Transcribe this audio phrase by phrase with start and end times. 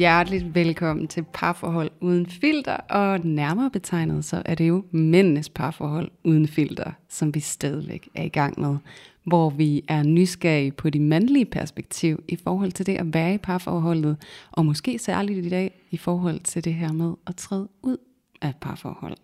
[0.00, 6.10] Hjerteligt velkommen til Parforhold Uden Filter, og nærmere betegnet så er det jo mændenes parforhold
[6.24, 8.76] uden filter, som vi stadigvæk er i gang med,
[9.24, 13.38] hvor vi er nysgerrige på de mandlige perspektiv i forhold til det at være i
[13.38, 14.16] parforholdet,
[14.50, 17.96] og måske særligt i dag i forhold til det her med at træde ud
[18.42, 19.16] af parforhold.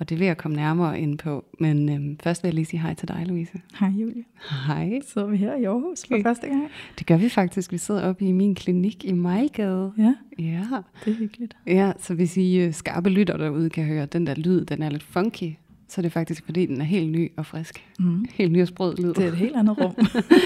[0.00, 2.80] Og det vil jeg komme nærmere ind på, men øhm, først vil jeg lige sige
[2.80, 3.52] hej til dig, Louise.
[3.80, 4.24] Hej Julie.
[4.66, 5.00] Hej.
[5.08, 6.22] Så er vi her i Aarhus for Okay.
[6.22, 6.68] første gang.
[6.98, 7.72] Det gør vi faktisk.
[7.72, 9.92] Vi sidder oppe i min klinik i Majgade.
[9.98, 10.64] Ja, Ja.
[11.04, 11.56] det er hyggeligt.
[11.66, 14.82] Ja, så hvis I øh, skarpe lytter derude kan høre, at den der lyd, den
[14.82, 15.52] er lidt funky,
[15.90, 17.84] så er det faktisk, fordi den er helt ny og frisk.
[17.98, 18.24] Mm.
[18.34, 19.14] Helt ny og sprød lyd.
[19.14, 19.94] Det er et helt andet rum.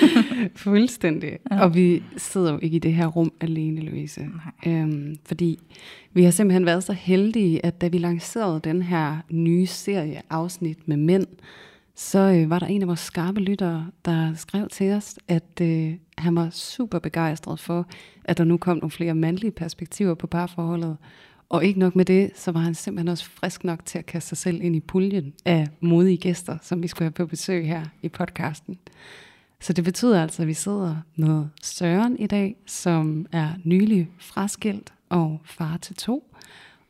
[0.56, 1.38] Fuldstændig.
[1.50, 1.62] Ja.
[1.62, 4.20] Og vi sidder jo ikke i det her rum alene, Louise.
[4.20, 4.72] Nej.
[4.72, 5.58] Øhm, fordi
[6.12, 10.88] vi har simpelthen været så heldige, at da vi lancerede den her nye serie afsnit
[10.88, 11.26] med mænd,
[11.94, 15.94] så øh, var der en af vores skarpe lyttere, der skrev til os, at øh,
[16.18, 17.86] han var super begejstret for,
[18.24, 20.96] at der nu kom nogle flere mandlige perspektiver på parforholdet.
[21.48, 24.28] Og ikke nok med det, så var han simpelthen også frisk nok til at kaste
[24.28, 27.84] sig selv ind i puljen af modige gæster, som vi skulle have på besøg her
[28.02, 28.78] i podcasten.
[29.60, 34.92] Så det betyder altså, at vi sidder med Søren i dag, som er nylig fraskilt
[35.08, 36.34] og far til to.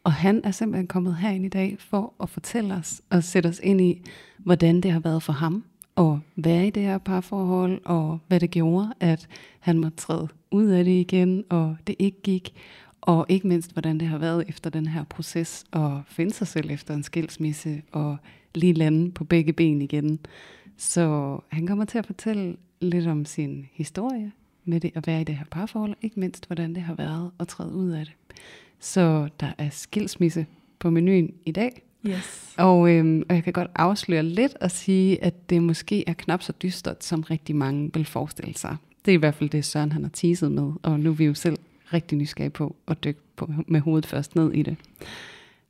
[0.05, 3.61] Og han er simpelthen kommet herind i dag for at fortælle os og sætte os
[3.63, 4.03] ind i,
[4.39, 5.65] hvordan det har været for ham
[5.97, 9.29] at være i det her parforhold, og hvad det gjorde, at
[9.61, 12.55] han måtte træde ud af det igen, og det ikke gik.
[13.07, 16.71] Og ikke mindst, hvordan det har været efter den her proces at finde sig selv
[16.71, 18.17] efter en skilsmisse og
[18.55, 20.19] lige lande på begge ben igen.
[20.77, 24.33] Så han kommer til at fortælle lidt om sin historie
[24.65, 27.49] med det at være i det her parforhold, ikke mindst hvordan det har været at
[27.49, 28.15] træde ud af det.
[28.81, 30.47] Så der er skilsmisse
[30.79, 32.55] på menuen i dag, Yes.
[32.59, 36.43] og, øhm, og jeg kan godt afsløre lidt og sige, at det måske er knap
[36.43, 38.77] så dystert, som rigtig mange vil forestille sig.
[39.05, 41.25] Det er i hvert fald det, Søren han har teaset med, og nu er vi
[41.25, 41.57] jo selv
[41.95, 44.77] rigtig nysgerrige på at dykke på, med hovedet først ned i det.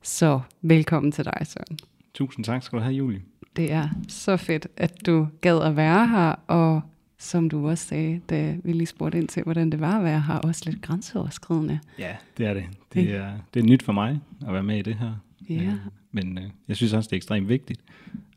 [0.01, 1.79] Så velkommen til dig, Søren.
[2.13, 3.21] Tusind tak skal du have, Julie.
[3.55, 6.81] Det er så fedt, at du gad at være her, og
[7.17, 10.21] som du også sagde, da vi lige spurgte ind til, hvordan det var at være
[10.21, 11.79] her, også lidt grænseoverskridende.
[11.99, 12.63] Ja, det er det.
[12.93, 15.13] Det er, det er nyt for mig at være med i det her.
[15.49, 15.55] Ja.
[15.55, 15.73] Øh,
[16.11, 17.81] Men øh, jeg synes også, det er ekstremt vigtigt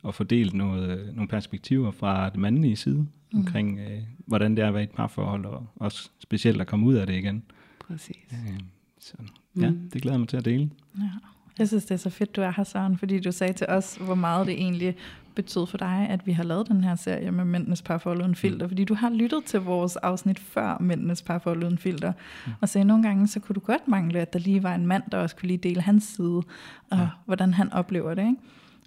[0.09, 3.39] at fordele noget, øh, nogle perspektiver fra det mandlige side mm.
[3.39, 6.87] omkring, øh, hvordan det er at være i et parforhold, og også specielt at komme
[6.87, 7.43] ud af det igen.
[7.89, 8.17] Præcis.
[8.33, 8.61] Øh,
[9.01, 9.15] så
[9.61, 9.91] ja, Mm.
[9.93, 10.71] det glæder jeg mig til at dele.
[10.99, 11.03] Ja.
[11.59, 13.97] Jeg synes, det er så fedt, du er her, Søren, fordi du sagde til os,
[13.97, 14.97] hvor meget det egentlig
[15.35, 18.69] betød for dig, at vi har lavet den her serie med Mændenes Parforhold Uden Filter,
[18.69, 22.13] fordi du har lyttet til vores afsnit før Mændenes Parforhold Uden Filter,
[22.61, 25.03] og sagde, nogle gange, så kunne du godt mangle, at der lige var en mand,
[25.13, 26.29] der også kunne lige dele hans side,
[26.91, 27.09] og ja.
[27.25, 28.23] hvordan han oplever det.
[28.23, 28.37] Ikke?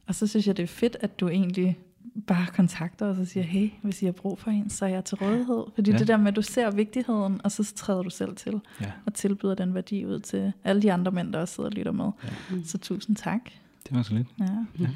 [0.08, 1.78] Og så synes jeg, det er fedt, at du egentlig
[2.28, 5.06] bare kontakter os og siger, hey, hvis I har brug for en, så er jeg
[5.06, 5.64] til rådighed.
[5.76, 5.96] Fordi ja.
[5.96, 6.00] Ja.
[6.00, 9.14] det der med, at du ser vigtigheden, og så træder du selv til Ja, og
[9.14, 12.06] tilbyder den værdi ud til alle de andre mænd, der også sidder og lytter med.
[12.24, 12.30] Ja.
[12.66, 13.42] Så tusind tak.
[13.88, 14.28] det var så lidt.
[14.40, 14.88] Ja.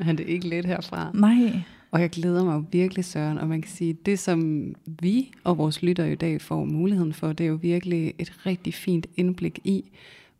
[0.00, 1.10] Han det er ikke let herfra.
[1.14, 5.32] Nej, Og jeg glæder mig jo virkelig, Søren, og man kan sige, det som vi
[5.44, 9.06] og vores lyttere i dag får muligheden for, det er jo virkelig et rigtig fint
[9.16, 9.90] indblik i,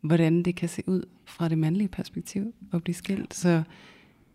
[0.01, 3.33] hvordan det kan se ud fra det mandlige perspektiv at blive skilt.
[3.33, 3.63] Så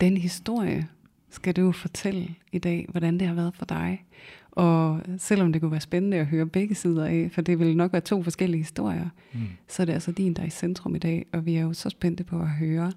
[0.00, 0.88] den historie
[1.30, 4.04] skal du fortælle i dag, hvordan det har været for dig.
[4.50, 7.92] Og selvom det kunne være spændende at høre begge sider af, for det vil nok
[7.92, 9.40] være to forskellige historier, Mm.
[9.68, 11.72] så er det altså din, der er i centrum i dag, og vi er jo
[11.72, 12.92] så spændte på at høre,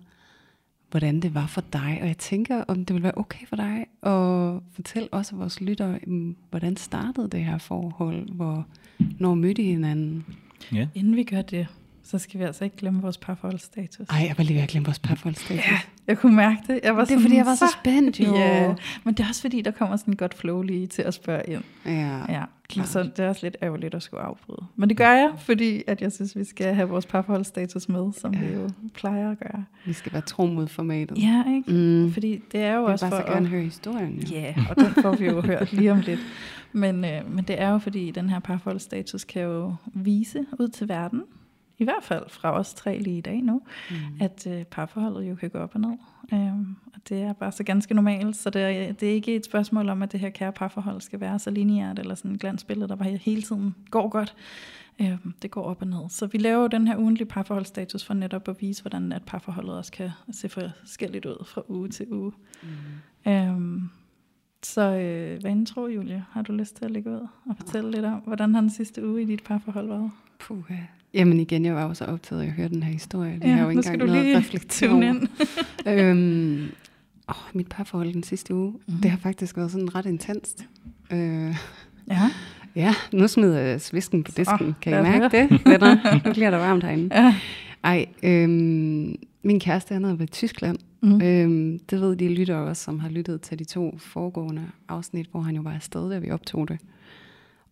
[0.92, 1.98] hvordan det var for dig.
[2.02, 6.00] Og jeg tænker, om det vil være okay for dig at fortælle også vores lyttere,
[6.08, 8.68] mm, hvordan startede det her forhold, hvor
[9.20, 10.26] når mødte I hinanden?
[10.72, 11.68] Ja, inden vi gør det,
[12.04, 14.08] så skal vi altså ikke glemme vores parforholdsstatus.
[14.10, 15.66] Ej, jeg var lige ved at glemme vores parforholdsstatus.
[15.66, 15.80] Ja,
[16.12, 16.80] jeg kunne mærke det.
[16.84, 18.36] Jeg var Det er fordi, jeg var så spændt jo.
[18.36, 18.74] Ja,
[19.04, 21.64] men det er også fordi, der kommer sådan godt flow lige til at spørge ind.
[21.86, 22.88] Ja, Ja, klart.
[22.88, 24.66] så det er også lidt ærgerligt at skulle afbryde.
[24.76, 28.34] Men det gør jeg, fordi at jeg synes, vi skal have vores parforholdsstatus med, som
[28.34, 28.40] ja.
[28.40, 29.66] vi jo plejer at gøre.
[29.86, 31.18] vi skal være tro mod formatet.
[31.18, 31.72] Ja, ikke?
[31.72, 32.14] Mm.
[32.14, 33.52] Fordi det er jo vil også bare for så gerne at...
[33.52, 34.18] høre historien.
[34.32, 36.20] Ja, og den får vi jo hørt lige om lidt.
[36.74, 40.90] Men, øh, men det er jo fordi, den her parforholdsstatus kan jo vise ud til
[40.90, 41.22] verden,
[41.82, 43.96] i hvert fald fra os tre lige i dag nu, mm.
[44.20, 45.98] at øh, parforholdet jo kan gå op og ned.
[46.34, 49.46] Øhm, og det er bare så ganske normalt, så det er, det er ikke et
[49.46, 52.88] spørgsmål om, at det her kære parforhold skal være så lineært, eller sådan et glansbillede,
[52.90, 54.36] der bare hele tiden går godt.
[55.02, 56.10] Øhm, det går op og ned.
[56.10, 59.92] Så vi laver den her ugentlige parforholdsstatus for netop at vise, hvordan at parforholdet også
[59.92, 62.32] kan se forskelligt ud fra uge til uge.
[63.26, 63.32] Mm.
[63.32, 63.90] Øhm,
[64.64, 66.26] så øh, hvad tror Julie?
[66.32, 67.96] Har du lyst til at lægge ud og fortælle ja.
[67.96, 70.12] lidt om, hvordan har den sidste uge i dit parforhold været?
[70.40, 70.72] Puh,
[71.14, 73.34] Jamen igen, jeg var jo så optaget af at høre den her historie.
[73.34, 75.28] Det ja, har jo ikke engang noget at reflektere ind.
[75.88, 76.72] øhm,
[77.30, 78.94] åh, mit parforhold den sidste uge, mm.
[78.94, 80.66] det har faktisk været sådan ret intenst.
[81.12, 81.56] Øh,
[82.08, 82.32] ja.
[82.76, 84.68] Ja, nu smider jeg svisken på disken.
[84.68, 86.26] Oh, kan I mærke det, venner?
[86.28, 87.24] Nu bliver der varmt herinde.
[87.24, 87.36] Ja.
[87.84, 90.78] Ej, øhm, min kæreste han har været i Tyskland.
[91.02, 91.22] Mm.
[91.22, 95.42] Øhm, det ved de lytter også, som har lyttet til de to foregående afsnit, hvor
[95.42, 96.78] han jo var afsted, da vi optog det.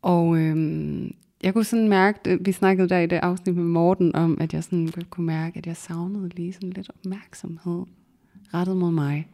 [0.02, 1.12] Og øhm,
[1.44, 4.64] jeg kunne sådan mærke, vi snakkede der i det afsnit med Morten om, at jeg
[4.64, 7.86] sådan kunne mærke, at jeg savnede lige sådan lidt opmærksomhed
[8.54, 9.28] rettet mod mig.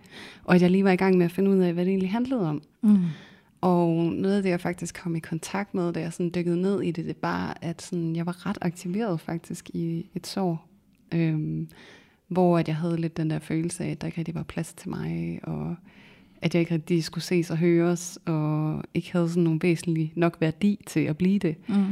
[0.43, 2.11] Og at jeg lige var i gang med at finde ud af, hvad det egentlig
[2.11, 2.61] handlede om.
[2.81, 2.97] Mm.
[3.61, 6.81] Og noget af det, jeg faktisk kom i kontakt med, da jeg sådan dykkede ned
[6.81, 10.67] i det, det var, at sådan, jeg var ret aktiveret faktisk i et sår.
[11.13, 11.69] Øhm,
[12.27, 14.73] hvor at jeg havde lidt den der følelse af, at der ikke rigtig var plads
[14.73, 15.75] til mig, og
[16.41, 20.37] at jeg ikke rigtig skulle ses og høres, og ikke havde sådan nogen væsentlig nok
[20.39, 21.55] værdi til at blive det.
[21.67, 21.85] Mm.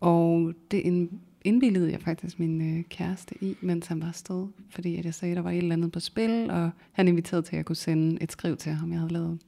[0.00, 1.08] Og det
[1.44, 5.32] indbillede jeg faktisk min øh, kæreste i, mens han var afsted, fordi at jeg sagde,
[5.32, 7.76] at der var et eller andet på spil, og han inviterede til, at jeg kunne
[7.76, 9.38] sende et skriv til ham, jeg havde lavet.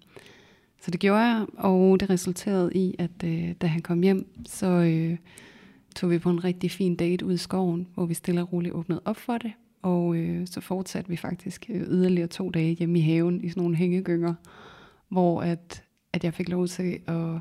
[0.80, 4.66] Så det gjorde jeg, og det resulterede i, at øh, da han kom hjem, så
[4.66, 5.16] øh,
[5.96, 8.74] tog vi på en rigtig fin date ud i skoven, hvor vi stille og roligt
[8.74, 9.52] åbnede op for det.
[9.82, 13.60] Og øh, så fortsatte vi faktisk øh, yderligere to dage hjemme i haven i sådan
[13.62, 14.34] nogle hængegynger,
[15.08, 17.40] hvor at, at jeg fik lov til at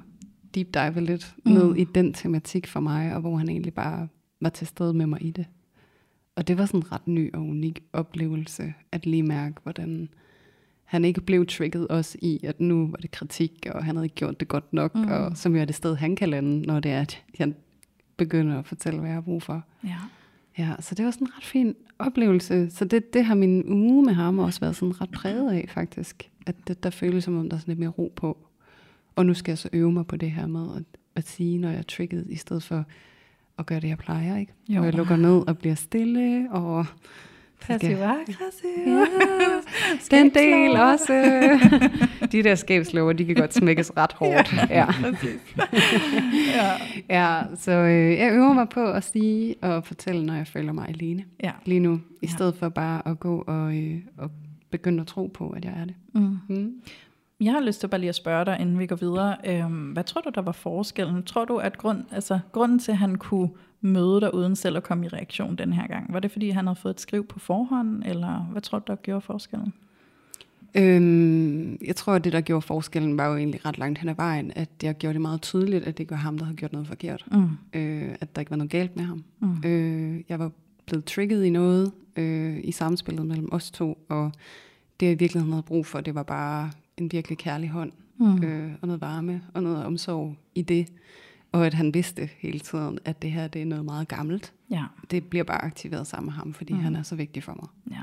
[0.56, 1.52] deep dive lidt mm.
[1.52, 4.08] ned i den tematik for mig, og hvor han egentlig bare
[4.42, 5.46] var til stede med mig i det.
[6.36, 10.10] Og det var sådan en ret ny og unik oplevelse, at lige mærke, hvordan
[10.84, 14.16] han ikke blev trigget også i, at nu var det kritik, og han havde ikke
[14.16, 15.08] gjort det godt nok, mm.
[15.08, 17.54] og som jo er det sted, han kan lande, når det er, at jeg
[18.18, 19.64] begynder at fortælle, hvad jeg har brug for.
[19.84, 19.98] Ja.
[20.58, 22.70] Ja, så det var sådan en ret fin oplevelse.
[22.70, 26.30] Så det, det har min uge med ham også været sådan ret præget af, faktisk.
[26.46, 28.38] At det, der føles som om, der er sådan lidt mere ro på.
[29.16, 30.84] Og nu skal jeg så øve mig på det her med at,
[31.16, 32.86] at sige, når jeg er trigget, i stedet for
[33.58, 34.38] at gøre det, jeg plejer.
[34.38, 34.54] Ikke?
[34.70, 34.76] Jo.
[34.76, 36.86] Hvor jeg lukker ned og bliver stille, og
[37.62, 38.70] Passiv aggressiv.
[38.88, 39.06] Ja,
[40.18, 41.14] den del også.
[42.32, 44.54] de der skabslåger, de kan godt smækkes ret hårdt.
[44.58, 44.88] Ja, ja.
[46.56, 46.72] ja.
[47.10, 50.90] ja så øh, jeg øver mig på at sige og fortælle, når jeg føler mig
[50.90, 51.24] alene.
[51.44, 51.52] Ja.
[51.66, 51.94] Lige nu.
[51.94, 52.28] I ja.
[52.28, 54.32] stedet for bare at gå og, øh, og
[54.72, 55.96] begynde at tro på, at jeg er det.
[56.14, 56.38] Mm.
[56.50, 56.71] Mm.
[57.42, 59.38] Jeg har lyst til bare lige at spørge dig, inden vi går videre.
[59.46, 61.24] Øhm, hvad tror du, der var forskellen?
[61.24, 63.50] Tror du, at grund, altså, grunden til, at han kunne
[63.82, 66.68] møde dig uden selv at komme i reaktion den her gang, var det fordi, han
[66.68, 69.74] havde fået et skriv på forhånd, eller hvad tror du, der gjorde forskellen?
[70.76, 74.16] Øhm, jeg tror, at det, der gjorde forskellen, var jo egentlig ret langt hen ad
[74.16, 76.74] vejen, at jeg gjorde det meget tydeligt, at det ikke var ham, der havde gjort
[76.74, 77.26] noget forkert.
[77.32, 77.80] Mm.
[77.80, 79.24] Øh, at der ikke var noget galt med ham.
[79.40, 79.64] Mm.
[79.66, 80.52] Øh, jeg var
[80.86, 84.32] blevet trigget i noget øh, i samspillet mellem os to, og
[85.00, 86.72] det jeg i virkeligheden havde brug for, det var bare
[87.02, 88.44] en virkelig kærlig hånd, mm.
[88.44, 90.88] øh, og noget varme, og noget omsorg i det.
[91.52, 94.54] Og at han vidste hele tiden, at det her det er noget meget gammelt.
[94.70, 94.84] Ja.
[95.12, 96.80] Det bliver bare aktiveret sammen med ham, fordi mm.
[96.80, 97.98] han er så vigtig for mig.
[97.98, 98.02] Ja.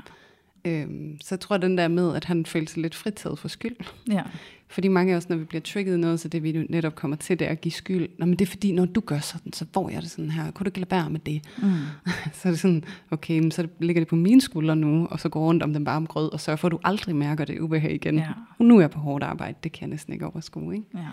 [0.65, 3.75] Øhm, så jeg tror den der med, at han følte sig lidt fritaget for skyld.
[4.11, 4.23] Ja.
[4.67, 7.39] Fordi mange af os, når vi bliver trigget noget, så det vi netop kommer til,
[7.39, 8.09] det er at give skyld.
[8.19, 10.51] Nå, men det er fordi, når du gør sådan, så får jeg det sådan her.
[10.51, 11.41] Kunne du ikke lade være med det?
[11.57, 11.69] Mm.
[12.33, 15.29] så er det sådan, okay, men så ligger det på mine skuldre nu, og så
[15.29, 17.93] går rundt om den varme grød, og sørger for, at du aldrig mærker det ubehag
[17.93, 18.15] igen.
[18.17, 18.27] Ja.
[18.59, 20.75] Nu er jeg på hårdt arbejde, det kan jeg næsten ikke overskue.
[20.75, 20.87] Ikke?
[20.95, 21.07] Ja.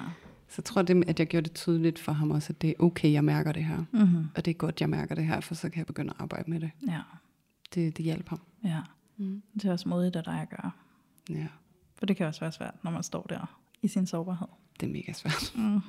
[0.49, 2.75] Så jeg tror, det, at jeg gjorde det tydeligt for ham også, at det er
[2.79, 3.85] okay, jeg mærker det her.
[3.93, 4.25] Mm-hmm.
[4.37, 6.51] Og det er godt, jeg mærker det her, for så kan jeg begynde at arbejde
[6.51, 6.71] med det.
[6.89, 7.01] Ja.
[7.75, 8.41] Det, det hjælper ham.
[8.65, 8.81] Ja.
[9.17, 9.43] Mm.
[9.55, 10.71] Det er også modigt af dig at gøre.
[11.31, 11.47] Ja.
[11.95, 14.47] For det kan også være svært, når man står der i sin sårbarhed.
[14.81, 15.53] Det er mega svært.
[15.57, 15.81] Mm.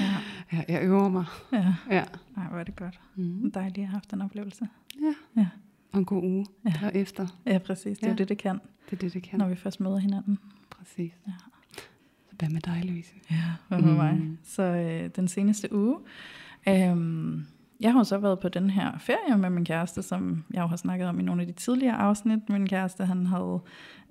[0.00, 0.16] Ja.
[0.52, 1.24] ja, jeg øver mig.
[1.52, 1.74] Ja.
[1.90, 2.04] ja.
[2.36, 3.00] Nej, hvor er det godt.
[3.14, 3.52] Mm.
[3.52, 4.68] Dejligt at have haft den oplevelse.
[5.02, 5.40] Ja.
[5.40, 5.48] ja.
[5.92, 6.72] Og en god uge ja.
[6.80, 7.26] derefter.
[7.46, 7.98] Ja, præcis.
[7.98, 8.16] Det er ja.
[8.16, 8.60] det, det kan.
[8.84, 9.38] Det er det, det kan.
[9.38, 10.38] Når vi først møder hinanden.
[10.70, 11.12] Præcis.
[11.26, 11.32] Ja.
[12.28, 13.14] Så hvad med dig, Louise?
[13.30, 13.96] Ja, hvad med mm.
[13.96, 14.38] mig?
[14.42, 15.98] Så øh, den seneste uge,
[16.68, 16.96] øh,
[17.84, 20.76] jeg har så været på den her ferie med min kæreste, som jeg jo har
[20.76, 22.48] snakket om i nogle af de tidligere afsnit.
[22.48, 23.60] Min kæreste, han havde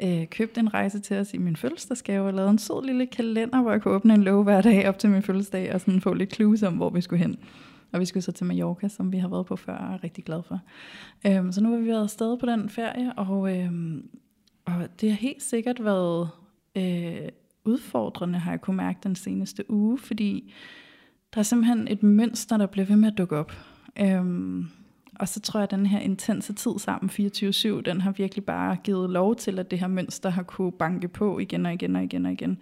[0.03, 3.61] øh, købt en rejse til os i min fødselsdagsgave, og lavet en sød lille kalender,
[3.61, 6.13] hvor jeg kunne åbne en lov hver dag op til min fødselsdag, og sådan få
[6.13, 7.35] lidt clues om, hvor vi skulle hen.
[7.91, 10.23] Og vi skulle så til Mallorca, som vi har været på før, og er rigtig
[10.23, 10.59] glad for.
[11.27, 14.09] Øhm, så nu har vi været afsted på den ferie, og, øhm,
[14.65, 16.29] og det har helt sikkert været
[16.77, 17.29] øh,
[17.65, 20.53] udfordrende, har jeg kunne mærke den seneste uge, fordi
[21.33, 23.51] der er simpelthen et mønster, der bliver ved med at dukke op.
[23.99, 24.67] Øhm,
[25.19, 28.77] og så tror jeg, at den her intense tid sammen 24-7, den har virkelig bare
[28.83, 32.03] givet lov til, at det her mønster har kunne banke på igen og igen og
[32.03, 32.57] igen og igen.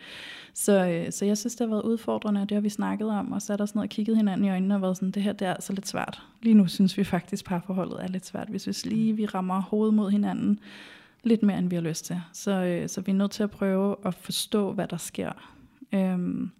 [0.54, 3.32] Så, øh, så jeg synes, det har været udfordrende, og det har vi snakket om,
[3.32, 5.24] og så er der sådan noget og kigget hinanden i øjnene og været sådan, det
[5.24, 6.22] her det er altså lidt svært.
[6.42, 8.54] Lige nu synes vi faktisk, parforholdet er lidt svært.
[8.54, 10.60] Vi synes lige, vi rammer hovedet mod hinanden
[11.24, 12.22] lidt mere, end vi har lyst til.
[12.34, 15.32] Så, øh, så vi er nødt til at prøve at forstå, hvad der sker.
[15.94, 16.52] Øhm,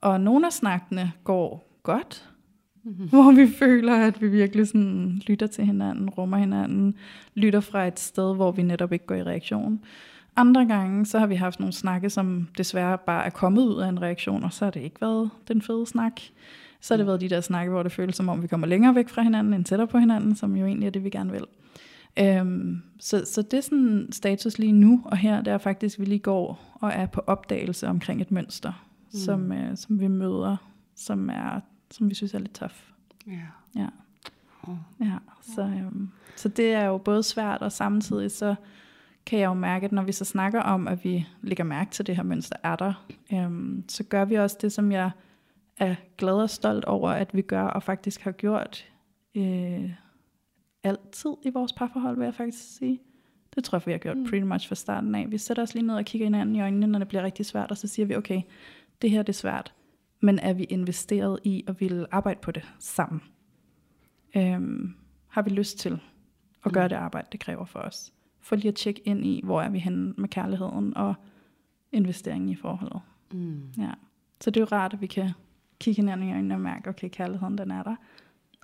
[0.00, 2.30] og nogle af snakkene går godt,
[2.84, 3.08] mm-hmm.
[3.08, 6.94] hvor vi føler, at vi virkelig sådan lytter til hinanden, rummer hinanden,
[7.34, 9.80] lytter fra et sted, hvor vi netop ikke går i reaktion.
[10.36, 13.88] Andre gange, så har vi haft nogle snakke, som desværre bare er kommet ud af
[13.88, 16.20] en reaktion, og så har det ikke været den fede snak.
[16.80, 18.94] Så har det været de der snakke, hvor det føles som om, vi kommer længere
[18.94, 21.44] væk fra hinanden, end tættere på hinanden, som jo egentlig er det, vi gerne vil.
[22.18, 26.00] Øhm, så, så det er sådan status lige nu og her, det er faktisk, at
[26.00, 29.18] vi lige går og er på opdagelse omkring et mønster, mm.
[29.18, 30.56] som, øh, som vi møder,
[30.94, 31.60] som, er,
[31.90, 32.90] som vi synes er lidt tof.
[33.26, 33.46] Ja.
[33.76, 33.88] Ja.
[35.00, 38.54] ja så, øhm, så det er jo både svært, og samtidig så
[39.26, 42.06] kan jeg jo mærke, at når vi så snakker om, at vi lægger mærke til
[42.06, 45.10] det her mønster er der, øhm, så gør vi også det, som jeg
[45.76, 48.88] er glad og stolt over, at vi gør og faktisk har gjort
[49.34, 49.90] øh,
[50.82, 53.00] altid i vores parforhold, vil jeg faktisk sige.
[53.54, 54.24] Det tror jeg, vi har gjort mm.
[54.24, 55.30] pretty much fra starten af.
[55.30, 57.70] Vi sætter os lige ned og kigger hinanden i øjnene, når det bliver rigtig svært,
[57.70, 58.42] og så siger vi, okay,
[59.02, 59.74] det her det er svært,
[60.20, 63.22] men er vi investeret i at ville arbejde på det sammen?
[64.36, 64.94] Øhm,
[65.28, 66.00] har vi lyst til
[66.64, 66.88] at gøre mm.
[66.88, 68.12] det arbejde, det kræver for os?
[68.40, 71.14] For lige at tjekke ind i, hvor er vi henne med kærligheden og
[71.92, 73.00] investeringen i forholdet.
[73.32, 73.62] Mm.
[73.78, 73.90] Ja.
[74.40, 75.30] Så det er jo rart, at vi kan
[75.80, 77.96] kigge hinanden i øjnene og mærke, okay, kærligheden den er der.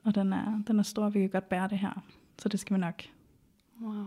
[0.05, 2.05] Og den er, den er stor, vi kan godt bære det her.
[2.39, 3.03] Så det skal vi nok
[3.83, 4.07] wow.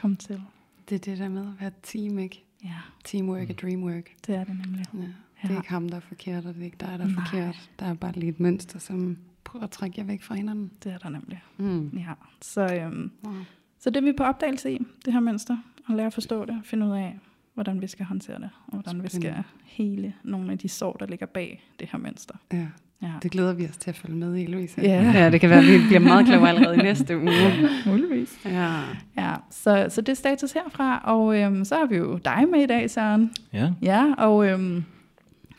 [0.00, 0.42] komme til.
[0.88, 2.44] Det er det der med at være team, ikke?
[2.64, 2.78] Ja.
[3.04, 4.10] Teamwork og dreamwork.
[4.26, 4.84] Det er det nemlig.
[4.94, 5.08] Ja.
[5.48, 7.24] Det er ikke ham, der er forkert, og det er ikke dig, der er Nej.
[7.24, 7.70] forkert.
[7.78, 10.70] Der er bare lige et mønster, som prøver at trække jer væk fra hinanden.
[10.84, 11.42] Det er der nemlig.
[11.56, 11.88] Mm.
[11.98, 12.12] Ja.
[12.42, 13.34] Så, øhm, wow.
[13.78, 15.56] så det er vi på opdagelse i, det her mønster,
[15.88, 17.18] og lære at forstå det, finde ud af,
[17.54, 19.02] hvordan vi skal håndtere det, og hvordan Spændende.
[19.02, 22.34] vi skal hele nogle af de sår, der ligger bag det her mønster.
[22.52, 22.66] Ja.
[23.02, 23.12] Ja.
[23.22, 24.80] Det glæder vi os til at følge med i, Louise.
[24.80, 27.30] Ja, ja det kan være, at vi bliver meget klogere allerede i næste uge.
[27.32, 28.40] Ja, muligvis.
[28.44, 28.80] Ja.
[29.16, 32.60] ja så, så det er status herfra, og øhm, så har vi jo dig med
[32.62, 33.32] i dag, Søren.
[33.52, 33.70] Ja.
[33.82, 34.84] Ja, og øhm,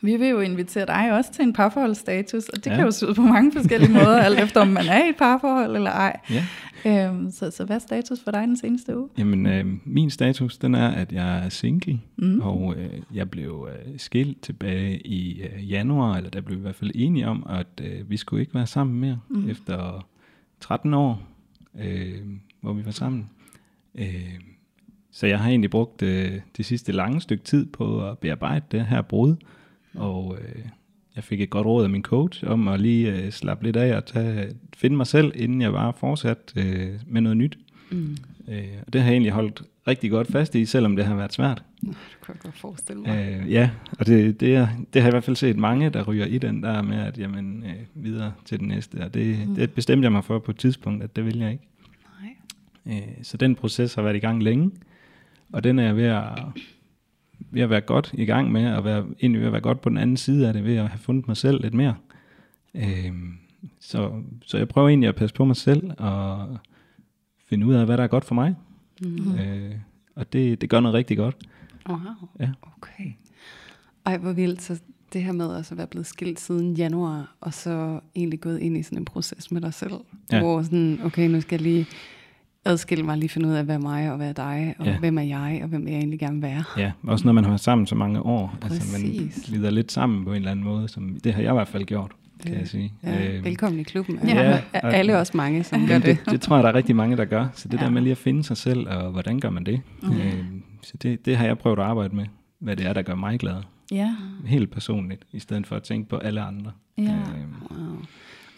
[0.06, 2.76] vi vil jo invitere dig også til en parforholdsstatus, og det ja.
[2.76, 5.16] kan jo se ud på mange forskellige måder, alt efter om man er i et
[5.18, 6.20] parforhold eller ej.
[6.30, 6.46] Ja.
[6.86, 9.10] Øhm, så, så hvad er status for dig den seneste uge?
[9.18, 12.42] Jamen, øh, min status, den er, at jeg er single, mm.
[12.42, 16.62] og øh, jeg blev øh, skilt tilbage i øh, januar, eller der blev vi i
[16.62, 19.50] hvert fald enige om, at øh, vi skulle ikke være sammen mere, mm.
[19.50, 20.08] efter
[20.60, 21.22] 13 år,
[21.80, 22.22] øh,
[22.62, 23.30] hvor vi var sammen.
[23.96, 24.40] Øh,
[25.12, 28.86] så jeg har egentlig brugt øh, det sidste lange stykke tid på at bearbejde det
[28.86, 29.36] her brud,
[29.98, 30.62] og øh,
[31.16, 33.98] jeg fik et godt råd af min coach om at lige øh, slappe lidt af
[33.98, 37.58] og tage, finde mig selv, inden jeg var fortsat øh, med noget nyt.
[37.92, 38.18] Mm.
[38.48, 41.34] Øh, og det har jeg egentlig holdt rigtig godt fast i, selvom det har været
[41.34, 41.64] svært.
[41.82, 43.40] Det kan godt forestille mig.
[43.42, 46.04] Øh, ja, og det, det, er, det har jeg i hvert fald set mange, der
[46.04, 48.96] ryger i den der med, at jamen, øh, videre til den næste.
[48.96, 49.56] Og det, mm.
[49.56, 51.68] det bestemte jeg mig for på et tidspunkt, at det vil jeg ikke.
[52.86, 52.98] Nej.
[52.98, 54.72] Øh, så den proces har været i gang længe,
[55.54, 56.24] og den er jeg ved at
[57.56, 59.90] ved at være godt i gang med, og være, egentlig ved at være godt på
[59.90, 61.96] den anden side af det, ved at have fundet mig selv lidt mere.
[62.74, 63.12] Øh,
[63.80, 66.58] så, så jeg prøver egentlig at passe på mig selv, og
[67.46, 68.56] finde ud af, hvad der er godt for mig.
[69.02, 69.40] Mm-hmm.
[69.40, 69.76] Øh,
[70.16, 71.36] og det, det gør noget rigtig godt.
[71.90, 71.98] Wow,
[72.40, 72.50] ja.
[72.78, 73.12] okay.
[74.06, 74.62] Ej, hvor vildt.
[74.62, 74.80] Så
[75.14, 78.84] det her med at være blevet skilt siden januar, og så egentlig gået ind i
[78.84, 79.94] sådan en proces med dig selv,
[80.32, 80.40] ja.
[80.40, 81.88] hvor sådan, okay, nu skal jeg lige
[82.66, 85.00] adskille mig, lige finde ud af, hvad er mig og hvad er dig, og ja.
[85.00, 86.64] hvem er jeg, og hvem jeg egentlig gerne være.
[86.78, 88.58] Ja, også når man har været sammen så mange år.
[88.62, 88.80] Præcis.
[88.80, 91.54] Altså man lider lidt sammen på en eller anden måde, som det har jeg i
[91.54, 92.12] hvert fald gjort,
[92.44, 92.94] kan det, jeg sige.
[93.04, 94.20] Ja, øh, velkommen i klubben.
[94.28, 96.06] Ja, ja, alle også mange, som ja, gør det.
[96.26, 96.32] det.
[96.32, 97.48] Det tror jeg, der er rigtig mange, der gør.
[97.54, 97.84] Så det ja.
[97.84, 99.82] der med lige at finde sig selv, og hvordan gør man det?
[100.04, 100.12] Mm.
[100.18, 100.44] Øh,
[100.82, 102.26] så det, det har jeg prøvet at arbejde med,
[102.60, 103.56] hvad det er, der gør mig glad.
[103.92, 104.16] Ja.
[104.46, 106.72] Helt personligt, i stedet for at tænke på alle andre.
[106.98, 107.04] Ja.
[107.04, 107.98] Øh, wow.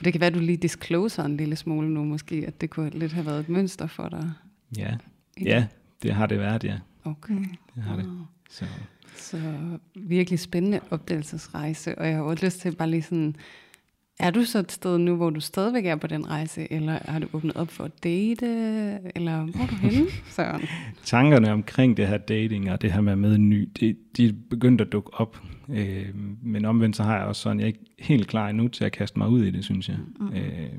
[0.03, 2.89] Det kan være, at du lige discloser en lille smule nu måske, at det kunne
[2.89, 4.31] lidt have været et mønster for dig.
[4.77, 4.97] Ja,
[5.41, 5.67] ja
[6.03, 6.77] det har det været, ja.
[7.03, 7.33] Okay.
[7.75, 8.01] Det har wow.
[8.01, 8.25] det.
[8.49, 8.65] Så.
[9.15, 9.37] Så
[9.95, 13.35] virkelig spændende opdagelsesrejse, og jeg har også lyst til bare lige sådan,
[14.19, 17.19] er du så et sted nu, hvor du stadigvæk er på den rejse, eller har
[17.19, 18.45] du åbnet op for at date,
[19.15, 20.61] eller hvor er du henne, Søren?
[21.03, 24.33] Tankerne omkring det her dating og det her med med en ny, det, de er
[24.49, 25.41] begyndt at dukke op.
[25.69, 28.85] Øh, men omvendt så har jeg også sådan, jeg er ikke helt klar endnu til
[28.85, 29.97] at kaste mig ud i det, synes jeg.
[30.19, 30.27] Mm.
[30.27, 30.69] Øh,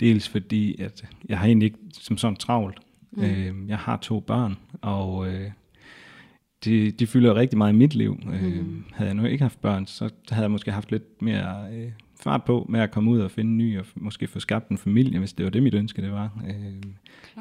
[0.00, 2.78] dels fordi, at jeg har egentlig ikke som sådan travlt.
[3.10, 3.22] Mm.
[3.22, 5.50] Øh, jeg har to børn, og øh,
[6.64, 8.20] de, de fylder rigtig meget i mit liv.
[8.32, 8.48] Øh, mm.
[8.48, 11.66] Øh, havde jeg nu ikke haft børn, så havde jeg måske haft lidt mere...
[11.72, 14.78] Øh, fart på med at komme ud og finde ny, og måske få skabt en
[14.78, 16.42] familie, hvis det var det, mit ønske det var.
[16.48, 16.82] Øh,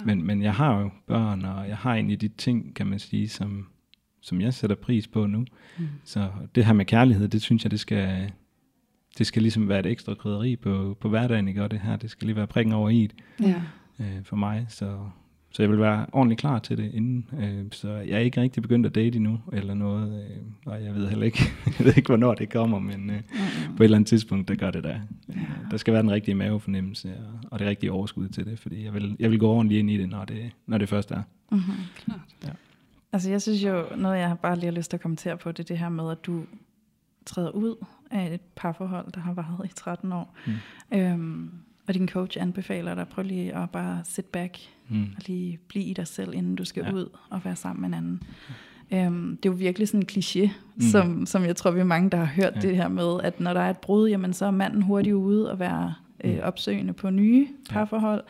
[0.06, 3.30] men, men jeg har jo børn, og jeg har egentlig de ting, kan man sige,
[3.30, 3.68] som,
[4.28, 5.46] som jeg sætter pris på nu.
[5.78, 5.88] Mm.
[6.04, 8.32] Så det her med kærlighed, det synes jeg, det skal,
[9.18, 11.64] det skal ligesom være et ekstra krydderi på, på hverdagen, ikke?
[11.64, 13.10] Og det her, det skal lige være prikken over i
[13.42, 13.62] ja.
[14.00, 14.66] øh, for mig.
[14.70, 14.98] Så,
[15.52, 17.30] så jeg vil være ordentligt klar til det inden.
[17.40, 20.24] Øh, så jeg er ikke rigtig begyndt at date endnu, eller noget.
[20.24, 21.44] Øh, og jeg ved heller ikke,
[21.80, 23.76] jeg ved ikke hvornår det kommer, men øh, mm-hmm.
[23.76, 25.00] på et eller andet tidspunkt, der gør det der.
[25.30, 25.34] Ja.
[25.72, 28.94] Der skal være den rigtige mavefornemmelse, og, og det rigtige overskud til det, fordi jeg
[28.94, 31.22] vil, jeg vil gå ordentligt ind i det, når det, når det først er.
[31.52, 31.74] Mm-hmm.
[31.96, 32.20] Klart.
[32.46, 32.50] Ja.
[33.14, 35.60] Altså jeg synes jo, noget jeg bare lige har lyst til at kommentere på, det
[35.60, 36.44] er det her med, at du
[37.26, 40.36] træder ud af et parforhold, der har varet i 13 år.
[40.48, 40.54] Mm.
[40.98, 41.52] Øhm,
[41.88, 44.58] og din coach anbefaler dig, prøv lige at bare sit back
[44.90, 45.04] mm.
[45.16, 46.92] og lige blive i dig selv, inden du skal ja.
[46.92, 48.24] ud og være sammen med en anden.
[48.92, 50.82] Øhm, det er jo virkelig sådan en kliché, mm.
[50.82, 52.60] som, som jeg tror, vi er mange, der har hørt ja.
[52.60, 55.52] det her med, at når der er et brud, jamen så er manden hurtigt ude
[55.52, 56.40] og være øh, mm.
[56.44, 58.24] opsøgende på nye parforhold,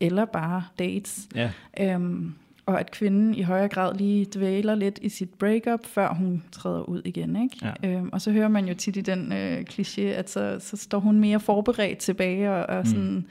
[0.00, 0.06] ja.
[0.06, 1.28] eller bare dates.
[1.34, 1.50] Ja.
[1.80, 2.34] Øhm,
[2.68, 6.82] og at kvinden i højere grad lige dvæler lidt i sit breakup, før hun træder
[6.82, 7.42] ud igen.
[7.42, 7.72] Ikke?
[7.82, 7.88] Ja.
[7.88, 10.98] Øhm, og så hører man jo tit i den øh, kliché, at så, så står
[10.98, 12.84] hun mere forberedt tilbage, og, og mm.
[12.84, 13.26] sådan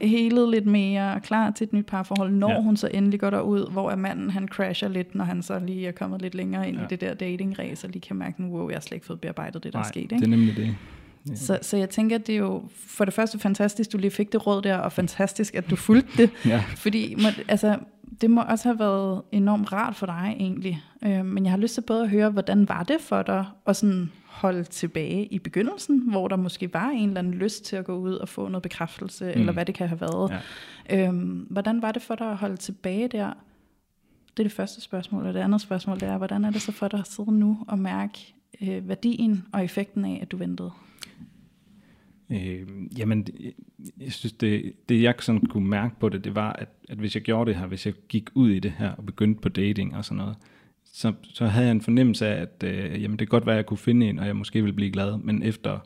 [0.00, 2.60] helet lidt mere, og klar til et nyt parforhold, når ja.
[2.60, 5.86] hun så endelig går derud, hvor er manden, han crasher lidt, når han så lige
[5.86, 6.84] er kommet lidt længere ind ja.
[6.84, 9.64] i det der dating-race, og lige kan mærke, wow, jeg har slet ikke fået bearbejdet
[9.64, 10.02] det, der Nej, er sket.
[10.02, 10.14] Ikke?
[10.14, 10.76] det er nemlig det.
[11.28, 11.34] Ja.
[11.34, 14.32] Så, så jeg tænker, at det er jo for det første fantastisk, du lige fik
[14.32, 16.30] det råd der, og fantastisk, at du fulgte det.
[16.52, 16.64] ja.
[16.76, 17.16] Fordi
[17.48, 17.76] altså,
[18.20, 20.82] det må også have været enormt rart for dig egentlig.
[21.02, 23.76] Øh, men jeg har lyst til både at høre, hvordan var det for dig at
[23.76, 27.84] sådan holde tilbage i begyndelsen, hvor der måske var en eller anden lyst til at
[27.84, 29.40] gå ud og få noget bekræftelse, mm.
[29.40, 30.40] eller hvad det kan have været.
[30.90, 31.06] Ja.
[31.06, 33.32] Øhm, hvordan var det for dig at holde tilbage der?
[34.36, 36.72] Det er det første spørgsmål, og det andet spørgsmål det er, hvordan er det så
[36.72, 40.70] for dig at sidde nu og mærke øh, værdien og effekten af, at du ventede?
[42.30, 42.66] Øh,
[42.98, 43.26] jamen,
[44.00, 47.14] jeg synes, det, det jeg sådan kunne mærke på det, det var, at, at hvis
[47.14, 49.96] jeg gjorde det her, hvis jeg gik ud i det her og begyndte på dating
[49.96, 50.36] og sådan noget,
[50.84, 53.56] så, så havde jeg en fornemmelse af, at øh, jamen, det kan godt være, at
[53.56, 55.78] jeg kunne finde en, og jeg måske ville blive glad, men efter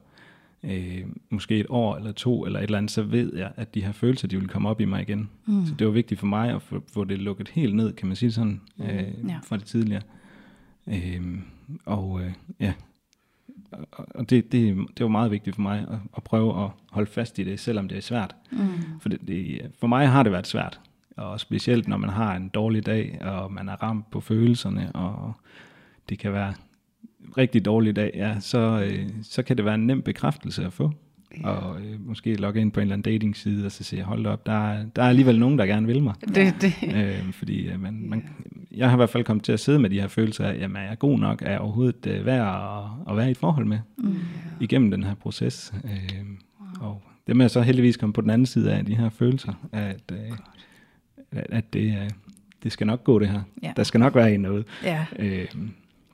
[0.65, 3.85] øh, måske et år eller to eller et eller andet, så ved jeg, at de
[3.85, 5.31] her følelser, de vil komme op i mig igen.
[5.47, 5.67] Mm.
[5.67, 8.17] Så det var vigtigt for mig at få, få det lukket helt ned, kan man
[8.17, 9.39] sige sådan, øh, ja.
[9.45, 10.03] fra det tidligere.
[10.87, 11.39] Øh,
[11.85, 12.73] og øh, ja,
[13.93, 17.39] og det, det, det var meget vigtigt for mig at, at prøve at holde fast
[17.39, 18.37] i det, selvom det er svært.
[18.51, 18.69] Mm.
[19.01, 20.81] For, det, det, for mig har det været svært,
[21.17, 25.33] og specielt når man har en dårlig dag, og man er ramt på følelserne, og
[26.09, 26.49] det kan være
[27.21, 30.73] en rigtig dårlig dag, ja, så, øh, så kan det være en nem bekræftelse at
[30.73, 30.93] få.
[31.41, 31.49] Ja.
[31.49, 34.27] Og øh, måske logge ind på en eller anden dating side og så sige, hold
[34.27, 36.15] op, der er, der er alligevel nogen, der gerne vil mig.
[36.35, 36.73] Det, det.
[36.97, 38.29] Øh, fordi øh, man, man,
[38.71, 40.77] jeg har i hvert fald kommet til at sidde med de her følelser af, jamen
[40.77, 43.67] er jeg god nok, er jeg overhovedet øh, værd at, at være i et forhold
[43.67, 44.17] med, mm.
[44.61, 45.75] igennem den her proces.
[45.85, 46.21] Øh,
[46.81, 46.89] wow.
[46.89, 49.53] Og det med at så heldigvis komme på den anden side af de her følelser,
[49.73, 50.33] at, øh,
[51.33, 52.11] at det, øh,
[52.63, 53.41] det skal nok gå det her.
[53.63, 53.73] Ja.
[53.77, 54.65] Der skal nok være en noget.
[54.85, 55.07] Ja.
[55.19, 55.47] Øh,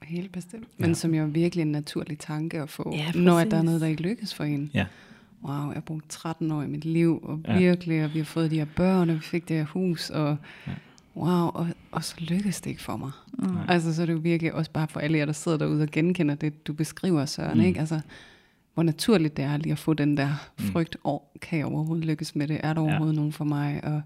[0.03, 0.69] Helt bestemt.
[0.77, 0.95] Men ja.
[0.95, 4.03] som jo virkelig en naturlig tanke at få, ja, når der er noget, der ikke
[4.03, 4.71] lykkes for en.
[4.75, 4.87] Ja.
[5.45, 7.59] Wow, jeg har brugt 13 år i mit liv, og ja.
[7.59, 10.37] virkelig, og vi har fået de her børn, og vi fik det her hus, og
[10.67, 10.73] ja.
[11.17, 13.11] wow, og, og så lykkes det ikke for mig.
[13.39, 13.57] Mm.
[13.69, 15.89] Altså, så er det jo virkelig også bare for alle jer, der sidder derude og
[15.93, 17.65] genkender det, du beskriver, Søren, mm.
[17.65, 17.81] ikke?
[17.81, 18.01] Altså,
[18.75, 20.65] hvor naturligt det er lige at få den der mm.
[20.65, 21.11] frygt, mm.
[21.11, 22.61] og kan jeg overhovedet lykkes med det?
[22.63, 23.17] Er der overhovedet ja.
[23.17, 23.85] nogen for mig?
[23.85, 24.03] Og,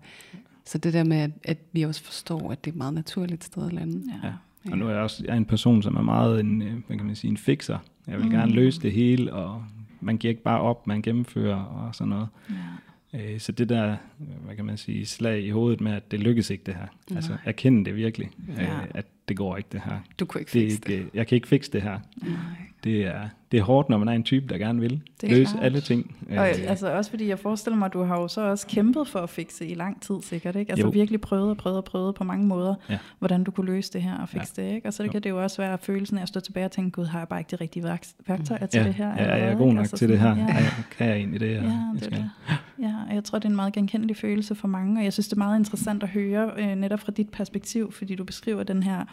[0.65, 3.45] så det der med, at, at vi også forstår, at det er et meget naturligt
[3.45, 4.03] sted at lande.
[4.23, 4.29] Ja.
[4.29, 4.73] ja.
[4.73, 6.97] Og nu er jeg også jeg er en person, som er meget en, øh, hvad
[6.97, 7.79] kan man sige, en fixer.
[8.07, 8.31] Jeg vil mm.
[8.31, 9.65] gerne løse det hele, og
[10.03, 12.29] man giver ikke bare op, man gennemfører og sådan noget.
[12.51, 13.33] Ja.
[13.35, 16.51] Øh, så det der, hvad kan man sige, slag i hovedet med, at det lykkes
[16.51, 16.87] ikke det her.
[17.11, 17.17] Nej.
[17.17, 18.63] Altså erkende det virkelig, ja.
[18.63, 19.99] Øh, at det går ikke det her.
[20.19, 21.11] Du kunne ikke det fikse det.
[21.15, 21.99] Jeg kan ikke fikse det her.
[22.17, 25.31] Nej det er, det er hårdt, når man er en type, der gerne vil det
[25.31, 25.65] løse klart.
[25.65, 26.17] alle ting.
[26.31, 29.09] Og øh, altså også fordi jeg forestiller mig, at du har jo så også kæmpet
[29.09, 30.73] for at fikse i lang tid sikkert, ikke?
[30.73, 30.91] Altså jo.
[30.91, 32.99] virkelig prøvet og prøvet og prøvet på mange måder, ja.
[33.19, 34.63] hvordan du kunne løse det her og fikse ja.
[34.63, 34.89] det, ikke?
[34.89, 35.11] Og så jo.
[35.11, 37.29] kan det jo også være følelsen af at stå tilbage og tænke, gud, har jeg
[37.29, 37.85] bare ikke de rigtige
[38.27, 38.87] værktøjer til ja.
[38.87, 39.09] det her?
[39.17, 40.37] Ja, jeg er god nok altså, til det her.
[40.37, 40.43] Ja.
[40.43, 41.51] Ja, kan jeg egentlig det?
[41.51, 41.61] Ja,
[41.95, 42.31] det, det.
[42.79, 45.29] ja, og jeg tror, det er en meget genkendelig følelse for mange, og jeg synes,
[45.29, 48.83] det er meget interessant at høre øh, netop fra dit perspektiv, fordi du beskriver den
[48.83, 49.05] her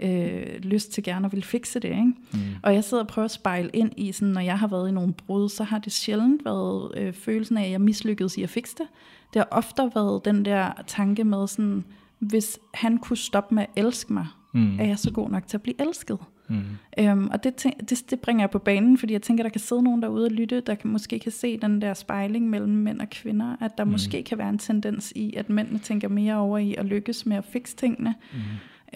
[0.00, 1.88] øh, lyst til gerne at ville fikse det.
[1.88, 2.12] Ikke?
[2.32, 2.38] Mm.
[2.62, 4.92] Og jeg sidder og prøver at spejle ind i, sådan, når jeg har været i
[4.92, 8.50] nogle brud, så har det sjældent været øh, følelsen af, at jeg mislykkedes i at
[8.50, 8.86] fikse det.
[9.34, 11.84] Det har ofte været den der tanke med, sådan,
[12.18, 14.80] hvis han kunne stoppe med at elske mig, mm.
[14.80, 16.18] er jeg så god nok til at blive elsket?
[16.48, 16.62] Mm.
[16.98, 19.82] Øhm, og det, det, det bringer jeg på banen, fordi jeg tænker, der kan sidde
[19.82, 23.10] nogen derude og lytte, der kan, måske kan se den der spejling mellem mænd og
[23.10, 23.90] kvinder, at der mm.
[23.90, 27.36] måske kan være en tendens i, at mændene tænker mere over i at lykkes med
[27.36, 28.38] at fikse tingene, mm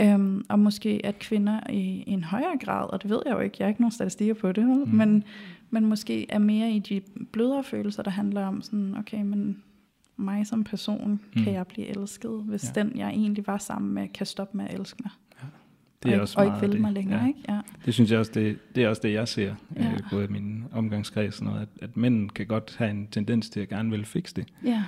[0.01, 3.39] Øhm, og måske at kvinder i, i en højere grad, og det ved jeg jo
[3.39, 4.89] ikke, jeg har ikke nogen statistikker på det, mm.
[4.95, 5.25] men,
[5.71, 7.01] men måske er mere i de
[7.33, 9.63] blødere følelser, der handler om sådan, okay, men
[10.17, 11.43] mig som person, mm.
[11.43, 12.83] kan jeg blive elsket, hvis ja.
[12.83, 15.11] den, jeg egentlig var sammen med, kan stoppe med at elske mig.
[15.43, 15.47] Ja.
[16.03, 16.81] Det er og, også og ikke vil det.
[16.81, 17.27] mig længere, Ja.
[17.29, 17.41] ikke?
[17.49, 17.61] Ja.
[17.85, 19.83] Det synes jeg også, det, det er også det, jeg ser, ja.
[19.85, 19.93] Ja.
[19.93, 23.51] øh, både i min omgangskreds, sådan noget, at, at mænd kan godt have en tendens
[23.51, 24.83] til at gerne vil fikse det, Ja.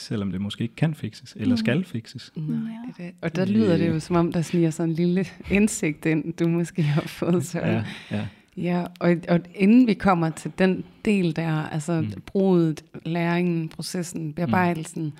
[0.00, 1.56] Selvom det måske ikke kan fikses, eller Mm.
[1.56, 2.32] skal fikses.
[2.36, 2.92] Nej, Ja.
[2.96, 3.14] det er det.
[3.22, 6.48] Og der lyder det jo, som om der sniger sådan en lille indsigt ind, du
[6.48, 7.44] måske har fået.
[7.46, 7.58] Så.
[7.58, 8.26] Ja, ja.
[8.56, 12.06] Ja, og, og inden vi kommer til den del der, altså Mm.
[12.06, 12.12] mm.
[12.26, 15.12] brudet, læringen, processen, bearbejdelsen, mm.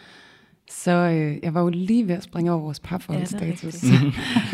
[0.70, 3.84] så øh, jeg var jo lige ved at springe over vores parforholdsstatus.
[3.84, 3.88] Ja,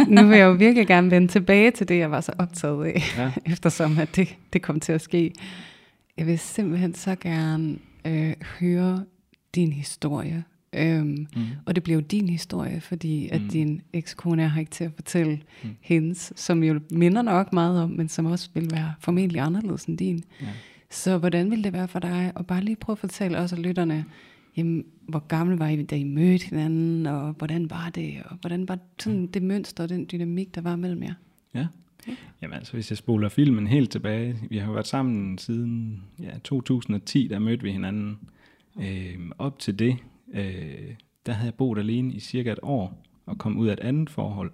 [0.22, 3.02] nu vil jeg jo virkelig gerne vende tilbage til det, jeg var så optaget af,
[3.18, 3.32] Ja.
[3.52, 5.32] eftersom at det, det kom til at ske.
[6.16, 9.04] Jeg vil simpelthen så gerne øh, høre
[9.54, 10.44] din historie.
[10.76, 11.42] Øhm, Mm.
[11.66, 13.44] og det bliver jo din historie, fordi at Mm.
[13.44, 13.50] mm.
[13.50, 15.68] din ekskone er her ikke til at fortælle Mm.
[15.68, 15.76] mm.
[15.80, 19.98] hendes, som jo minder nok meget om, men som også vil være formentlig anderledes end
[19.98, 20.24] din.
[20.40, 20.46] Ja.
[20.90, 23.58] Så hvordan vil det være for dig at bare lige prøve at fortælle os og
[23.58, 24.04] lytterne,
[24.56, 28.68] jamen, hvor gammel var I, da I mødte hinanden, og hvordan var det, og hvordan
[28.68, 31.14] var sådan det mønster og den dynamik, der var mellem jer?
[31.54, 31.66] Ja.
[32.42, 36.30] Jamen altså, hvis jeg spoler filmen helt tilbage, vi har jo været sammen siden ja,
[36.44, 38.18] 2010, der mødte vi hinanden.
[38.80, 39.96] Øh, op til det,
[40.34, 40.94] øh,
[41.26, 44.10] der havde jeg boet alene i cirka et år, og kom ud af et andet
[44.10, 44.50] forhold,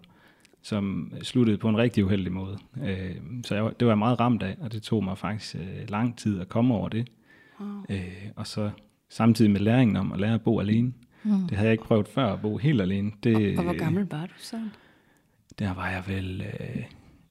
[0.63, 2.59] som sluttede på en rigtig uheldig måde.
[2.85, 5.89] Øh, så jeg, det var jeg meget ramt af, og det tog mig faktisk øh,
[5.91, 7.09] lang tid at komme over det.
[7.61, 7.69] Wow.
[7.89, 8.71] Øh, og så
[9.09, 10.93] samtidig med læringen om at lære at bo alene.
[11.25, 11.31] Mm.
[11.41, 13.13] Det havde jeg ikke prøvet før, at bo helt alene.
[13.23, 14.57] Det, Og, og hvor gammel var du så?
[15.59, 16.83] Der var jeg vel øh,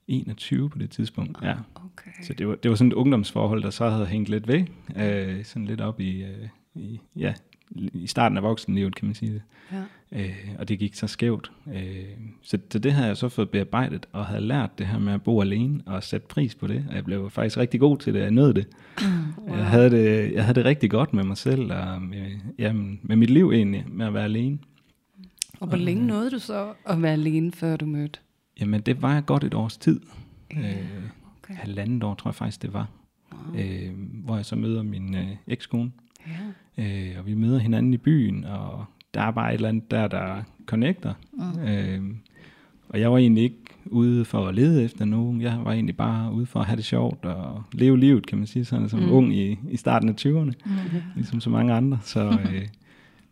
[0.08, 1.54] 21 på det tidspunkt, ja.
[1.74, 2.10] Okay.
[2.22, 4.64] Så det var, det var sådan et ungdomsforhold, der så havde hængt lidt ved.
[4.96, 7.34] Øh, sådan lidt op i, øh, i, ja,
[7.76, 9.42] i starten af voksenlivet, kan man sige det.
[9.72, 9.82] Ja.
[10.12, 11.52] Øh, og det gik så skævt.
[11.74, 12.04] Øh,
[12.42, 15.22] så, så det havde jeg så fået bearbejdet, og havde lært det her med at
[15.22, 16.84] bo alene, og sætte pris på det.
[16.88, 18.66] Og jeg blev faktisk rigtig god til det, jeg nød det.
[19.00, 19.06] Mm.
[19.38, 19.56] Wow.
[19.56, 22.26] Jeg, havde det jeg havde det rigtig godt med mig selv, og med,
[22.58, 24.58] jamen, med mit liv egentlig, med at være alene.
[25.60, 28.18] Og hvor længe nåede du så at være alene, før du mødte?
[28.60, 30.00] Jamen, det var godt et års tid.
[30.54, 30.86] Ja, Øh,
[31.42, 31.54] okay.
[31.54, 32.88] halvandet år, tror jeg faktisk, det var.
[33.32, 33.60] Wow.
[33.60, 33.90] Øh,
[34.24, 35.90] hvor jeg så møder min øh, ekskone.
[36.26, 36.82] Ja.
[36.84, 40.08] Øh, og vi møder hinanden i byen, og der er bare et eller andet der,
[40.08, 41.14] der connecter.
[41.32, 41.62] Mm.
[41.68, 42.00] Øh,
[42.88, 43.56] og jeg var egentlig ikke
[43.86, 45.40] ude for at lede efter nogen.
[45.40, 48.46] Jeg var egentlig bare ude for at have det sjovt og leve livet, kan man
[48.46, 49.06] sige, sådan som mm.
[49.06, 49.12] Mm.
[49.12, 50.72] ung i, i starten af 20'erne, Mm.
[51.16, 51.98] ligesom så mange andre.
[52.02, 52.66] Så, øh,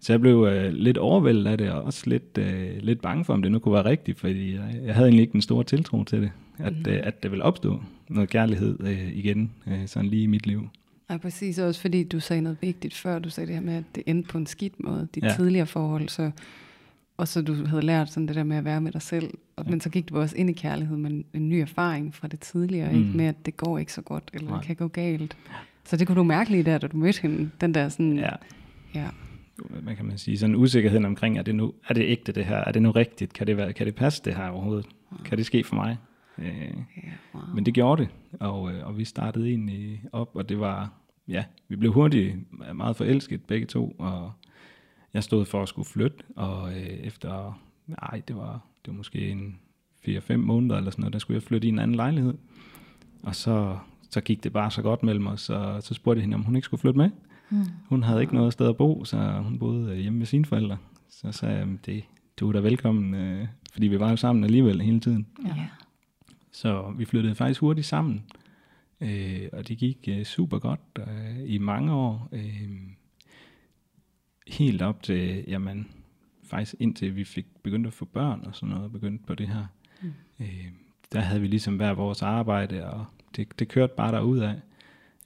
[0.00, 3.32] så jeg blev øh, lidt overvældet af det, og også lidt, øh, lidt bange for,
[3.34, 6.04] om det nu kunne være rigtigt, fordi jeg, jeg havde egentlig ikke den store tiltro
[6.04, 6.84] til det, at, Mhm.
[6.88, 10.68] øh, at der ville opstå noget kærlighed øh, igen, øh, sådan lige i mit liv.
[11.10, 11.58] Ja, præcis.
[11.58, 13.18] Også fordi du sagde noget vigtigt før.
[13.18, 15.08] Du sagde det her med, at det endte på en skidt måde.
[15.14, 15.28] Dit Ja.
[15.28, 15.34] ja.
[15.34, 16.08] tidligere forhold.
[16.08, 16.30] Så,
[17.16, 19.30] og så du havde lært sådan det der med at være med dig selv.
[19.56, 19.70] Og, Ja.
[19.70, 22.40] Men så gik du også ind i kærlighed med en, en ny erfaring fra det
[22.40, 22.92] tidligere.
[22.92, 22.98] Mm.
[22.98, 23.16] Ikke?
[23.16, 24.58] Med at det går ikke så godt, eller Nej.
[24.58, 25.36] det kan gå galt.
[25.84, 27.50] Så det kunne du mærke lige der, da du mødte hende.
[27.60, 28.18] Den der sådan...
[28.18, 28.30] Ja,
[28.94, 29.08] ja.
[29.82, 32.56] hvad kan man sige, sådan usikkerheden omkring, er det nu, er det ægte det her,
[32.56, 34.86] er det nu rigtigt, kan det, være, kan det passe det her overhovedet,
[35.24, 35.96] kan det ske for mig?
[36.38, 36.46] Øh,
[36.96, 37.42] ja wow.
[37.54, 40.92] men det gjorde det, og, øh, og vi startede egentlig op, og det var,
[41.28, 42.36] ja, vi blev hurtigt
[42.74, 44.32] meget forelsket begge to, og
[45.14, 48.52] jeg stod for at skulle flytte, og øh, efter, nej, det var,
[48.84, 49.58] det var måske en
[50.08, 52.34] 4-5 måneder eller sådan noget, der skulle jeg flytte i en anden lejlighed,
[53.22, 53.78] og så,
[54.10, 56.56] så gik det bare så godt mellem os, og så spurgte jeg hende, om hun
[56.56, 57.10] ikke skulle flytte med,
[57.50, 57.64] Mm.
[57.88, 60.76] hun havde ikke noget sted at bo, så hun boede øh, hjemme med sine forældre.
[61.10, 62.04] Så sagde jeg, "Jamen, det,
[62.40, 65.26] du er da velkommen, øh, fordi vi var jo sammen alligevel hele tiden.
[65.46, 65.57] Ja.
[66.58, 68.22] Så vi flyttede faktisk hurtigt sammen,
[69.00, 72.28] øh, og det gik øh, super godt øh, i mange år.
[72.32, 72.70] Øh,
[74.46, 75.88] helt op til, jamen,
[76.44, 79.66] faktisk indtil vi fik begyndt at få børn og sådan noget, begyndt på det her.
[80.02, 80.12] Mm.
[80.40, 80.68] Øh,
[81.12, 84.54] der havde vi ligesom hver vores arbejde, og det, det kørte bare derud af.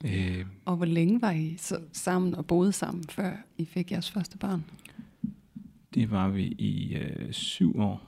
[0.05, 4.11] Øh, Og hvor længe var I så sammen og boede sammen, før I fik jeres
[4.11, 4.65] første barn?
[5.93, 8.01] Det var vi i øh, syv år.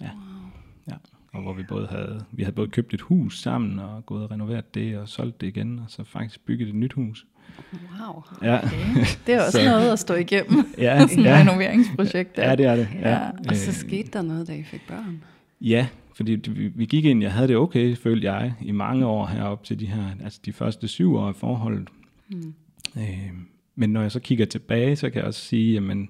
[0.00, 0.10] Ja.
[0.14, 0.50] Wow.
[0.90, 0.96] ja.
[1.32, 4.30] Og hvor vi både havde, vi havde både købt et hus sammen og gået og
[4.30, 7.26] renoveret det og solgt det igen, og så faktisk bygget et nyt hus.
[7.72, 8.22] Wow.
[8.42, 9.04] Ja, Okay.
[9.26, 10.64] Det er også Så- noget at stå igennem.
[10.78, 12.36] ja, Sådan et ja, renoveringsprojekt.
[12.36, 12.48] der.
[12.48, 12.88] ja det er det.
[12.94, 13.10] Ja.
[13.10, 13.28] Ja.
[13.48, 15.22] Og så Øh, skete der noget, da I fik børn?
[15.60, 19.26] Ja, fordi vi, vi gik ind, jeg havde det okay, følte jeg, i mange år
[19.26, 21.88] herop til de her, altså de første syv år af forholdet.
[22.30, 22.54] Mm.
[22.96, 23.30] Øh,
[23.76, 26.08] men når jeg så kigger tilbage, så kan jeg også sige, jamen,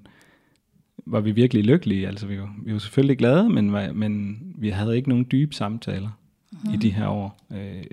[1.07, 2.09] var vi virkelig lykkelige?
[2.09, 5.55] Altså, vi var, vi var selvfølgelig glade, men, var, men vi havde ikke nogen dybe
[5.55, 6.11] samtaler
[6.53, 6.75] mm.
[6.75, 7.41] i de her år.
[7.51, 7.85] Øh,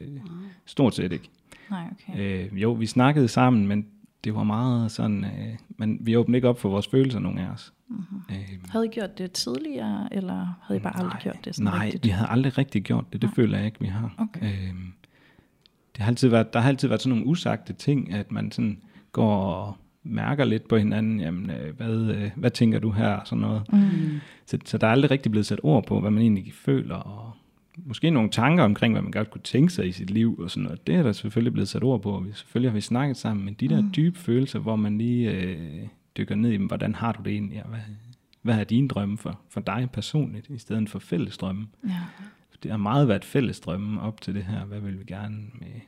[0.66, 1.30] stort set ikke.
[1.70, 2.46] Nej, okay.
[2.52, 3.86] Øh, jo, vi snakkede sammen, men
[4.24, 7.50] det var meget sådan, øh, men vi åbnede ikke op for vores følelser, nogen af
[7.50, 7.74] os.
[7.88, 8.22] Mm-hmm.
[8.32, 11.72] Øh, havde I gjort det tidligere, eller havde I bare nej, aldrig gjort det sådan
[11.72, 12.04] Nej, rigtigt?
[12.04, 13.22] vi havde aldrig rigtig gjort det.
[13.22, 13.36] Det nej.
[13.36, 14.14] føler jeg ikke, vi har.
[14.18, 14.46] Okay.
[14.46, 14.74] Øh,
[15.96, 18.82] det har altid været, der har altid været sådan nogle usagte ting, at man sådan
[19.12, 23.28] går og mærker lidt på hinanden, jamen, øh, hvad, øh, hvad tænker du her, og
[23.28, 23.74] sådan noget.
[23.74, 24.20] Mm.
[24.46, 27.32] Så, så der er aldrig rigtig blevet sat ord på, hvad man egentlig føler, og
[27.86, 30.64] måske nogle tanker omkring, hvad man godt kunne tænke sig i sit liv, og sådan
[30.64, 30.88] noget.
[30.88, 33.46] Det er der selvfølgelig blevet sat ord på, og vi, selvfølgelig har vi snakket sammen,
[33.46, 33.92] men de der mm.
[33.96, 37.70] dybe følelser, hvor man lige øh, dykker ned i, hvordan har du det egentlig, og
[37.70, 37.80] hvad,
[38.42, 41.68] hvad er dine drømme for, for dig personligt, i stedet for fælles drømme.
[41.88, 41.92] Ja.
[42.64, 45.82] Det har meget været fælles drømme op til det her, hvad vil vi gerne med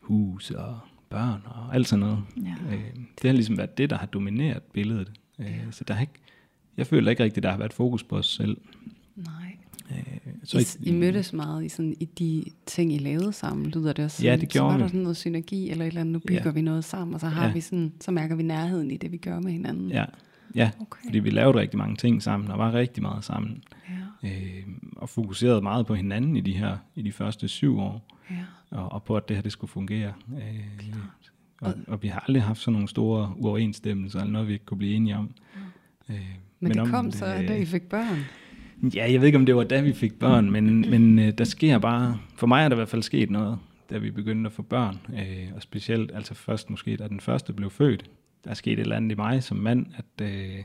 [0.00, 0.78] hus og
[1.10, 2.18] børn og alt sådan noget.
[2.36, 2.74] Ja.
[2.74, 5.12] Øh, det har ligesom været det, der har domineret billedet.
[5.38, 5.70] Øh, ja.
[5.70, 6.20] Så der har ikke,
[6.76, 8.56] jeg føler ikke rigtigt, der har været fokus på os selv.
[9.16, 9.56] Nej.
[9.90, 13.66] Øh, så I, I, I mødtes meget i, sådan, i de ting, I lavede sammen,
[13.66, 14.82] lyder det også Ja, det gjorde Så var vi.
[14.82, 16.50] der sådan noget synergi, eller et eller andet, nu bygger ja.
[16.50, 17.52] vi noget sammen, og så, har ja.
[17.52, 19.90] vi sådan, så mærker vi nærheden i det, vi gør med hinanden.
[19.90, 20.04] Ja,
[20.54, 21.04] ja okay.
[21.04, 23.62] fordi vi lavede rigtig mange ting sammen, og var rigtig meget sammen.
[24.22, 24.28] Ja.
[24.28, 28.18] Øh, og fokuserede meget på hinanden i de her i de første syv år.
[28.30, 28.36] Ja.
[28.70, 30.12] Og, og på, at det her det skulle fungere.
[30.34, 30.94] Øh,
[31.60, 34.78] og, og vi har aldrig haft sådan nogle store uoverensstemmelser, eller noget, vi ikke kunne
[34.78, 35.24] blive enige om.
[35.24, 36.14] Mm.
[36.14, 36.20] Øh,
[36.60, 38.24] men, men det kom det, så, da I fik børn?
[38.94, 41.44] Ja, jeg ved ikke, om det var da vi fik børn, men, men øh, der
[41.44, 43.58] sker bare, for mig er der i hvert fald sket noget,
[43.90, 44.98] da vi begyndte at få børn.
[45.12, 48.10] Øh, og specielt, altså først måske, da den første blev født,
[48.44, 50.58] der er sket et eller andet i mig som mand, at øh,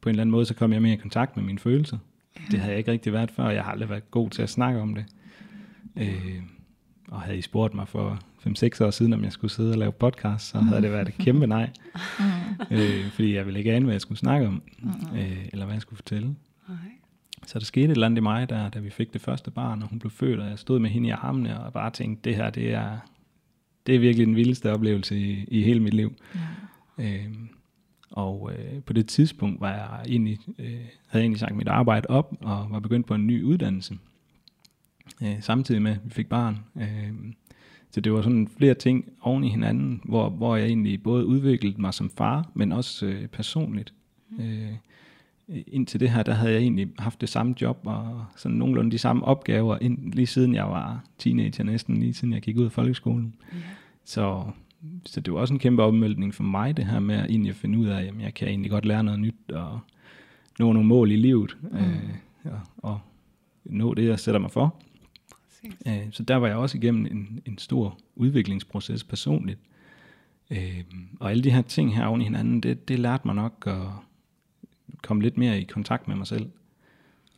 [0.00, 1.98] på en eller anden måde, så kom jeg mere i kontakt med mine følelser.
[2.36, 2.40] Ja.
[2.50, 4.50] Det havde jeg ikke rigtig været før, og jeg har aldrig været god til at
[4.50, 5.04] snakke om det.
[5.96, 6.42] Øh,
[7.12, 9.92] og havde I spurgt mig for 5-6 år siden, om jeg skulle sidde og lave
[9.92, 11.70] podcast, så havde det været et kæmpe nej.
[12.18, 12.24] Mm.
[12.76, 15.18] øh, fordi jeg ville ikke ane, hvad jeg skulle snakke om, mm.
[15.18, 16.36] øh, eller hvad jeg skulle fortælle.
[16.64, 16.92] Okay.
[17.46, 19.82] Så der skete et eller andet i mig, der, da vi fik det første barn,
[19.82, 22.36] og hun blev født, og jeg stod med hende i armene, og bare tænkte, det
[22.36, 22.98] her, det er,
[23.86, 26.14] det er virkelig den vildeste oplevelse i, i hele mit liv.
[26.98, 27.04] Ja.
[27.04, 27.32] Øh,
[28.10, 32.10] og øh, på det tidspunkt var jeg egentlig, øh, havde jeg egentlig sagt mit arbejde
[32.10, 33.98] op, og var begyndt på en ny uddannelse.
[35.22, 36.58] Øh, samtidig med, at vi fik barn.
[36.76, 37.12] Øh,
[37.90, 41.80] så det var sådan flere ting oven i hinanden, hvor, hvor jeg egentlig både udviklede
[41.80, 43.94] mig som far, men også øh, personligt.
[44.30, 44.44] Mm.
[44.44, 44.72] Øh,
[45.48, 48.98] indtil det her, der havde jeg egentlig haft det samme job, og sådan nogenlunde de
[48.98, 52.72] samme opgaver, ind, lige siden jeg var teenager næsten, lige siden jeg gik ud af
[52.72, 53.34] folkeskolen.
[53.52, 53.58] Ja.
[54.04, 54.44] Så,
[55.06, 57.78] så det var også en kæmpe opmøldning for mig, det her med at egentlig finde
[57.78, 59.80] ud af, at jeg kan egentlig godt lære noget nyt, og
[60.58, 61.78] nå nogle mål i livet, mm.
[61.78, 63.00] øh, ja, og
[63.64, 64.74] nå det, jeg sætter mig for.
[65.86, 69.58] Øh, så der var jeg også igennem en, en stor udviklingsproces personligt.
[70.50, 70.84] Øh,
[71.20, 73.82] og alle de her ting her oven i hinanden, det, det lærte mig nok at
[75.02, 76.50] komme lidt mere i kontakt med mig selv.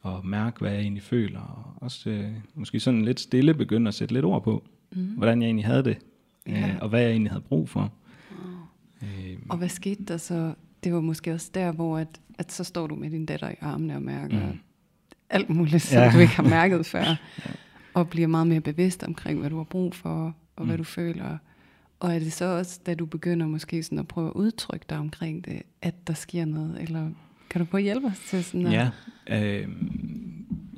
[0.01, 1.41] Og mærke, hvad jeg egentlig føler.
[1.41, 5.05] Og også øh, måske sådan lidt stille begynde at sætte lidt ord på, mm.
[5.05, 5.99] hvordan jeg egentlig havde det.
[6.47, 6.69] Ja.
[6.69, 7.93] Øh, og hvad jeg egentlig havde brug for.
[9.03, 10.55] Øh, og hvad skete der så?
[10.85, 13.55] Det var måske også der, hvor at, at så står du med din datter i
[13.61, 14.59] armene og mærker mm.
[15.31, 16.11] alt muligt, som ja.
[16.15, 17.05] du ikke har mærket før.
[17.47, 17.51] ja
[17.95, 20.67] og bliver meget mere bevidst omkring, hvad du har brug for, og mm.
[20.67, 21.39] hvad du føler.
[22.01, 24.99] Og er det så også, da du begynder måske sådan at prøve at udtrykke dig
[24.99, 27.11] omkring det, at der sker noget, eller
[27.51, 28.91] kan du prøve at hjælpe os til sådan Ja,
[29.27, 29.69] øh,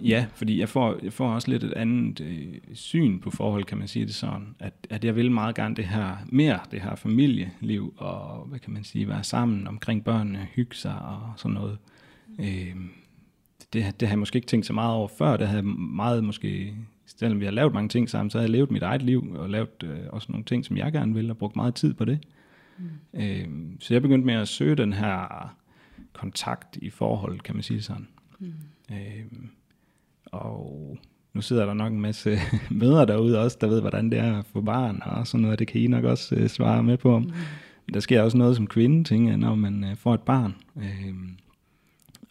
[0.03, 3.79] ja fordi jeg får, jeg får også lidt et andet øh, syn på forhold, kan
[3.79, 6.95] man sige det sådan, at, at jeg vil meget gerne det her, mere det her
[6.95, 11.79] familieliv, og hvad kan man sige, være sammen omkring børnene, hygge sig og sådan noget.
[12.39, 12.77] Øh,
[13.73, 16.25] det, det har jeg måske ikke tænkt så meget over før, det havde jeg meget
[16.25, 16.75] måske
[17.07, 19.51] selvom vi har lavet mange ting sammen, så har jeg levet mit eget liv, og
[19.51, 22.19] lavet øh, også nogle ting, som jeg gerne vil, og brugt meget tid på det.
[22.79, 23.21] Mm.
[23.21, 23.49] Øh,
[23.81, 25.57] så jeg begyndte med at søge den her
[26.13, 28.09] kontakt i forhold, kan man sige sådan.
[28.39, 28.53] Mm.
[28.93, 29.25] Øh,
[30.27, 30.99] og
[31.33, 32.39] nu sidder der nok en masse
[32.71, 35.69] mødre derude også, der ved, hvordan det er at få barn, og sådan noget, det
[35.69, 37.19] kan I nok også øh, svare med på.
[37.19, 37.33] Mm.
[37.95, 40.55] Der sker også noget som kvinde, tænker jeg, når man øh, får et barn.
[40.77, 41.15] Øh,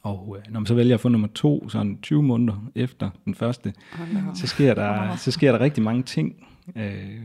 [0.05, 3.35] og øh, når man så vælger at få nummer to, sådan 20 måneder efter den
[3.35, 3.73] første,
[4.35, 6.47] så sker der, så sker der rigtig mange ting.
[6.75, 7.21] Øh,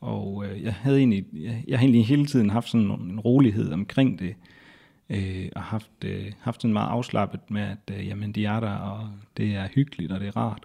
[0.00, 3.72] og øh, jeg havde egentlig, jeg, jeg har egentlig hele tiden haft sådan en rolighed
[3.72, 4.34] omkring det,
[5.10, 8.74] øh, og haft, øh, haft sådan meget afslappet med, at øh, jamen, de er der,
[8.74, 10.64] og det er hyggeligt, og det er rart.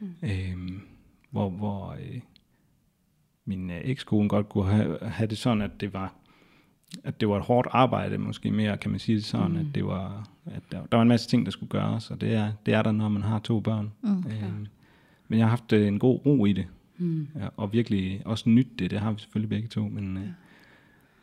[0.00, 0.14] Mm.
[0.22, 0.80] Øh,
[1.30, 2.20] hvor hvor øh,
[3.44, 6.14] min øh, ekskone godt kunne have, have det sådan, at det var
[7.04, 9.58] at det var et hårdt arbejde, måske mere, kan man sige det sådan, mm.
[9.58, 12.34] at det var, at der, der var en masse ting, der skulle gøres, og det
[12.34, 13.92] er, det er der, når man har to børn.
[14.02, 14.44] Okay.
[14.44, 14.66] Øhm,
[15.28, 16.66] men jeg har haft øh, en god ro i det,
[16.98, 17.28] mm.
[17.36, 20.22] ja, og virkelig også nyt det, det har vi selvfølgelig begge to, men øh,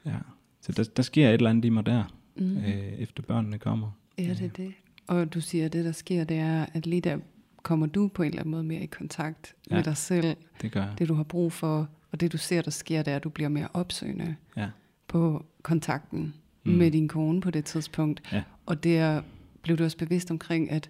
[0.05, 0.11] ja.
[0.11, 0.17] ja.
[0.61, 2.03] Så der, der sker et eller andet i mig der,
[2.35, 2.57] mm.
[2.57, 3.91] øh, efter børnene kommer.
[4.17, 4.73] Ja, det er det.
[5.07, 7.17] Og du siger, at det der sker, det er, at lige der
[7.63, 10.35] kommer du på en eller anden måde mere i kontakt ja, med dig selv.
[10.61, 10.93] Det gør jeg.
[10.97, 13.29] Det du har brug for, og det du ser, der sker, det er, at du
[13.29, 14.35] bliver mere opsøgende.
[14.57, 14.67] Ja
[15.07, 16.71] på kontakten mm.
[16.71, 18.21] med din kone på det tidspunkt.
[18.31, 18.43] Ja.
[18.65, 19.21] Og der
[19.61, 20.89] blev du også bevidst omkring, at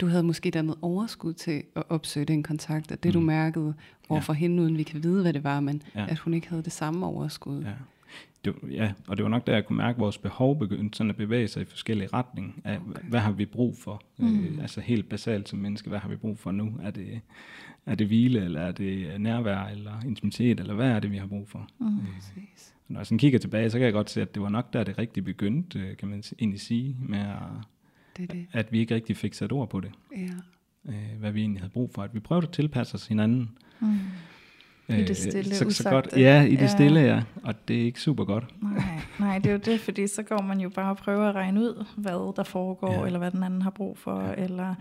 [0.00, 3.20] du havde måske dannet overskud til at opsøge den kontakt, at det mm.
[3.20, 3.74] du mærkede
[4.08, 4.38] overfor ja.
[4.38, 6.06] hende, uden vi kan vide, hvad det var, men ja.
[6.08, 7.62] at hun ikke havde det samme overskud.
[7.62, 7.72] Ja.
[8.44, 11.10] Det, ja, og det var nok der, jeg kunne mærke, at vores behov begyndte sådan
[11.10, 12.52] at bevæge sig i forskellige retninger.
[12.64, 13.00] Af, okay.
[13.08, 14.02] Hvad har vi brug for?
[14.16, 14.44] Mm.
[14.44, 16.72] Øh, altså helt basalt som menneske, hvad har vi brug for nu?
[16.82, 17.20] Er det,
[17.86, 21.26] er det hvile, eller er det nærvær, eller intimitet, eller hvad er det, vi har
[21.26, 21.68] brug for?
[21.78, 21.98] Mm.
[21.98, 22.04] Øh,
[22.88, 24.84] når jeg sådan kigger tilbage, så kan jeg godt se, at det var nok der,
[24.84, 27.36] det rigtig begyndte, øh, kan man egentlig sige, med at,
[28.16, 28.46] det det.
[28.52, 29.90] at vi ikke rigtig fik sat ord på det.
[30.16, 30.28] Ja.
[30.88, 32.02] Øh, hvad vi egentlig havde brug for.
[32.02, 33.50] At vi prøvede at tilpasse os hinanden.
[33.80, 33.98] Mm.
[34.88, 36.66] I det stille, så, så godt, Ja, i det ja.
[36.66, 37.22] stille, ja.
[37.42, 38.62] Og det er ikke super godt.
[38.62, 41.34] Nej, nej, det er jo det, fordi så går man jo bare og prøver at
[41.34, 43.06] regne ud, hvad der foregår, ja.
[43.06, 44.34] eller hvad den anden har brug for, ja.
[44.44, 44.74] eller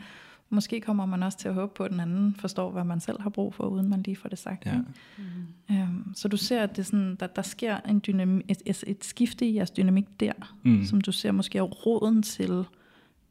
[0.54, 3.22] måske kommer man også til at håbe på, at den anden forstår, hvad man selv
[3.22, 4.66] har brug for, uden man lige får det sagt.
[4.66, 4.78] Ja.
[5.18, 5.24] Mm.
[5.70, 9.06] Um, så du ser, at det sådan, der, der sker en dynamik, et, et, et
[9.06, 10.86] skifte i jeres dynamik der, mm.
[10.86, 12.66] som du ser måske er roden til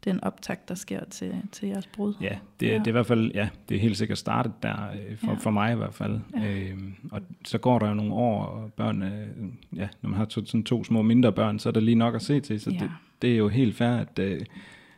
[0.05, 2.15] den optakt, der sker til, til jeres brud.
[2.21, 2.73] Ja, det, ja.
[2.73, 5.35] det er i hvert fald, ja, det er helt sikkert startet der, øh, for, ja.
[5.35, 6.21] for mig i hvert fald.
[6.37, 6.55] Ja.
[6.55, 9.29] Øhm, og så går der jo nogle år, og børn, øh,
[9.77, 12.15] ja, når man har to, sådan to små mindre børn, så er der lige nok
[12.15, 12.79] at se til, så ja.
[12.79, 12.91] det,
[13.23, 14.41] det er jo helt fair, at øh,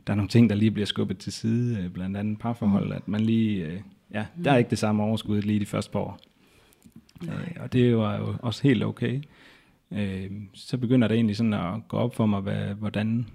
[0.07, 2.93] der er nogle ting, der lige bliver skubbet til side, øh, blandt andet parforhold, mm.
[2.93, 3.81] at man lige, øh,
[4.15, 4.59] ja, der er mm.
[4.59, 6.19] ikke det samme overskud lige de første par år.
[7.23, 9.23] Øh, og det var jo også helt okay.
[10.55, 13.27] Så begynder det egentlig sådan at gå op for mig, hvad, hvordan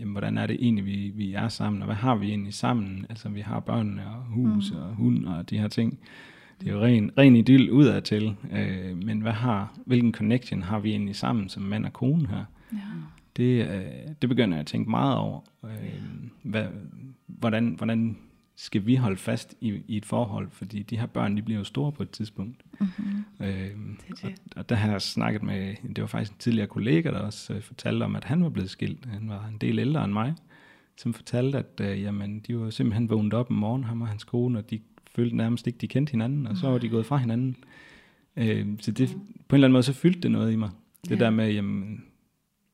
[0.00, 3.06] jamen, hvordan er det egentlig, vi, vi er sammen, og hvad har vi egentlig sammen?
[3.08, 4.76] Altså, vi har børnene og hus mm.
[4.78, 5.98] og hund og de her ting.
[6.60, 10.90] Det er jo ren, ren idyll udadtil, øh, men hvad har, hvilken connection har vi
[10.90, 12.36] egentlig sammen som mand og kone her?
[12.36, 12.44] Ja.
[13.36, 13.82] Det, øh,
[14.22, 15.40] det begynder jeg at tænke meget over.
[15.64, 15.70] Øh,
[16.42, 16.66] hvad,
[17.26, 18.18] hvordan, hvordan
[18.56, 21.64] skal vi holde fast i, i et forhold, fordi de her børn, de bliver jo
[21.64, 22.62] store på et tidspunkt.
[22.80, 23.46] Mm-hmm.
[23.46, 24.24] Øhm, det det.
[24.24, 27.54] Og, og der har jeg snakket med, det var faktisk en tidligere kollega, der også
[27.54, 29.06] øh, fortalte om, at han var blevet skilt.
[29.06, 30.34] Han var en del ældre end mig,
[30.96, 34.24] som fortalte, at øh, jamen, de var simpelthen vågnet op om morgenen, ham og hans
[34.24, 34.80] kone, og de
[35.14, 37.56] følte nærmest ikke, de kendte hinanden, og så var de gået fra hinanden.
[38.36, 40.70] Øh, så det, på en eller anden måde, så fyldte det noget i mig.
[41.04, 41.24] Det ja.
[41.24, 42.04] der med, jamen,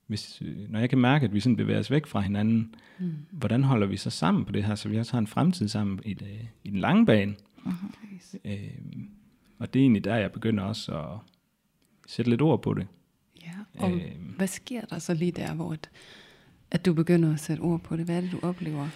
[0.09, 3.13] hvis, øh, når jeg kan mærke, at vi sådan bevæger os væk fra hinanden, mm.
[3.31, 6.01] hvordan holder vi så sammen på det her, så vi også har en fremtid sammen
[6.05, 7.35] i, det, i den lange bane.
[7.67, 8.39] Uh-huh.
[8.45, 8.71] Øh,
[9.59, 11.19] og det er egentlig der, jeg begynder også at
[12.07, 12.87] sætte lidt ord på det.
[13.43, 15.91] Ja, og øh, hvad sker der så lige der, hvor at,
[16.71, 18.05] at du begynder at sætte ord på det?
[18.05, 18.89] Hvad er det, du oplever?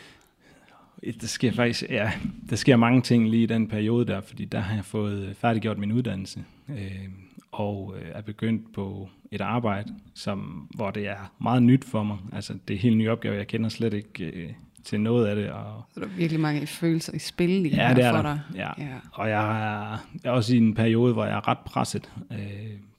[1.20, 2.12] Der sker faktisk, ja,
[2.51, 5.79] der sker mange ting lige i den periode der, fordi der har jeg fået færdiggjort
[5.79, 6.44] min uddannelse.
[6.68, 7.09] Øh,
[7.53, 12.19] og øh, er begyndt på et arbejde, som, hvor det er meget nyt for mig.
[12.33, 13.37] Altså, det er helt ny opgave.
[13.37, 14.51] Jeg kender slet ikke øh,
[14.85, 15.51] til noget af det.
[15.51, 18.23] Og, så der er virkelig mange følelser i spil lige ja, det er for der.
[18.23, 18.41] dig.
[18.55, 18.71] Ja.
[18.79, 18.97] ja.
[19.12, 22.38] Og jeg er, jeg er også i en periode, hvor jeg er ret presset øh,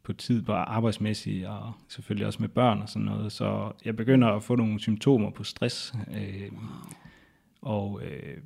[0.04, 3.32] på tid på arbejdsmæssigt, og selvfølgelig også med børn og sådan noget.
[3.32, 5.94] Så jeg begynder at få nogle symptomer på stress.
[6.16, 6.62] Øh, wow.
[7.62, 8.38] Og øh,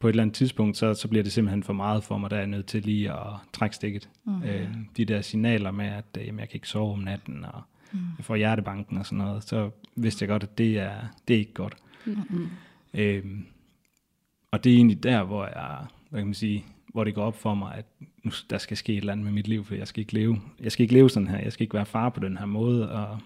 [0.00, 2.36] på et eller andet tidspunkt, så, så bliver det simpelthen for meget for mig, der
[2.36, 4.08] er jeg nødt til lige at trække stikket.
[4.24, 4.42] Mm.
[4.42, 7.62] Øh, de der signaler med, at øh, jamen, jeg kan ikke sove om natten, og
[7.92, 7.98] mm.
[8.18, 10.94] jeg får hjertebanken og sådan noget, så vidste jeg godt, at det er,
[11.28, 11.76] det er ikke godt.
[12.04, 12.48] Mm.
[12.94, 13.24] Øh,
[14.50, 17.36] og det er egentlig der, hvor jeg, hvad kan man sige, hvor det går op
[17.36, 17.84] for mig, at
[18.22, 20.40] nu, der skal ske et eller andet med mit liv, for jeg skal ikke leve,
[20.60, 22.92] jeg skal ikke leve sådan her, jeg skal ikke være far på den her måde,
[22.92, 23.18] og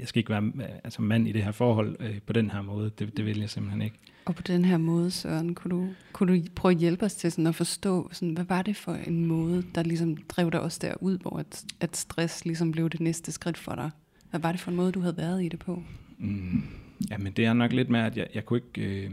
[0.00, 0.52] jeg skal ikke være
[0.84, 3.50] altså mand i det her forhold øh, på den her måde, det, det vil jeg
[3.50, 3.96] simpelthen ikke.
[4.24, 7.32] Og på den her måde, Søren, kunne du, kunne du prøve at hjælpe os til
[7.32, 10.78] sådan at forstå, sådan, hvad var det for en måde, der ligesom drev dig også
[10.82, 13.90] derud, hvor at, at stress ligesom blev det næste skridt for dig?
[14.30, 15.82] Hvad var det for en måde, du havde været i det på?
[16.18, 16.62] Mm,
[17.10, 19.04] jamen det er nok lidt med, at jeg, jeg kunne ikke...
[19.04, 19.10] Øh,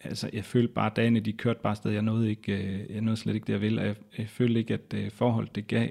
[0.00, 1.90] altså jeg følte bare, at dagene de kørte bare sted.
[1.90, 3.80] Jeg nåede, ikke, øh, jeg nåede slet ikke det, jeg ville.
[3.80, 5.88] Og jeg, jeg følte ikke, at øh, forholdet det gav,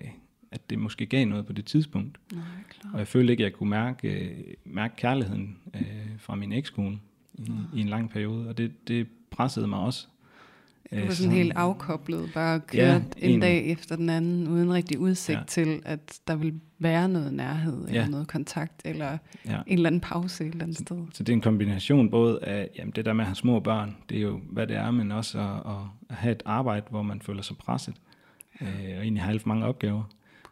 [0.57, 2.17] at det måske gav noget på det tidspunkt.
[2.33, 2.91] Nej, klar.
[2.93, 5.81] Og jeg følte ikke, at jeg kunne mærke, øh, mærke kærligheden øh,
[6.17, 6.99] fra min ekskone
[7.33, 10.07] i, i en lang periode, og det, det pressede mig også.
[10.91, 14.73] Du var sådan helt afkoblet, bare kørt ja, en en dag efter den anden, uden
[14.73, 15.43] rigtig udsigt ja.
[15.47, 17.93] til, at der vil være noget nærhed, ja.
[17.93, 19.61] eller noget kontakt, eller ja.
[19.67, 20.97] en eller anden pause et eller andet så, sted.
[21.13, 23.95] Så det er en kombination både af jamen det der med at have små børn,
[24.09, 27.21] det er jo hvad det er, men også at, at have et arbejde, hvor man
[27.21, 27.95] føler sig presset,
[28.61, 28.65] ja.
[28.65, 30.03] øh, og egentlig har alt for mange opgaver.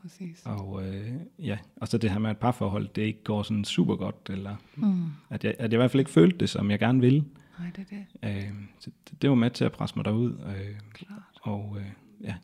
[0.06, 0.42] Præcis.
[0.46, 3.96] Og, øh, ja, og så det her med et parforhold, det ikke går sådan super
[3.96, 5.06] godt, eller mm.
[5.30, 7.26] at, jeg, at jeg i hvert fald ikke følte det, som jeg gerne ville.
[7.60, 8.46] Nej, det er det.
[8.46, 10.32] Øh, så det, det var med til at presse mig derud.
[10.32, 11.20] Øh, Klart.
[11.42, 11.86] Og øh,
[12.22, 12.36] ja.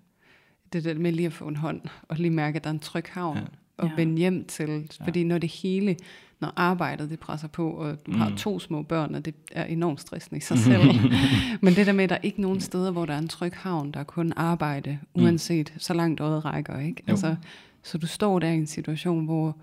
[0.74, 2.80] Det der med lige at få en hånd, og lige mærke, at der er en
[2.80, 3.43] tryg havn, ja.
[3.78, 3.95] og ja.
[3.95, 5.26] vende hjem til, fordi ja.
[5.26, 5.95] når det hele,
[6.42, 8.18] når arbejdet det presser på, og du mm.
[8.18, 10.82] har to små børn, og det er enormt stressende i sig selv.
[11.62, 13.54] Men det der med, at der er ikke nogen steder, hvor der er en tryg
[13.56, 15.24] havn, der er kun arbejde, mm.
[15.24, 15.80] uanset mm.
[15.80, 17.04] så langt øjet rækker, ikke?
[17.08, 17.36] Altså,
[17.84, 19.58] Så du står der i en situation, hvor,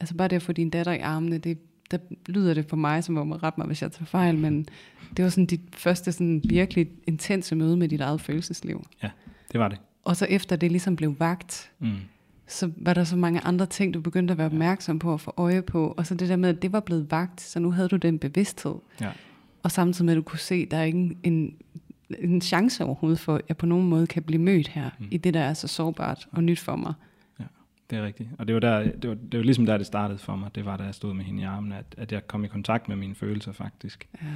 [0.00, 1.58] altså bare det at få din datter i armene, det,
[1.90, 4.68] der lyder det for mig, som må man rette mig, hvis jeg tager fejl, men
[5.16, 8.86] det var sådan dit første sådan virkelig intense møde med dit eget følelsesliv.
[9.02, 9.10] Ja,
[9.52, 9.78] det var det.
[10.04, 11.92] Og så efter det ligesom blev vagt, Mm.
[12.48, 15.34] Så var der så mange andre ting, du begyndte at være opmærksom på og få
[15.36, 15.94] øje på.
[15.96, 18.18] Og så det der med, at det var blevet vagt, så nu havde du den
[18.18, 18.74] bevidsthed.
[19.00, 19.10] Ja.
[19.62, 21.54] Og samtidig med, at du kunne se, at der er ikke en,
[22.18, 25.06] en chance overhovedet for, at jeg på nogen måde kan blive mødt her, mm.
[25.10, 26.94] i det, der er så sårbart og nyt for mig.
[27.90, 28.28] Det er rigtigt.
[28.38, 30.50] Og det var, der, det, var, det var ligesom der, det startede for mig.
[30.54, 32.88] Det var, da jeg stod med hende i armen, at, at jeg kom i kontakt
[32.88, 34.08] med mine følelser faktisk.
[34.22, 34.26] Ja.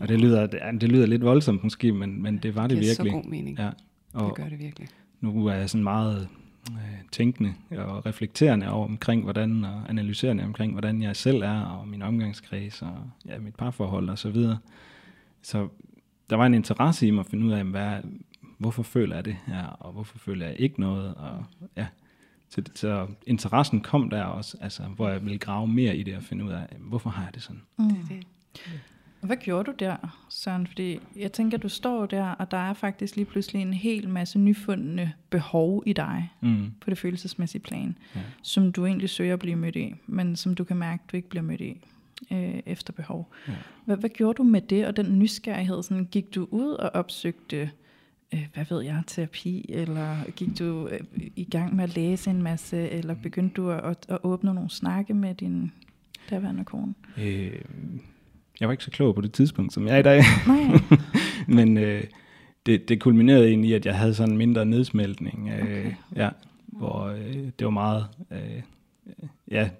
[0.00, 2.82] Og det lyder, det, det lyder lidt voldsomt måske, men, men det var det, Det
[2.82, 3.22] giver så virkelig.
[3.22, 3.58] god mening.
[3.58, 3.64] Ja.
[3.64, 3.74] Det
[4.12, 4.88] Og gør det virkelig.
[5.20, 6.28] nu er jeg sådan meget
[7.12, 12.02] tænkende og reflekterende over omkring, hvordan, og analyserende omkring, hvordan jeg selv er, og min
[12.02, 14.58] omgangskreds, og ja, mit parforhold og så videre.
[15.42, 15.68] Så
[16.30, 17.98] der var en interesse i mig at finde ud af, hvad,
[18.58, 21.44] hvorfor føler jeg det her, og hvorfor føler jeg ikke noget, og
[21.76, 21.86] ja.
[22.50, 26.22] Så, så interessen kom der også, altså, hvor jeg ville grave mere i det og
[26.22, 27.62] finde ud af, hvorfor har jeg det sådan?
[27.78, 27.88] Mm.
[27.88, 28.26] Det er det.
[29.20, 30.66] Hvad gjorde du der, Søren?
[30.66, 34.38] Fordi jeg tænker, du står der, og der er faktisk lige pludselig en hel masse
[34.38, 36.70] nyfundne behov i dig Mm.
[36.80, 38.20] på det følelsesmæssige plan, Ja.
[38.42, 41.28] som du egentlig søger at blive mødt i, men som du kan mærke, du ikke
[41.28, 41.80] bliver mødt i
[42.32, 43.32] øh, efter behov.
[43.48, 43.52] Ja.
[43.84, 45.82] Hvad, hvad gjorde du med det og den nysgerrighed?
[45.82, 47.70] Sådan, gik du ud og opsøgte,
[48.34, 51.00] øh, hvad ved jeg, terapi, eller gik du øh,
[51.36, 54.70] i gang med at læse en masse, eller begyndte du at, at, at åbne nogle
[54.70, 55.72] snakke med din
[56.30, 56.94] daværende kone?
[57.18, 57.60] Øh,
[58.60, 60.22] jeg var ikke så klog på det tidspunkt, som jeg er i dag.
[60.46, 60.80] Nej.
[61.56, 62.04] Men øh,
[62.66, 65.48] det, det kulminerede egentlig i, at jeg havde sådan en mindre nedsmeltning.
[65.50, 65.92] Øh, Okay.
[66.16, 66.28] Ja,
[66.66, 68.62] hvor øh, det var meget, øh,
[69.50, 69.70] ja,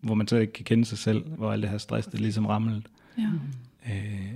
[0.00, 2.46] hvor man så ikke kan kende sig selv, hvor alt det her stress, det ligesom
[2.46, 2.82] ramlede.
[3.18, 3.28] ja.
[3.92, 4.32] Øh,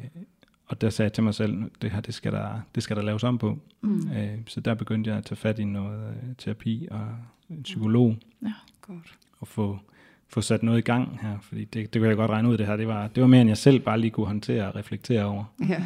[0.67, 3.03] og der sagde jeg til mig selv, det her, det skal der, det skal der
[3.03, 3.59] laves om på.
[3.81, 4.11] Mm.
[4.13, 7.07] Øh, så der begyndte jeg at tage fat i noget øh, terapi og
[7.51, 8.17] en psykolog,
[8.81, 9.15] Godt.
[9.41, 9.79] og få,
[10.33, 12.67] få sat noget i gang her, fordi det, det kunne jeg godt regne ud, det
[12.67, 15.25] her, det var, det var mere, end jeg selv bare lige kunne håndtere og reflektere
[15.25, 15.45] over.
[15.69, 15.83] Ja.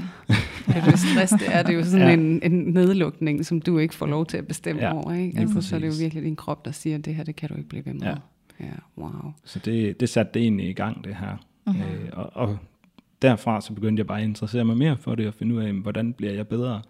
[0.68, 2.12] ja, det stress, det er, det er jo sådan Ja.
[2.14, 5.12] en, en nedlukning, som du ikke får lov til at bestemme Ja, over.
[5.14, 5.40] Ikke?
[5.40, 7.48] Altså, så er det jo virkelig din krop, der siger, at det her, det kan
[7.48, 8.02] du ikke blive ved med.
[8.02, 8.14] Ja.
[8.60, 9.32] ja wow.
[9.44, 11.36] Så det, det satte det egentlig i gang, det her.
[11.66, 11.76] Mhm.
[11.76, 12.58] Øh, og, og
[13.22, 15.72] derfra så begyndte jeg bare at interessere mig mere for det, og finde ud af,
[15.72, 16.82] hvordan bliver jeg bedre.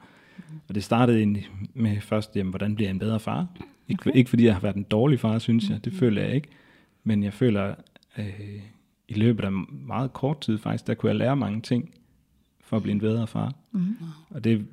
[0.69, 3.47] Og det startede egentlig med først, jamen, hvordan bliver jeg en bedre far?
[3.89, 4.19] Ikke, Okay.
[4.19, 5.85] ikke fordi jeg har været en dårlig far, synes jeg.
[5.85, 6.49] Det føler jeg ikke.
[7.07, 7.75] Men jeg føler,
[8.19, 8.61] øh,
[9.09, 11.95] i løbet af meget kort tid faktisk, der kunne jeg lære mange ting
[12.61, 13.55] for at blive en bedre far.
[13.73, 13.97] Mm.
[14.31, 14.67] Og det,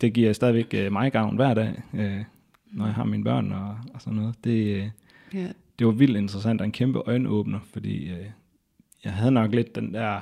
[0.00, 2.24] det giver stadigvæk øh, mig gavn hver dag, øh,
[2.72, 4.44] når jeg har mine børn og, og sådan noget.
[4.44, 4.88] Det, øh,
[5.34, 8.26] Ja, det var vildt interessant og en kæmpe øjenåbner, fordi øh,
[9.04, 10.20] jeg havde nok lidt den der,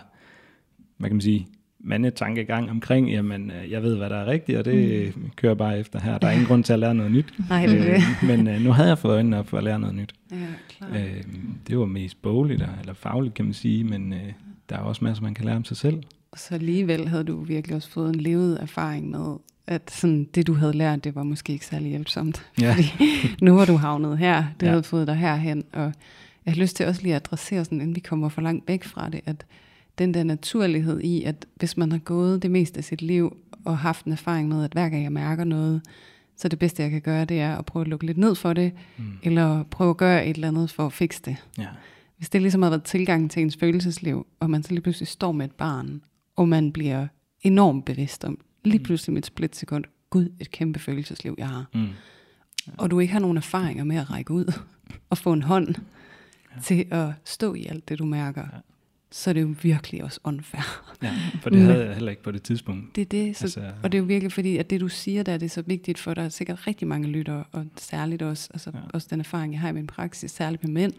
[0.96, 1.46] hvad kan man sige,
[1.84, 5.30] mandetankegang omkring, jamen øh, jeg ved, hvad der er rigtigt, og det mm.
[5.36, 6.18] kører bare efter her.
[6.18, 7.34] Der er ingen grund til at lære noget nyt.
[7.48, 8.02] Nej, det det.
[8.22, 10.12] men øh, nu havde jeg fået øjnene op for at lære noget nyt.
[10.30, 10.36] ja
[10.68, 10.96] klart.
[10.96, 11.22] Øh,
[11.68, 14.32] det var mest bogligt, eller fagligt kan man sige, men øh,
[14.68, 16.02] der er også masser, man kan lære om sig selv.
[16.32, 20.46] Og så alligevel havde du virkelig også fået en levet erfaring med, at sådan, det
[20.46, 22.46] du havde lært, det var måske ikke særlig hjælpsomt.
[22.60, 22.74] Ja.
[22.74, 24.70] Fordi nu var du havnet her, det ja.
[24.70, 25.92] havde fået dig herhen, og
[26.46, 28.84] jeg har lyst til også lige at adressere, sådan, inden vi kommer for langt væk
[28.84, 29.46] fra det, at
[30.00, 33.78] den der naturlighed i, at hvis man har gået det meste af sit liv og
[33.78, 35.82] haft en erfaring med, at hver gang jeg mærker noget,
[36.36, 38.52] så det bedste jeg kan gøre, det er at prøve at lukke lidt ned for
[38.52, 39.04] det, Mm.
[39.22, 41.36] eller prøve at gøre et eller andet for at fikse det.
[41.58, 41.66] Ja.
[42.16, 45.32] Hvis det ligesom har været tilgangen til ens følelsesliv, og man så lige pludselig står
[45.32, 46.00] med et barn,
[46.36, 47.06] og man bliver
[47.42, 51.66] enormt bevidst om, lige pludselig med et splitsekund, gud, et kæmpe følelsesliv, jeg har.
[51.74, 51.86] Mm.
[52.78, 54.52] Og du ikke har nogen erfaringer med at række ud
[55.10, 55.74] og få en hånd
[56.56, 56.60] ja.
[56.62, 58.46] til at stå i alt det, du mærker, Ja.
[59.12, 60.82] Så er det jo virkelig også unfair.
[61.02, 62.96] ja, for det havde jeg heller ikke på det tidspunkt.
[62.96, 65.22] Det er det, så, Altså- og det er jo virkelig fordi, at det du siger
[65.22, 66.20] der, det er så vigtigt for dig.
[66.20, 68.78] Der er sikkert rigtig mange lyttere, og særligt også, altså Ja.
[68.94, 70.92] også den erfaring, jeg har i min praksis, særligt med mænd,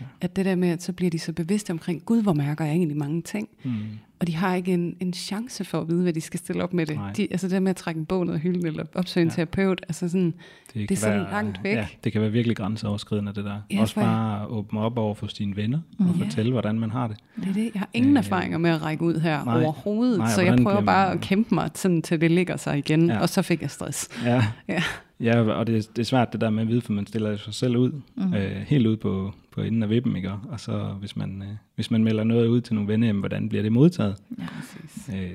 [0.00, 0.04] ja.
[0.20, 2.74] at det der med, at så bliver de så bevidste omkring, gud, hvor mærker jeg
[2.74, 3.48] egentlig mange ting.
[3.64, 3.72] Mm.
[4.20, 6.72] Og de har ikke en, en chance for at vide, hvad de skal stille op
[6.74, 6.96] med det.
[6.96, 7.12] Nej.
[7.12, 9.28] De, altså det der med at trække en bog ned af hylden, eller opsøge en
[9.28, 9.34] Ja.
[9.34, 10.34] terapeut, altså sådan,
[10.74, 11.76] Det, Det er så langt væk.
[11.76, 13.60] Ja, det kan være virkelig grænseoverskridende, det der.
[13.70, 16.24] Ja, Også for- bare at åbne op over for sine venner og Ja.
[16.24, 17.16] fortælle, hvordan man har det.
[17.36, 17.70] det er det.
[17.74, 19.62] Jeg har ingen Øh, erfaringer med at række ud her nej.
[19.64, 22.78] overhovedet, Nej, så jeg prøver bare man- at kæmpe mig, sådan, til det ligger sig
[22.78, 23.18] igen, ja.
[23.20, 24.08] og så fik jeg stress.
[24.24, 24.82] Ja, Ja.
[25.20, 27.54] Ja og det, det er svært det der med at vide, for man stiller sig
[27.54, 28.34] selv ud, mm.
[28.34, 30.30] øh, helt ud på, på enden af vippen, ikke?
[30.30, 33.48] Og så hvis man, øh, hvis man melder noget ud til nogle venner, jamen, hvordan
[33.48, 34.16] bliver det modtaget?
[34.38, 35.10] Ja, præcis.
[35.14, 35.30] Øh,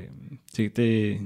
[0.58, 1.18] det, det,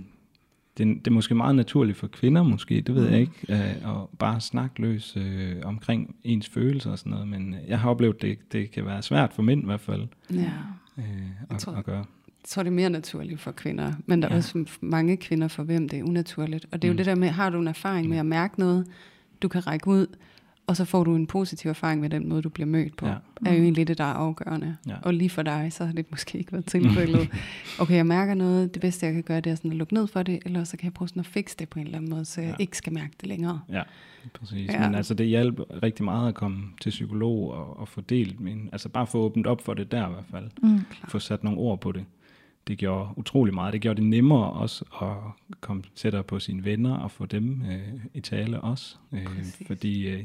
[0.78, 3.12] det, det er måske meget naturligt for kvinder måske, det ved Mm.
[3.12, 3.60] jeg ikke, øh,
[3.92, 8.22] at bare snakke løs øh, omkring ens følelser og sådan noget, men jeg har oplevet,
[8.22, 10.52] det, det kan være svært for mænd i hvert fald Ja.
[10.98, 11.04] øh,
[11.50, 12.06] at, tror- at gøre.
[12.50, 14.38] Tror, det er mere naturligt for kvinder, men der er Ja.
[14.38, 16.66] også mange kvinder, for hvem det er unaturligt.
[16.72, 16.98] Og det er jo Mm.
[16.98, 18.88] det der med, har du en erfaring med at mærke noget,
[19.42, 20.08] du kan række ud,
[20.68, 23.12] og så får du en positiv erfaring med den måde, du bliver mødt på, Ja.
[23.46, 23.50] ja.
[23.52, 24.78] er jo egentlig det, der er afgørende.
[24.88, 24.96] Ja.
[25.02, 27.30] Og lige for dig, så har det måske ikke været tilfældet.
[27.80, 30.08] okay, jeg mærker noget, det bedste jeg kan gøre, det er sådan at lukke ned
[30.08, 32.10] for det, eller så kan jeg prøve sådan at fikse det på en eller anden
[32.12, 32.56] måde, så jeg Ja.
[32.60, 33.62] ikke skal mærke det længere.
[33.70, 33.82] Ja,
[34.34, 34.68] præcis.
[34.68, 34.74] Ja.
[34.82, 34.88] Ja.
[34.88, 38.70] Men altså, det hjalp rigtig meget at komme til psykolog og, og få delt min,
[38.72, 40.50] altså bare få åbent op for det der i hvert fald.
[40.64, 40.80] Mm.
[41.08, 42.06] Få sat nogle ord på det.
[42.70, 43.74] Det gjorde utrolig meget.
[43.74, 45.08] Det gjorde det nemmere også at
[45.62, 47.80] komme tættere på sine venner og få dem øh,
[48.14, 48.96] i tale også.
[49.14, 49.68] Øh, Præcis.
[49.68, 50.24] fordi øh,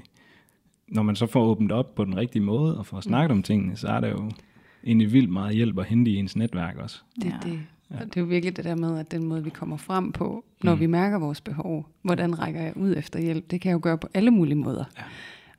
[0.89, 3.77] når man så får åbent op på den rigtige måde og får snakket om tingene,
[3.77, 4.31] så er der jo
[4.87, 7.03] egentlig vildt meget hjælp at hente i ens netværk også.
[7.17, 7.31] Det, Ja.
[7.45, 7.51] ja.
[7.51, 7.61] det.
[7.91, 10.45] Og det er jo virkelig det der med, at den måde, vi kommer frem på,
[10.63, 10.77] når Mm.
[10.77, 10.81] mm.
[10.81, 13.99] vi mærker vores behov, hvordan rækker jeg ud efter hjælp, det kan jeg jo gøre
[13.99, 14.85] på alle mulige måder.
[14.99, 15.03] Ja.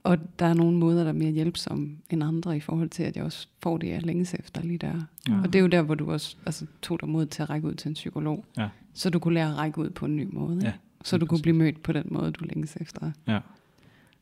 [0.05, 3.15] Og der er nogle måder, der er mere hjælpsomme end andre i forhold til, at
[3.15, 4.93] jeg også får det, jeg længes efter lige der.
[5.29, 5.39] Ja.
[5.43, 7.67] Og det er jo der, hvor du også altså, tog dig mod til at række
[7.67, 8.45] ud til en psykolog.
[8.57, 8.69] Ja.
[8.93, 10.59] Så du kunne lære at række ud på en ny måde.
[10.63, 13.11] Ja, så du kunne blive mødt på den måde, du længes efter.
[13.27, 13.39] Ja.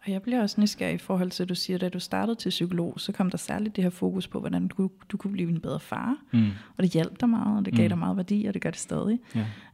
[0.06, 2.36] Og jeg bliver også nysgerrig i forhold til, at du siger, at da du startede
[2.36, 5.50] til psykolog, så kom der særligt det her fokus på, hvordan du, du kunne blive
[5.50, 6.16] en bedre far.
[6.32, 6.48] Mm.
[6.78, 7.90] Og det hjalp dig meget, og det gav Mm.
[7.90, 9.20] dig meget værdi, og det gør det stadig.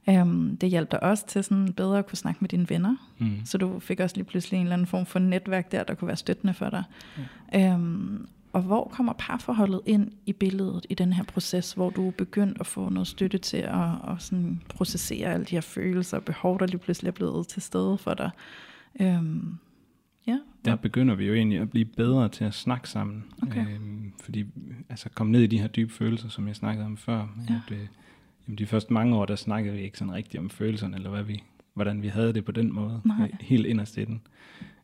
[0.07, 0.21] Ja.
[0.21, 2.95] Um, det hjalp dig også til sådan bedre at kunne snakke med dine venner.
[3.17, 3.31] Mm.
[3.45, 6.07] Så du fik også lige pludselig en eller anden form for netværk der, der kunne
[6.07, 6.83] være støttende for dig.
[7.53, 7.75] Ja.
[7.75, 12.11] Um, og hvor kommer parforholdet ind i billedet i den her proces, hvor du er
[12.11, 16.23] begyndt at få noget støtte til at, at sådan processere alle de her følelser og
[16.23, 18.31] behov, der lige pludselig er blevet til stede for dig?
[20.59, 23.23] Um, ja, der begynder vi jo egentlig at blive bedre til at snakke sammen.
[23.43, 23.65] Okay.
[23.75, 24.45] Øhm, fordi
[24.89, 27.27] altså komme ned i de her dybe følelser, som jeg snakkede om før.
[27.49, 27.53] Ja.
[27.67, 27.87] At, øh,
[28.47, 31.23] jamen, de første mange år, der snakkede vi ikke sådan rigtigt om følelserne, eller hvad
[31.23, 31.43] vi,
[31.73, 33.01] hvordan vi havde det på den måde.
[33.05, 33.31] Nej.
[33.41, 34.21] Helt inderst i den.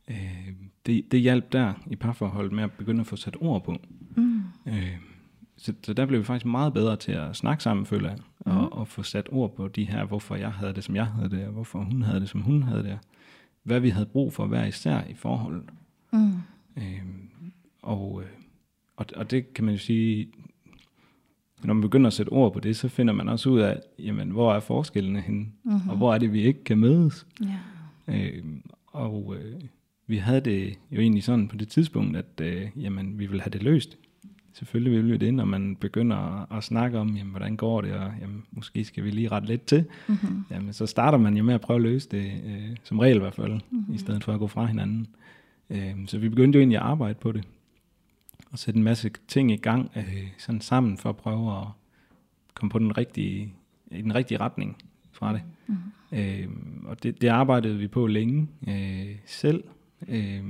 [0.07, 0.49] Øh,
[0.85, 3.75] det, det hjalp der i parforholdet med at begynde at få sat ord på.
[4.17, 4.95] mm, Øh,
[5.57, 8.53] så, så der blev vi faktisk meget bedre til at snakke sammen, føler jeg, og,
[8.55, 8.63] Mhm.
[8.71, 11.45] og få sat ord på de her, hvorfor jeg havde det, som jeg havde det,
[11.45, 12.99] og hvorfor hun havde det, som hun havde det,
[13.65, 15.63] hvad vi havde brug for hver især i forholdet.
[16.13, 16.33] mm,
[16.77, 17.29] Øhm,
[17.81, 18.29] og, øh,
[18.95, 20.27] og, og det kan man jo sige,
[21.63, 24.29] når man begynder at sætte ord på det, så finder man også ud af, jamen,
[24.29, 25.89] hvor er forskellene henne, mm-hmm.
[25.89, 27.27] og hvor er det, vi ikke kan mødes.
[27.41, 27.57] ja.
[28.07, 29.61] Øhm, og øh,
[30.07, 33.51] vi havde det jo egentlig sådan på det tidspunkt, at øh, jamen, vi ville have
[33.51, 33.97] det løst.
[34.55, 37.93] Selvfølgelig vil vi det, når man begynder at, at snakke om, jamen, hvordan går det,
[37.93, 39.85] og jamen, måske skal vi lige rette lidt til.
[40.07, 40.45] Mm-hmm.
[40.51, 43.19] Jamen, så starter man jo med at prøve at løse det, øh, som regel i
[43.19, 43.61] hvert fald, Mhm.
[43.71, 43.93] mm-hmm.
[43.93, 45.07] i stedet for at gå fra hinanden.
[45.69, 47.47] Øh, så vi begyndte jo egentlig at arbejde på det,
[48.51, 51.67] og sætte en masse ting i gang øh, sådan sammen for at prøve at
[52.53, 53.53] komme på den rigtige,
[53.91, 54.77] i den rigtige retning
[55.11, 55.41] fra det.
[55.67, 56.19] Mm-hmm.
[56.19, 56.47] Øh,
[56.85, 59.63] og det, det arbejdede vi på længe øh, selv,
[60.07, 60.43] øh,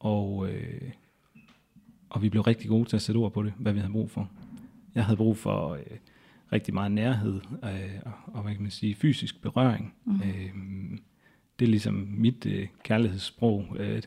[0.00, 0.90] og, øh,
[2.16, 4.10] og vi blev rigtig gode til at sætte ord på det, hvad vi havde brug
[4.10, 4.30] for.
[4.94, 5.80] Jeg havde brug for øh,
[6.52, 9.94] rigtig meget nærhed øh, og, og hvad kan man sige, fysisk berøring.
[10.04, 10.14] Mm.
[10.14, 10.50] Øh,
[11.58, 13.76] det er ligesom mit øh, kærlighedssprog.
[13.78, 14.02] Øh,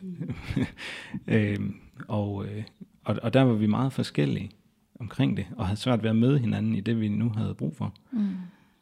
[1.27, 1.59] øh,
[2.07, 2.63] og, øh,
[3.03, 4.51] og, og der var vi meget forskellige
[4.99, 7.75] omkring det, og havde svært ved at møde hinanden i det, vi nu havde brug
[7.75, 7.93] for.
[8.11, 8.27] Mm.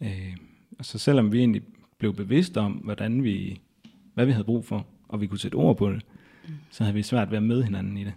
[0.02, 0.38] Øh,
[0.80, 1.62] og så selvom vi egentlig
[1.98, 3.62] blev bevidste om, hvordan vi,
[4.14, 6.06] hvad vi havde brug for, og vi kunne sætte ord på det,
[6.70, 8.14] så havde vi svært ved at møde hinanden i det.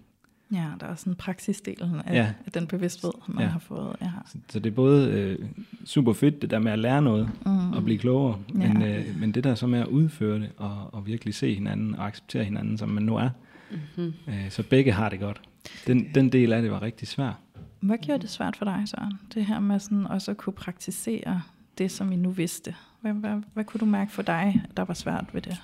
[0.52, 2.32] Ja, der er sådan praksisdelen af, Ja.
[2.46, 3.50] af den bevidsthed, man Ja.
[3.50, 3.96] har fået.
[4.00, 4.10] Ja.
[4.26, 5.38] Så, så det er både øh,
[5.84, 7.72] super fedt, det der med at lære noget, Mm.
[7.72, 8.72] og blive klogere, Ja.
[8.72, 11.94] men, øh, men det der så med at udføre det, og, og virkelig se hinanden,
[11.94, 13.30] og acceptere hinanden, som man nu er,
[13.70, 14.12] Mm-hmm.
[14.28, 15.40] øh, så begge har det godt.
[15.86, 17.32] Den, den del af det var rigtig svær.
[17.80, 19.12] Hvad gjorde det svært for dig, Søren?
[19.34, 21.42] Det her med sådan også at kunne praktisere
[21.78, 22.74] det, som I nu vidste.
[23.00, 25.62] Hvad, hvad, hvad kunne du mærke for dig, der var svært ved det?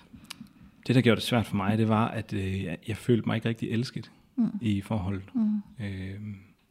[0.87, 3.34] Det, der gjorde det svært for mig, det var, at øh, jeg, jeg følte mig
[3.37, 4.51] ikke rigtig elsket Mm.
[4.61, 5.34] i forholdet.
[5.34, 5.61] Mm.
[5.80, 6.20] Øh,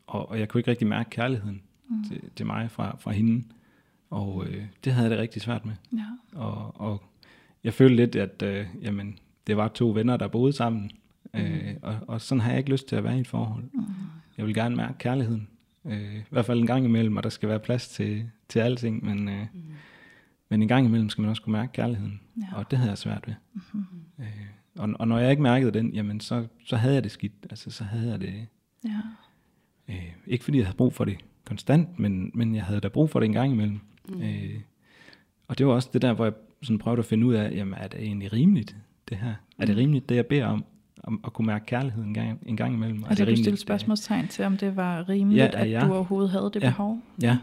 [0.07, 2.03] og, og jeg kunne ikke rigtig mærke kærligheden Mm.
[2.03, 3.43] til, til mig fra, fra hende.
[4.09, 5.73] Og øh, det havde jeg det rigtig svært med.
[5.93, 6.05] Ja.
[6.39, 7.03] Og, og
[7.63, 10.91] jeg følte lidt, at øh, jamen, det var to venner, der boede sammen.
[11.33, 11.39] Mm.
[11.39, 13.63] Øh, og, og sådan har jeg ikke lyst til at være i et forhold.
[13.73, 13.83] Mm.
[14.37, 15.47] Jeg vil gerne mærke kærligheden.
[15.85, 19.05] Øh, I hvert fald en gang imellem, og der skal være plads til, til alting.
[19.05, 19.61] Men, øh, Mm.
[20.49, 22.21] men en gang imellem skal man også kunne mærke kærligheden.
[22.37, 22.57] Ja.
[22.57, 23.33] Og det havde jeg svært ved.
[23.53, 23.85] Mm-hmm.
[24.19, 24.25] Øh,
[24.79, 27.33] og, og når jeg ikke mærkede den, jamen så, så havde jeg det skidt.
[27.49, 28.33] Altså så havde jeg det...
[28.85, 28.89] Ja.
[29.89, 33.09] Øh, ikke fordi jeg havde brug for det konstant, men, men jeg havde da brug
[33.09, 33.79] for det en gang imellem.
[34.09, 34.21] Mm.
[34.21, 34.59] Øh,
[35.47, 37.73] og det var også det der, hvor jeg sådan prøvede at finde ud af, jamen
[37.73, 38.75] er det egentlig rimeligt,
[39.09, 39.33] det her?
[39.59, 39.79] Er det Mm.
[39.79, 40.65] rimeligt, det jeg beder om,
[41.03, 43.03] om at kunne mærke kærlighed en gang, en gang imellem?
[43.03, 45.87] Og det du stille spørgsmålstegn til, om det var rimeligt, Ja, ja, at ja.
[45.87, 46.69] du overhovedet havde det Ja.
[46.69, 46.99] behov?
[47.21, 47.37] Ja, ja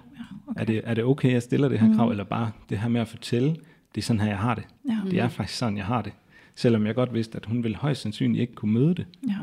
[0.47, 0.61] okay.
[0.61, 1.95] er, det, er det okay, at jeg stiller det her Mm.
[1.97, 3.49] krav, eller bare det her med at fortælle,
[3.95, 4.65] det er sådan her, jeg har det.
[4.89, 4.99] Ja.
[5.11, 6.13] Det er faktisk sådan, jeg har det.
[6.55, 9.07] Selvom jeg godt vidste, at hun ville højst sandsynligt ikke kunne møde det.
[9.29, 9.39] ja.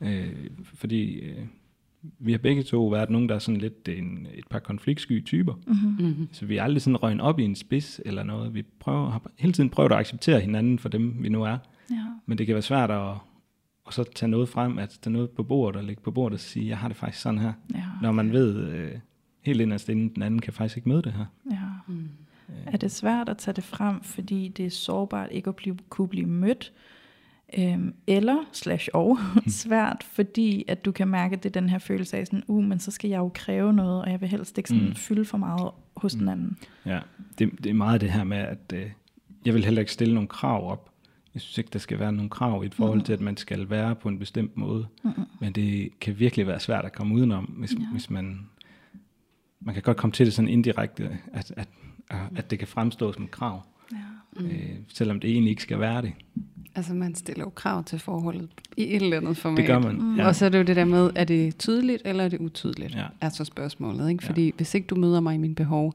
[0.00, 1.44] Øh, fordi øh,
[2.18, 5.54] vi har begge to været nogen, der er sådan lidt en, et par konfliktsky typer.
[5.66, 6.06] Mm-hmm.
[6.06, 6.28] Mm-hmm.
[6.32, 8.54] Så vi er aldrig sådan røgnet op i en spids eller noget.
[8.54, 11.58] Vi prøver, har hele tiden prøvet at acceptere hinanden for dem, vi nu er.
[11.90, 12.04] ja.
[12.26, 13.16] Men det kan være svært at,
[13.84, 16.34] og så tage noget frem, at der er noget på bordet, og lægge på bordet
[16.34, 17.52] og sige, jeg har det faktisk sådan her.
[17.74, 17.84] Ja.
[18.02, 18.90] Når man ved øh,
[19.40, 21.24] helt inderst inden, den anden kan faktisk ikke møde det her.
[21.50, 21.56] Ja.
[21.88, 22.08] Mm.
[22.66, 26.08] Er det svært at tage det frem, fordi det er sårbart ikke at blive, kunne
[26.08, 26.72] blive mødt?
[27.58, 29.18] Øhm, eller, slash og,
[29.62, 32.64] svært, fordi at du kan mærke, at det er den her følelse af sådan, uh,
[32.64, 34.94] men så skal jeg jo kræve noget, og jeg vil helst ikke sådan Mm.
[34.94, 36.58] fylde for meget hos den anden.
[36.86, 37.00] Ja,
[37.38, 38.90] det, det er meget det her med, at øh,
[39.44, 40.90] jeg vil heller ikke stille nogle krav op.
[41.34, 43.70] Jeg synes ikke, der skal være nogle krav i et forhold til, at man skal
[43.70, 44.86] være på en bestemt måde.
[45.04, 45.24] Mm-mm.
[45.40, 47.86] Men det kan virkelig være svært at komme udenom, hvis, ja.
[47.92, 48.40] hvis man...
[49.60, 51.68] Man kan godt komme til det sådan indirekte, at, at,
[52.36, 53.96] at det kan fremstå som et krav, Ja.
[54.40, 54.46] mm.
[54.46, 54.52] øh,
[54.88, 56.12] selvom det egentlig ikke skal være det.
[56.74, 59.56] Altså man stiller jo krav til forholdet i et eller andet format.
[59.56, 59.94] Det gør man.
[59.96, 60.16] Mm.
[60.16, 60.26] Ja.
[60.26, 62.94] Og så er det jo det der med, er det tydeligt, eller er det utydeligt?
[62.94, 63.06] Ja.
[63.20, 64.24] Er så spørgsmålet, ikke?
[64.24, 64.28] Ja.
[64.28, 65.92] Fordi hvis ikke du møder mig i mine behov,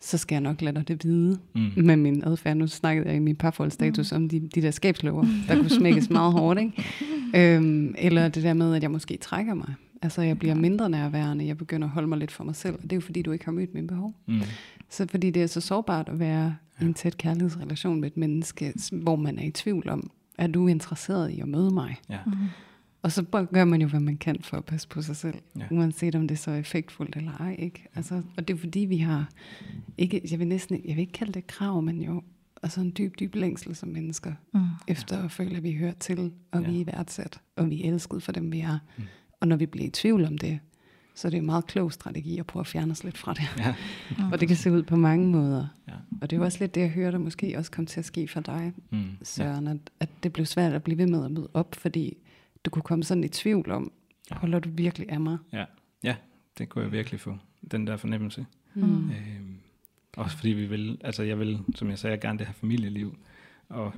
[0.00, 1.70] så skal jeg nok lade dig det vide Mm.
[1.84, 2.56] med min adfærd.
[2.56, 6.32] Nu snakkede jeg i min parforholdsstatus om de, de der skabsløver, der kunne smækkes meget
[6.32, 6.84] hårdt, ikke?
[7.36, 9.74] Øhm, eller det der med, at jeg måske trækker mig.
[10.02, 12.74] Altså jeg bliver mindre nærværende, jeg begynder at holde mig lidt for mig selv.
[12.74, 14.14] Og det er jo fordi, du ikke har mødt mine behov.
[14.26, 14.40] Mm.
[14.90, 18.74] Så fordi det er så sårbart at være i en tæt kærlighedsrelation med et menneske,
[18.92, 21.96] hvor man er i tvivl om, er du interesseret i at møde mig?
[22.10, 22.18] Ja.
[22.26, 22.32] Mm.
[23.02, 23.22] Og så
[23.52, 25.34] gør man jo, hvad man kan for at passe på sig selv.
[25.58, 25.60] Ja.
[25.70, 25.76] Ja.
[25.76, 27.56] Uanset om det så er effektfuldt eller ej.
[27.58, 27.86] Ikke?
[27.94, 29.28] Altså, og det er fordi, vi har,
[29.98, 32.22] ikke, jeg vil næsten jeg vil ikke kalde det krav, men jo
[32.62, 34.60] altså en dyb, dyb længsel som mennesker, Mm.
[34.88, 36.70] efter at føle, at vi hører til, og Ja.
[36.70, 38.78] vi er værdsat, og vi er elsket for dem, vi er.
[38.98, 39.04] Mm.
[39.40, 40.58] Og når vi bliver i tvivl om det,
[41.20, 43.42] så er det en meget klog strategi at prøve at fjerne os lidt fra det.
[43.58, 43.74] Ja.
[44.32, 45.66] Og det kan se ud på mange måder.
[45.88, 45.92] Ja.
[46.20, 48.04] Og det er jo også lidt det, jeg hører, der måske også kom til at
[48.04, 49.04] ske for dig, Mm.
[49.22, 52.16] Søren, at, at det blev svært at blive ved med at møde op, fordi
[52.64, 53.92] du kunne komme sådan i tvivl om,
[54.30, 54.36] Ja.
[54.36, 55.38] holder du virkelig af mig?
[55.52, 55.64] Ja.
[56.02, 56.16] ja,
[56.58, 57.36] det kunne jeg virkelig få,
[57.70, 58.46] den der fornemmelse.
[58.74, 58.82] Mm.
[59.10, 59.56] Øhm,
[60.16, 63.16] også fordi vi vil, altså jeg vil, som jeg sagde, gerne det her familieliv,
[63.68, 63.92] og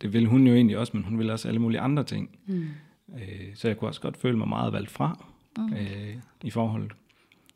[0.00, 2.30] det vil hun jo egentlig også, men hun vil også alle mulige andre ting.
[2.46, 2.64] Mm.
[3.14, 3.20] Øh,
[3.54, 5.26] så jeg kunne også godt føle mig meget valgt fra
[5.56, 5.72] Mm.
[5.72, 6.90] øh, i forhold,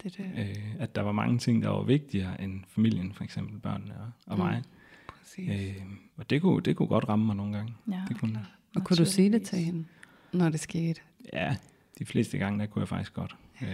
[0.03, 0.49] Det er det.
[0.51, 4.11] øh, at der var mange ting, der var vigtigere end familien, for eksempel børnene og,
[4.27, 4.45] og Mm.
[4.45, 4.63] mig.
[5.09, 5.51] Præcis.
[5.77, 5.83] Øh,
[6.17, 7.75] og det kunne, det kunne godt ramme mig nogle gange.
[7.91, 8.03] Ja.
[8.09, 8.47] Det kunne,
[8.77, 9.85] og kunne du sige det til hende,
[10.33, 11.01] når det skete?
[11.33, 11.57] ja,
[11.99, 13.37] de fleste gange, der kunne jeg faktisk godt.
[13.63, 13.69] Øh,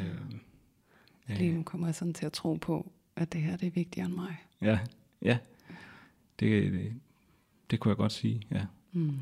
[1.28, 4.06] Lige nu kommer jeg sådan til at tro på, at det her det er vigtigere
[4.06, 4.36] end mig.
[4.62, 4.78] Ja,
[5.22, 5.38] ja.
[6.40, 6.92] Det, det,
[7.70, 8.64] det kunne jeg godt sige, ja.
[8.92, 9.18] Mm.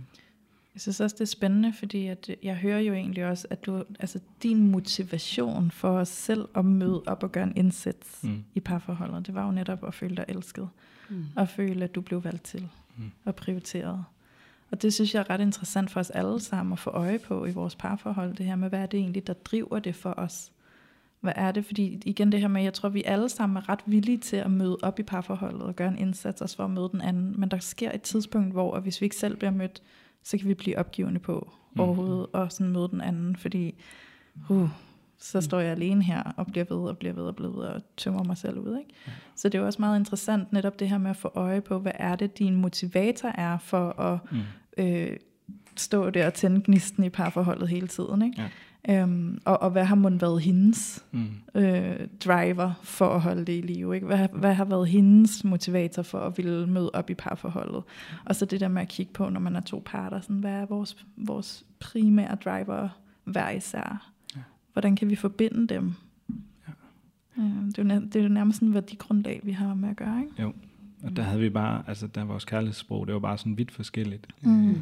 [0.74, 3.84] Jeg synes også, det er spændende, fordi at jeg hører jo egentlig også, at du,
[4.00, 8.44] altså din motivation for os selv at møde op og gøre en indsats mm.
[8.54, 10.68] I parforholdet, det var jo netop at føle dig elsket,
[11.08, 11.24] Mm.
[11.36, 13.10] og føle, at du blev valgt til Mm.
[13.24, 14.04] og prioriteret.
[14.70, 17.46] Og det synes jeg er ret interessant for os alle sammen at få øje på
[17.46, 20.52] i vores parforhold, det her med, hvad er det egentlig, der driver det for os?
[21.20, 21.64] Hvad er det?
[21.66, 24.50] Fordi igen det her med, jeg tror, vi alle sammen er ret villige til at
[24.50, 27.34] møde op i parforholdet og gøre en indsats også for at møde den anden.
[27.40, 29.82] Men der sker et tidspunkt, hvor at hvis vi ikke selv bliver mødt,
[30.24, 31.80] så kan vi blive opgivende på Mm.
[31.80, 33.74] overhovedet og sådan møde den anden, fordi
[34.48, 34.68] uh,
[35.18, 37.82] så står jeg alene her og bliver ved og bliver ved og bliver ved og
[37.96, 38.78] tømmer mig selv ud.
[38.78, 38.90] Ikke?
[39.36, 41.78] Så det er jo også meget interessant netop det her med at få øje på,
[41.78, 44.38] hvad er det, din motivator er for at Mm.
[44.78, 45.16] øh,
[45.76, 48.22] stå der og tænde gnisten i parforholdet hele tiden.
[48.22, 48.42] Ikke?
[48.42, 48.48] Ja.
[48.90, 51.26] Øhm, og, og hvad har mon været hendes Mm.
[51.54, 53.94] øh, driver for at holde det i live?
[53.94, 54.06] Ikke?
[54.06, 57.82] Hvad, har- hvad har været hendes motivator for at ville møde op i parforholdet?
[58.24, 60.52] Og så det der med at kigge på, når man er to parter, sådan, hvad
[60.52, 62.88] er vores, vores primære driver
[63.24, 64.10] hver især?
[64.36, 64.40] Ja.
[64.72, 65.92] Hvordan kan vi forbinde dem?
[66.68, 66.72] Ja.
[67.42, 69.88] Ja, det, er jo, nær- det er jo nærmest sådan en værdigrundlag, vi har med
[69.88, 70.20] at gøre.
[70.20, 70.32] Ikke?
[71.02, 74.26] Og der havde vi bare, altså der vores kærlighedssprog, det var bare sådan vidt forskelligt.
[74.42, 74.70] Mm.
[74.70, 74.76] Øh,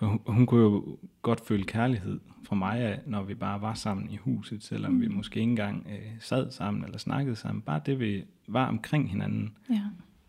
[0.00, 3.74] For hun, hun kunne jo godt føle kærlighed fra mig, af, når vi bare var
[3.74, 5.00] sammen i huset, selvom mm.
[5.00, 7.62] vi måske ikke engang øh, sad sammen eller snakkede sammen.
[7.62, 9.80] Bare det, vi var omkring hinanden, Ja.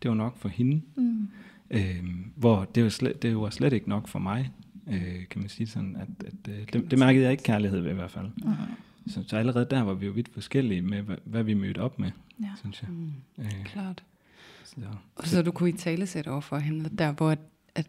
[0.02, 0.82] det var nok for hende.
[0.96, 1.28] Mm.
[1.70, 2.04] Øh,
[2.36, 4.50] hvor det var, slet, det var slet ikke nok for mig,
[4.88, 5.96] øh, kan man sige sådan.
[5.96, 8.26] At, at, øh, det, det mærkede jeg ikke kærlighed ved i hvert fald.
[8.44, 8.52] Mm.
[9.06, 11.98] Så, så allerede der var vi jo vidt forskellige med, hvad, hvad vi mødte op
[11.98, 12.10] med,
[12.42, 12.48] Ja.
[12.58, 12.90] synes jeg.
[12.90, 13.12] Mm.
[13.38, 14.02] Øh, Klart.
[14.64, 14.76] så,
[15.16, 17.38] Og så du kunne i tale sætte over for hende, der hvor at,
[17.74, 17.86] at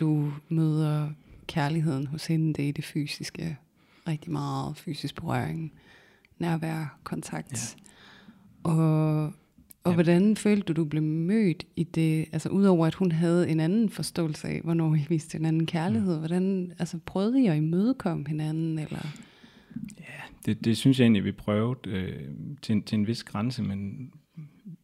[0.00, 1.08] du møder
[1.46, 3.56] kærligheden hos hende, det er i det fysiske,
[4.08, 5.72] rigtig meget fysisk berøring,
[6.38, 7.76] nærvær, kontakt.
[8.64, 8.70] Ja.
[8.70, 9.32] Og, og
[9.86, 9.92] Ja.
[9.94, 13.88] hvordan følte du, du blev mødt i det, altså udover at hun havde en anden
[13.90, 16.18] forståelse af, hvornår I viste hinanden kærlighed, mm.
[16.18, 19.06] hvordan, altså prøvede I at imødekomme hinanden, eller?
[20.46, 22.28] Det, det synes jeg egentlig, vi prøvede øh,
[22.62, 24.10] til, en, til en vis grænse, men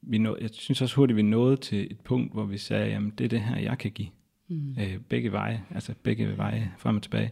[0.03, 3.13] vi nå, jeg synes også hurtigt, vi nåede til et punkt, hvor vi sagde, jamen
[3.19, 4.09] det er det her, jeg kan give.
[4.49, 4.77] Mm.
[4.81, 7.31] Øh, begge veje, altså begge veje frem og tilbage.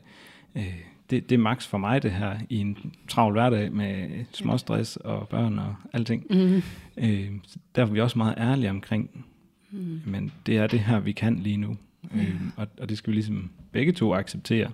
[0.57, 0.75] Øh,
[1.11, 2.77] det, det er maks for mig det her i en
[3.09, 6.27] travl hverdag med småstress og børn og alting.
[6.31, 6.63] Mm.
[6.97, 7.31] Øh,
[7.75, 9.27] der var vi også meget ærlige omkring,
[9.75, 10.01] Mm.
[10.07, 11.77] men det er det her, vi kan lige nu.
[12.15, 14.71] Øh, og, og det skal vi ligesom begge to acceptere.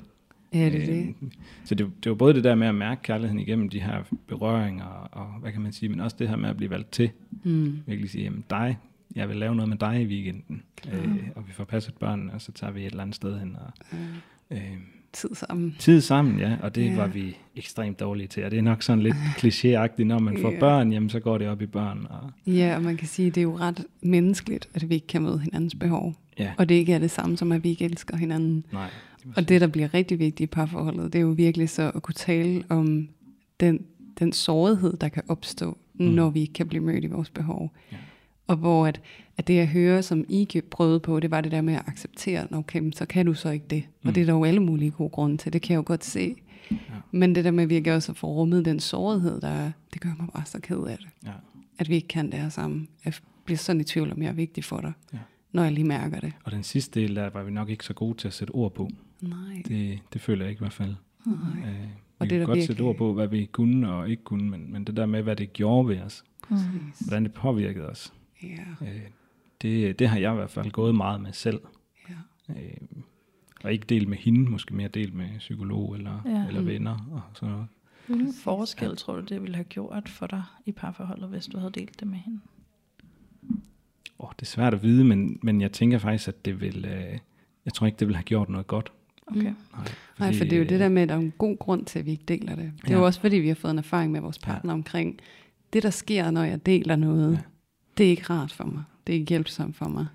[0.55, 0.99] Ja, det er det.
[1.22, 1.30] Øh,
[1.64, 4.84] Så det, det var både det der med at mærke kærligheden igennem de her berøringer,
[5.12, 7.11] og hvad kan man sige, men også det her med at blive valgt til.
[7.45, 7.78] Mm.
[7.86, 8.76] Virkelig sige, jamen dig,
[9.15, 12.41] jeg vil lave noget med dig i weekenden, øh, og vi får passet børnene, og
[12.41, 13.57] så tager vi et eller andet sted hen.
[13.57, 13.99] Og,
[14.51, 14.61] øh,
[15.13, 15.77] Tid sammen.
[15.79, 16.97] tid sammen, ja, og det ja.
[16.97, 18.45] var vi ekstremt dårlige til.
[18.45, 20.59] Og det er nok sådan lidt klichéagtigt, når man får Ja.
[20.61, 22.07] børn, jamen så går det op i børn.
[22.11, 25.07] Og, Ja, og man kan sige, at det er jo ret menneskeligt, at vi ikke
[25.07, 26.15] kan møde hinandens behov.
[26.39, 28.65] ja, Og det ikke er det samme som, at vi ikke elsker hinanden.
[28.73, 28.91] nej.
[29.37, 32.15] Og det, der bliver rigtig vigtigt i parforholdet, det er jo virkelig så at kunne
[32.15, 33.09] tale om
[33.61, 33.85] den,
[34.19, 36.05] den sårighed, der kan opstå, mm.
[36.07, 37.73] når vi ikke kan blive mødt i vores behov.
[37.93, 37.97] Ja.
[38.49, 39.01] Og hvor at,
[39.36, 42.46] at det, jeg hører, som I prøvede på, det var det der med at acceptere,
[42.51, 43.82] "Nå, okay, så kan du så ikke det.
[44.03, 44.12] Og Mm.
[44.12, 46.36] det er der jo alle mulige gode grunde til, det kan jeg jo godt se.
[46.70, 46.76] Ja.
[47.11, 50.11] Men det der med virkelig også at få rummet den sårighed, der er, det gør
[50.18, 51.07] mig bare så ked af det.
[51.26, 51.32] Ja.
[51.78, 52.88] At vi ikke kan det her sammen.
[53.05, 53.12] Jeg
[53.44, 55.18] bliver sådan i tvivl, om jeg er vigtig for dig, Ja.
[55.53, 56.32] når jeg lige mærker det.
[56.44, 58.74] Og den sidste del, der var vi nok ikke så gode til at sætte ord
[58.74, 58.88] på.
[59.20, 59.62] Nej.
[59.68, 60.94] Det, det føler jeg ikke i hvert fald.
[61.26, 61.36] Nej.
[61.36, 61.88] Øh, vi
[62.18, 64.24] Og det kan er der godt virkelig- sætte ord på, hvad vi kunne og ikke
[64.24, 66.66] kunne, men, men det der med, hvad det gjorde ved os, Præcis.
[67.01, 68.12] hvordan det påvirkede os,
[68.43, 69.01] Ja, øh,
[69.62, 71.61] det, det har jeg i hvert fald gået meget med selv.
[72.09, 72.14] ja.
[72.55, 72.70] Øh,
[73.64, 76.30] og ikke delt med hende, måske mere delt med psykolog eller, Ja.
[76.30, 76.47] ja.
[76.49, 76.66] eller Mm.
[76.66, 77.66] venner og sådan noget.
[78.07, 81.72] Hvilken forskel tror du, det ville have gjort for dig i parforholdet, hvis du havde
[81.72, 82.41] delt det med hende?
[84.18, 87.18] Oh, det er svært at vide, men, men jeg tænker faktisk, at det vil, øh,
[87.64, 88.93] jeg tror ikke, det vil have gjort noget godt.
[89.26, 89.43] Okay.
[89.43, 89.55] Nej,
[90.18, 91.84] Nej, for det er jo det øh, der med, at der er en god grund
[91.84, 92.72] til, at vi ikke deler det.
[92.80, 92.99] Det er Ja.
[92.99, 94.74] jo også fordi, vi har fået en erfaring med vores partner ja.
[94.74, 95.18] omkring,
[95.72, 97.39] det der sker, når jeg deler noget, ja.
[97.99, 98.82] Det er ikke rart for mig.
[99.07, 100.07] Det er ikke hjælpsomt for mig.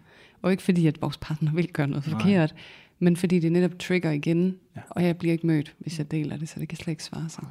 [0.41, 2.19] Og ikke fordi, at vores partner vil gøre noget Nej.
[2.19, 2.55] forkert,
[2.99, 4.81] men fordi det netop trigger igen, ja.
[4.89, 7.29] Og jeg bliver ikke mødt, hvis jeg deler det, så det kan slet ikke svare
[7.29, 7.43] sig.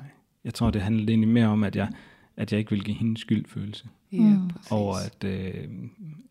[0.45, 1.89] Jeg tror, det handler egentlig mere om, at jeg,
[2.37, 3.85] at jeg ikke vil give hende skyldfølelse.
[4.13, 4.51] Ja, Mm.
[4.71, 5.69] Over at, øh,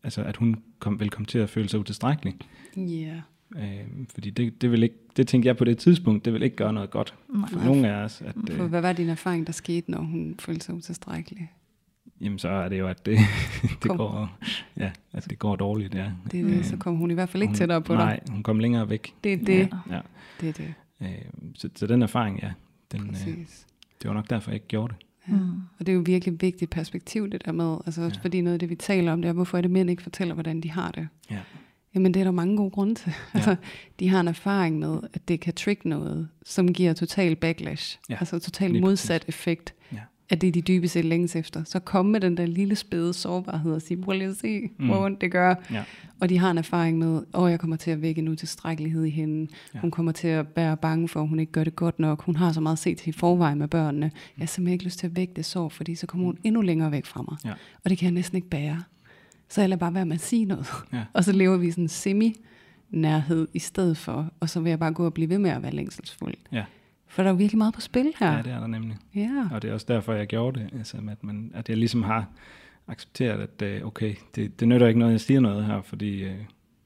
[0.03, 2.35] altså, at hun kom, vil komme til at føle sig utilstrækkelig.
[2.77, 3.21] Ja.
[3.55, 6.55] Øh, fordi det, det, vil ikke, det tænkte jeg på det tidspunkt, det vil ikke
[6.55, 7.49] gøre noget godt Nej.
[7.49, 8.21] for nogen af os.
[8.21, 11.51] At, For øh, hvad var din erfaring, der skete, når hun følte sig utilstrækkelig?
[12.21, 13.17] Jamen så er det jo, at det,
[13.61, 13.97] det, Kom.
[13.97, 14.37] går,
[14.77, 15.95] ja, at det går dårligt.
[15.95, 16.11] Ja.
[16.31, 18.33] Det, er det, så kom hun i hvert fald ikke hun, tættere på Nej, dig.
[18.33, 19.13] hun kom længere væk.
[19.23, 19.69] Det er det.
[19.89, 19.95] Ja.
[19.95, 20.01] Ja.
[20.41, 20.73] Det er det.
[21.01, 21.07] Øh,
[21.55, 22.51] så, så den erfaring, ja,
[22.91, 23.65] den, øh, Præcis.
[24.01, 25.05] det var nok derfor, jeg ikke gjorde det.
[25.27, 25.33] Ja.
[25.33, 25.49] Mm.
[25.79, 27.77] Og det er jo virkelig vigtigt perspektiv, det der med.
[27.85, 28.23] Altså også Ja.
[28.23, 30.33] fordi noget af det, vi taler om, det er, hvorfor er det mænd ikke fortæller,
[30.33, 31.07] hvordan de har det.
[31.31, 31.39] Ja.
[31.95, 33.07] Jamen det er der mange gode grunde til.
[33.33, 33.37] Ja.
[33.37, 33.55] Altså,
[33.99, 37.99] de har en erfaring med, at det kan trigge noget, som giver total backlash.
[38.09, 39.97] Ja, Altså total lige modsat effekt Ja.
[40.31, 41.63] Af det, de dybest set længes efter.
[41.63, 44.85] Så kom med den der lille spæde sårbarhed og sige, prøv lige at se, Mm.
[44.85, 45.55] hvor ondt det gør.
[45.71, 45.83] Ja.
[46.19, 49.09] Og de har en erfaring med, åh, jeg kommer til at vække en utilstrækkelighed i
[49.09, 49.51] hende.
[49.73, 49.79] Ja.
[49.79, 52.23] Hun kommer til at være bange for, at hun ikke gør det godt nok.
[52.23, 54.05] Hun har så meget set til i forvejen med børnene.
[54.37, 56.61] Jeg har simpelthen ikke lyst til at vække det sår, fordi så kommer hun endnu
[56.61, 57.37] længere væk fra mig.
[57.45, 57.51] Ja.
[57.83, 58.83] Og det kan jeg næsten ikke bære.
[59.49, 60.67] Så jeg lader bare være med at sige noget.
[60.93, 61.03] Ja.
[61.13, 64.29] Og så lever vi sådan en semi-nærhed i stedet for.
[64.39, 66.33] Og så vil jeg bare gå og blive ved med at være længselsfuld.
[66.51, 66.63] Ja.
[67.11, 68.31] For der er jo virkelig meget på spil her.
[68.31, 68.97] ja, det er der nemlig.
[69.15, 69.47] Ja.
[69.51, 70.69] Og det er også derfor, jeg gjorde det.
[70.77, 72.27] Altså, at, man, at jeg ligesom har
[72.87, 76.35] accepteret, at øh, okay, det, det nytter ikke noget, jeg siger noget her, fordi øh,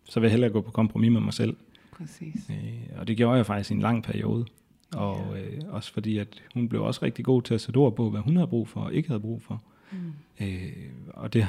[0.09, 1.55] så vil jeg hellere gå på kompromis med mig selv.
[1.91, 2.49] Præcis.
[2.49, 4.45] Øh, og det gjorde jeg faktisk i en lang periode.
[4.95, 8.09] Og øh, også fordi, at hun blev også rigtig god til at sætte ord på,
[8.09, 9.61] hvad hun havde brug for og ikke havde brug for.
[9.91, 9.97] Mm.
[10.41, 10.71] Øh,
[11.07, 11.47] og det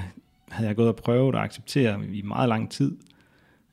[0.49, 2.97] havde jeg gået og prøvet at acceptere i meget lang tid.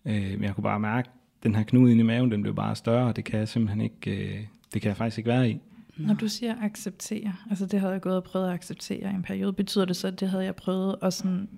[0.05, 2.55] Øh, men jeg kunne bare mærke, at den her knude inde i maven, den blev
[2.55, 5.49] bare større, og det kan jeg simpelthen ikke, øh, det kan jeg faktisk ikke være
[5.49, 5.59] i.
[5.97, 9.23] Når du siger acceptere, altså det havde jeg gået og prøvet at acceptere i en
[9.23, 11.49] periode, betyder det så, at det havde jeg prøvet at sådan,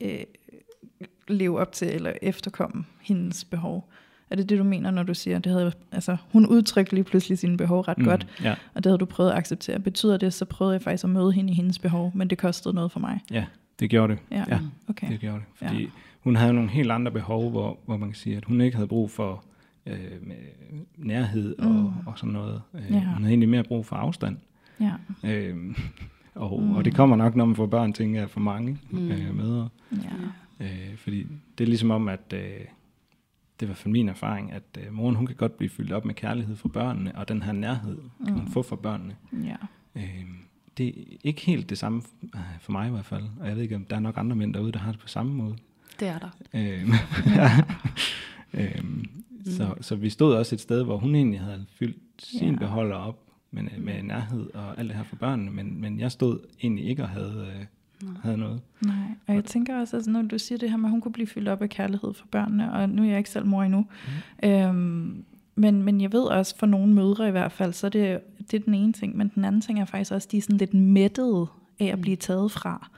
[0.00, 0.20] øh,
[1.28, 3.90] leve op til eller efterkomme hendes behov?
[4.30, 7.04] Er det det, du mener, når du siger, at det havde, altså, hun udtrykte lige
[7.04, 8.04] pludselig sine behov ret mm.
[8.04, 9.78] godt, Ja, og det havde du prøvet at acceptere.
[9.78, 12.74] Betyder det, så prøvede jeg faktisk at møde hende i hendes behov, men det kostede
[12.74, 13.20] noget for mig?
[13.30, 13.44] ja,
[13.80, 14.22] det gjorde det.
[14.30, 15.08] Ja, Ja, okay.
[15.08, 15.62] det gjorde det.
[15.62, 15.68] Ja.
[15.68, 15.90] Fordi
[16.20, 18.88] hun havde nogle helt andre behov, hvor, hvor man kan sige, at hun ikke havde
[18.88, 19.44] brug for
[19.88, 20.36] øh, med
[20.96, 22.06] nærhed og, Mm.
[22.06, 22.62] og sådan noget.
[22.74, 22.98] Øh, Ja.
[22.98, 24.36] Hun havde egentlig mere brug for afstand.
[24.80, 24.92] Ja,
[25.24, 25.56] Øh,
[26.34, 26.74] og, Mm.
[26.74, 29.10] og det kommer nok, når man får børn, tænker jeg, for mange Mm.
[29.10, 29.68] øh, mødre.
[29.92, 30.64] ja.
[30.64, 31.26] Øh, fordi
[31.58, 32.40] det er ligesom om, at øh,
[33.60, 36.14] det var fald min erfaring, at øh, moren hun kan godt blive fyldt op med
[36.14, 38.50] kærlighed for børnene, og den her nærhed kan hun Mm.
[38.50, 39.16] få for børnene.
[39.44, 39.56] ja.
[39.96, 40.24] Øh,
[40.78, 40.92] det er
[41.24, 42.02] ikke helt det samme
[42.34, 44.36] øh, for mig i hvert fald, og jeg ved ikke, om der er nok andre
[44.36, 45.56] mænd derude, der har det på samme måde.
[46.00, 46.28] Det er der.
[46.54, 46.88] Øh,
[47.36, 47.50] ja.
[48.62, 48.84] øh,
[49.52, 52.58] så, så vi stod også et sted, hvor hun egentlig havde fyldt sin Ja.
[52.58, 53.18] beholder op
[53.50, 57.02] med, med nærhed og alt det her for børnene, men, men jeg stod egentlig ikke
[57.02, 57.46] og havde,
[58.02, 58.60] øh, havde noget.
[58.80, 58.94] Nej,
[59.26, 61.26] og jeg tænker også, altså, når du siger det her med, at hun kunne blive
[61.26, 63.86] fyldt op af kærlighed for børnene, og nu er jeg ikke selv mor endnu,
[64.42, 64.48] mm.
[64.48, 65.24] øhm,
[65.54, 68.20] men, men jeg ved også, for nogle mødre i hvert fald, så det,
[68.50, 70.56] det er den ene ting, men den anden ting er faktisk også, de er sådan
[70.56, 71.46] lidt mættede
[71.80, 72.90] af at blive taget fra.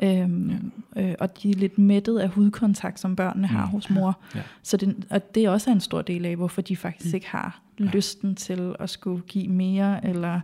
[0.00, 0.22] Ja.
[0.22, 3.70] Øhm, øh, og de er lidt mættet af hudkontakt, som børnene har Mm.
[3.70, 4.18] hos mor.
[4.34, 4.40] Ja.
[4.62, 7.14] Så det, og det er også en stor del af, hvorfor de faktisk Mm.
[7.14, 7.84] ikke har Ja.
[7.84, 10.40] lysten til at skulle give mere, eller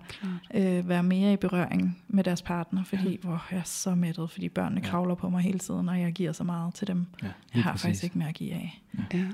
[0.55, 4.49] øh, være mere i berøring med deres partner, fordi hvor jeg er så mættet, fordi
[4.49, 4.87] børnene Ja.
[4.91, 7.07] kravler på mig hele tiden, og jeg giver så meget til dem.
[7.23, 7.83] Ja, Jeg har præcis.
[7.87, 8.83] faktisk ikke mere at give af.
[9.15, 9.25] Ja.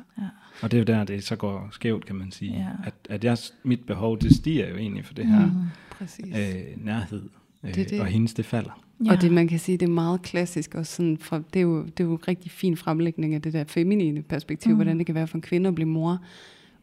[0.63, 2.53] Og det er jo der, det så går skævt, kan man sige.
[2.53, 2.69] Ja.
[2.85, 5.53] At, at jeg, mit behov, det stiger jo egentlig for det her Mm.
[5.91, 6.27] Præcis.
[6.37, 7.23] øh, nærhed.
[7.65, 8.01] Øh, Det det.
[8.01, 8.83] Og hendes, det falder.
[9.05, 9.11] Ja.
[9.13, 11.83] Og det man kan sige, det er meget klassisk også sådan fra, det er jo
[11.85, 14.77] det er jo en rigtig fin fremlægning af det der feminine perspektiv, Mm.
[14.77, 16.19] hvordan det kan være for en kvinde at blive mor.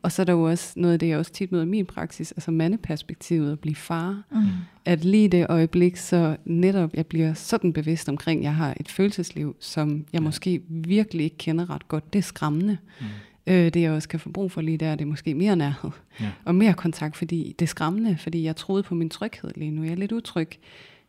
[0.01, 1.85] Og så er der jo også noget af det, jeg også tit møder i min
[1.85, 4.23] praksis, altså mandeperspektivet at blive far.
[4.31, 4.37] Mm.
[4.85, 8.89] At lige det øjeblik, så netop jeg bliver sådan bevidst omkring, at jeg har et
[8.89, 10.19] følelsesliv, som jeg Ja.
[10.19, 12.13] måske virkelig ikke kender ret godt.
[12.13, 12.77] Det er skræmmende.
[12.99, 13.05] Mm.
[13.49, 15.91] Øh, det jeg også kan få brug for lige der, det er måske mere nærhed
[16.21, 16.29] Ja.
[16.45, 19.83] og mere kontakt, fordi det er skræmmende, fordi jeg troede på min tryghed lige nu.
[19.83, 20.49] Jeg er lidt utryg.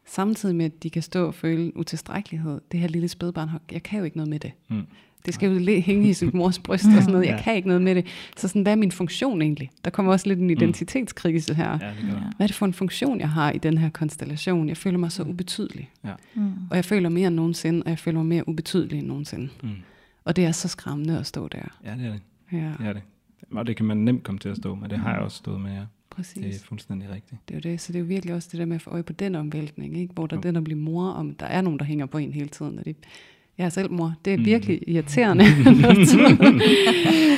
[0.07, 2.61] Samtidig med, at de kan stå og føle utilstrækkelighed.
[2.73, 4.53] Det her lille spædbarn, jeg kan jo ikke noget med det.
[4.69, 4.83] Mm.
[5.27, 7.27] Det skal jo le- hænge i sin mors bryst og sådan noget.
[7.27, 7.43] Jeg Ja.
[7.43, 8.07] kan ikke noget med det.
[8.37, 9.71] Så sådan, hvad er min funktion egentlig?
[9.85, 11.69] Der kommer også lidt en identitetskrise her.
[11.71, 12.19] Ja, det gør Ja.
[12.37, 14.69] Hvad er det for en funktion, jeg har i den her konstellation?
[14.69, 15.91] Jeg føler mig så ubetydelig.
[16.35, 16.53] Mm.
[16.71, 19.49] Og jeg føler mere end nogensinde, og jeg føler mig mere ubetydelig end nogensinde.
[19.63, 19.71] Mm.
[20.25, 21.59] Og det er så skræmmende at stå der.
[21.85, 22.21] Ja, det er det.
[22.53, 23.03] Ja, det er det.
[23.51, 24.89] Og det kan man nemt komme til at stå med.
[24.89, 25.81] Det har jeg også stået med, ja.
[26.11, 26.35] præcis.
[26.45, 27.49] Det er fuldstændig rigtigt.
[27.49, 28.91] Det er jo det, så det er jo virkelig også det der med at få
[28.91, 30.15] øje på den omvæltning, ikke?
[30.15, 30.39] hvor der Jo.
[30.39, 32.79] er den at blive mor, om der er nogen, der hænger på en hele tiden.
[32.79, 32.97] Og det,
[33.59, 34.45] jeg er selv mor, det er Mm.
[34.45, 35.45] virkelig irriterende.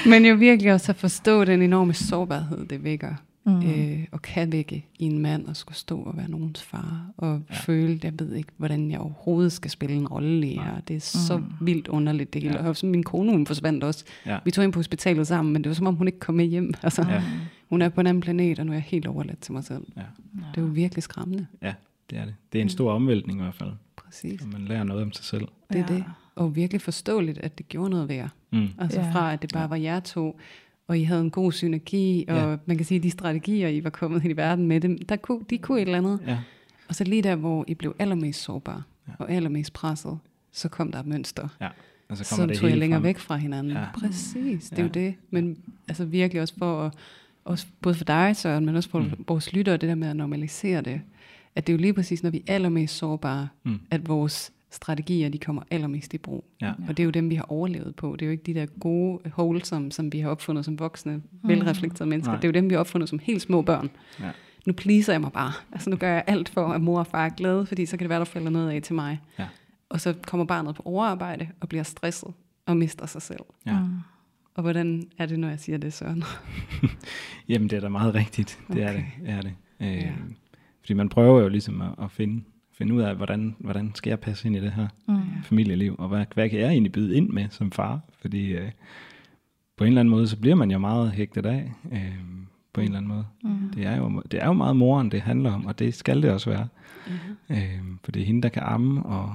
[0.11, 3.15] Men jo virkelig også at forstå den enorme sårbarhed, det vækker,
[3.45, 3.63] Mm.
[3.71, 7.29] øh, og kan vække i en mand at skulle stå og være nogens far, og
[7.51, 7.55] Ja.
[7.55, 7.61] ja.
[7.61, 10.81] føle, jeg ved ikke, hvordan jeg overhovedet skal spille en rolle i her.
[10.81, 11.45] Det er så Mm.
[11.61, 12.55] vildt underligt det hele.
[12.63, 12.69] Ja.
[12.69, 14.05] Og så min kone, hun forsvandt også.
[14.27, 14.39] Ja.
[14.45, 16.45] Vi tog ind på hospitalet sammen, men det var som om, hun ikke kom med
[16.45, 16.75] hjem.
[16.83, 17.23] Altså, Ja.
[17.69, 19.85] Hun er på en anden planet, og nu er jeg helt overladt til mig selv.
[19.97, 20.01] Ja.
[20.55, 21.47] Det er jo virkelig skræmmende.
[21.63, 21.75] ja,
[22.11, 22.35] det er det.
[22.53, 23.71] Det er en stor omvæltning i hvert fald.
[23.97, 24.43] Præcis.
[24.43, 25.49] Og man lærer noget om sig selv.
[25.73, 25.95] Det er Ja.
[25.95, 26.05] det.
[26.37, 28.29] Og virkelig forståeligt, at det gjorde noget ved jer.
[28.53, 28.69] Mm.
[28.79, 29.11] Altså Ja.
[29.13, 30.39] fra, at det bare var jer to,
[30.89, 32.57] og I havde en god synergi, og Ja.
[32.67, 35.41] man kan sige, at de strategier, I var kommet i verden med, dem, der kunne,
[35.51, 36.21] de kunne et eller andet.
[36.27, 36.39] Ja.
[36.89, 39.13] Og så lige der, hvor I blev allermest sårbare, Ja.
[39.19, 40.19] og allermest presset,
[40.53, 41.49] så kom der et mønster.
[41.61, 41.69] ja.
[42.09, 43.05] Og så Så kommer det tog jeg længere frem.
[43.05, 43.73] væk fra hinanden.
[43.73, 43.85] Ja.
[43.95, 44.87] Præcis, det er Ja.
[44.87, 45.15] jo det.
[45.31, 45.59] Men
[45.89, 46.93] altså virkelig også for at,
[47.45, 49.11] også både for dig, Søren, men også for mm.
[49.29, 51.01] vores lyttere, det der med at normalisere det.
[51.55, 53.81] At det er jo lige præcis, når vi er allermest sårbare, Mm.
[53.91, 56.45] at vores strategier, de kommer allermest i brug.
[56.63, 56.73] Ja.
[56.89, 58.13] Og det er jo dem, vi har overlevet på.
[58.13, 62.11] Det er jo ikke de der gode, wholesome, som vi har opfundet som voksne, velreflekterede
[62.11, 62.33] mennesker.
[62.33, 62.41] Nej.
[62.41, 63.91] Det er jo dem, vi har opfundet som helt små børn.
[64.21, 64.31] Ja.
[64.67, 65.53] Nu pleaser jeg mig bare.
[65.73, 68.05] Altså nu gør jeg alt for, at mor og far er glade, fordi så kan
[68.05, 69.21] det være, der falder noget af til mig.
[69.39, 69.47] Ja.
[69.89, 72.29] Og så kommer barnet på overarbejde og bliver stresset
[72.67, 73.41] og mister sig selv.
[73.67, 73.81] Ja.
[73.81, 73.89] Mm.
[74.55, 76.25] Og hvordan er det, når jeg siger det, Søren?
[77.49, 78.59] Jamen, det er da meget rigtigt.
[78.73, 79.03] Det er Okay.
[79.21, 79.27] det.
[79.27, 79.53] det, er det.
[79.81, 80.13] Øh, Ja.
[80.81, 82.45] Fordi man prøver jo ligesom at, at finde,
[82.79, 85.19] finde ud af, hvordan, hvordan skal jeg passe ind i det her Mm.
[85.43, 88.01] familieliv, og hvad, hvad kan jeg egentlig byde ind med som far?
[88.21, 88.71] Fordi øh,
[89.77, 92.13] på en eller anden måde, så bliver man jo meget hægtet af, øh,
[92.73, 93.25] på en eller anden måde.
[93.45, 93.71] Mm.
[93.75, 96.31] Det er, jo, det er jo meget moren, det handler om, og det skal det
[96.31, 96.69] også være.
[97.51, 97.57] Ja.
[97.57, 99.35] Øh, for det er hende, der kan amme, og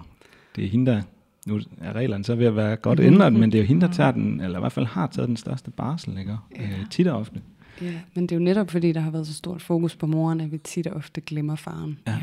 [0.55, 1.01] det er hende, der...
[1.47, 3.93] Nu er reglerne så ved at være godt ændret, men det er jo hende, der
[3.93, 6.37] tager den, eller i hvert fald har taget den største barsel, ikke?
[6.59, 7.41] Øh, tit og ofte.
[7.81, 10.41] ja, men det er jo netop, fordi der har været så stort fokus på moren,
[10.41, 11.99] at vi tit og ofte glemmer faren.
[12.07, 12.17] Ja.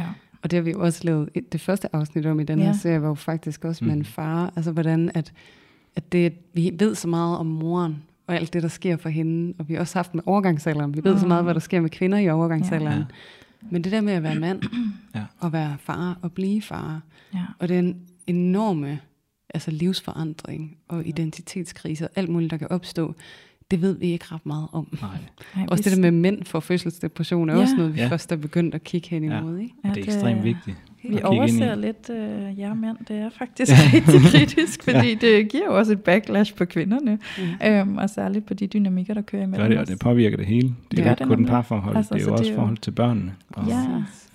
[0.45, 2.65] Og det har vi jo også lavet et- det første afsnit om i den Ja.
[2.65, 3.99] her serie, var jo faktisk også med Mm.
[4.01, 4.53] en far.
[4.57, 5.33] Altså hvordan, at,
[5.97, 9.55] at det, vi ved så meget om moren, og alt det, der sker for hende.
[9.59, 10.95] Og vi har også haft med overgangsalderen.
[10.97, 11.29] Vi ved så Mm.
[11.29, 12.99] meget, hvad der sker med kvinder i overgangsalderen.
[12.99, 13.05] Ja.
[13.71, 14.63] Men det der med at være mand,
[15.15, 15.23] Ja.
[15.41, 17.01] og være far, og blive far,
[17.35, 17.41] Ja.
[17.59, 18.99] og den enorme
[19.55, 23.15] altså livsforandring, og identitetskrise, og alt muligt, der kan opstå,
[23.75, 24.87] det ved vi ikke ret meget om.
[25.03, 25.11] Nej.
[25.57, 27.61] Ej, Også det der med mænd for fødselsdepression er Ja.
[27.61, 28.09] også noget, vi Ja.
[28.09, 29.39] først er begyndt at kigge hen Ja.
[29.41, 29.59] imod.
[29.59, 29.75] Ikke?
[29.85, 30.77] Og det er ekstremt vigtigt.
[31.09, 32.97] Vi overser lidt øh, jer mænd.
[33.09, 35.15] Det er faktisk rigtig kritisk, fordi ja.
[35.21, 37.19] det giver jo også et backlash på kvinderne.
[37.39, 37.67] Mm.
[37.69, 39.89] Øhm, og særligt på de dynamikker, der kører imellem Gør det, og os.
[39.89, 40.69] det påvirker det hele.
[40.69, 42.55] Det Det er jo ikke det kun parforhold, Altså, det er jo det også er
[42.55, 43.83] jo- forhold til børnene og Ja.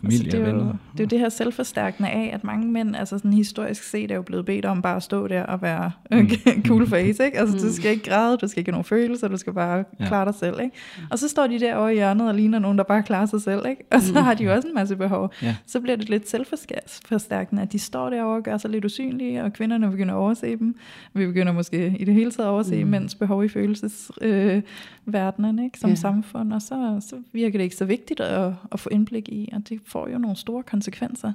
[0.01, 0.73] Familie altså, det, og er jo, venner.
[0.91, 4.15] det er jo det her selvforstærkende af, at mange mænd, altså sådan historisk set, er
[4.15, 6.29] jo blevet bedt om bare at stå der og være mm.
[6.67, 7.39] cool face, ikke?
[7.39, 7.71] Altså, du Mm.
[7.71, 10.05] skal ikke græde, du skal ikke have nogen følelser, du skal bare Ja.
[10.07, 10.75] klare dig selv, ikke?
[11.11, 13.41] Og så står de der over i hjørnet og ligner nogen, der bare klarer sig
[13.41, 13.83] selv, ikke?
[13.91, 14.17] Og så Mm.
[14.23, 15.33] har de jo også en masse behov.
[15.41, 15.55] Ja.
[15.65, 19.53] Så bliver det lidt selvforstærkende, at de står derovre og gør sig lidt usynlige, og
[19.53, 20.75] kvinderne begynder at overse dem.
[21.13, 22.89] Vi begynder måske i det hele taget at overse Mm.
[22.89, 25.79] mænds behov i følelsesverdenen, øh, ikke?
[25.79, 25.95] som Ja.
[25.95, 29.61] samfund, og så, så virker det ikke så vigtigt at, at få indblik i, og
[29.69, 31.33] det får jo nogle store konsekvenser.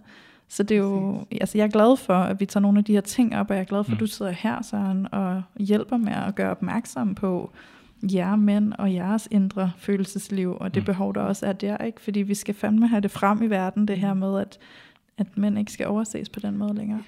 [0.48, 2.92] Så det er jo, altså jeg er glad for, at vi tager nogle af de
[2.92, 3.98] her ting op, og jeg er glad for, at Mm.
[3.98, 7.50] du sidder her, Søren, og hjælper med at gøre opmærksom på
[8.02, 10.84] jer mænd og jeres indre følelsesliv, og det Mm.
[10.86, 12.00] behov, der også er der, ikke?
[12.00, 14.58] Fordi vi skal fandme have det frem i verden, det her med, at,
[15.18, 17.02] at mænd ikke skal overses på den måde længere.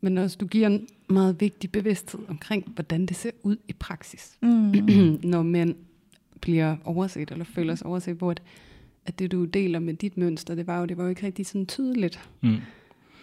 [0.00, 4.38] Men også, du giver en meget vigtig bevidsthed omkring, hvordan det ser ud i praksis.
[4.42, 4.72] Mm.
[5.24, 5.74] Når mænd
[6.40, 8.42] bliver overset, eller føler sig overset, hvor at,
[9.06, 11.46] at det du deler med dit mønster, det var jo, det var jo ikke rigtig
[11.46, 12.28] sådan tydeligt.
[12.42, 12.56] Mm.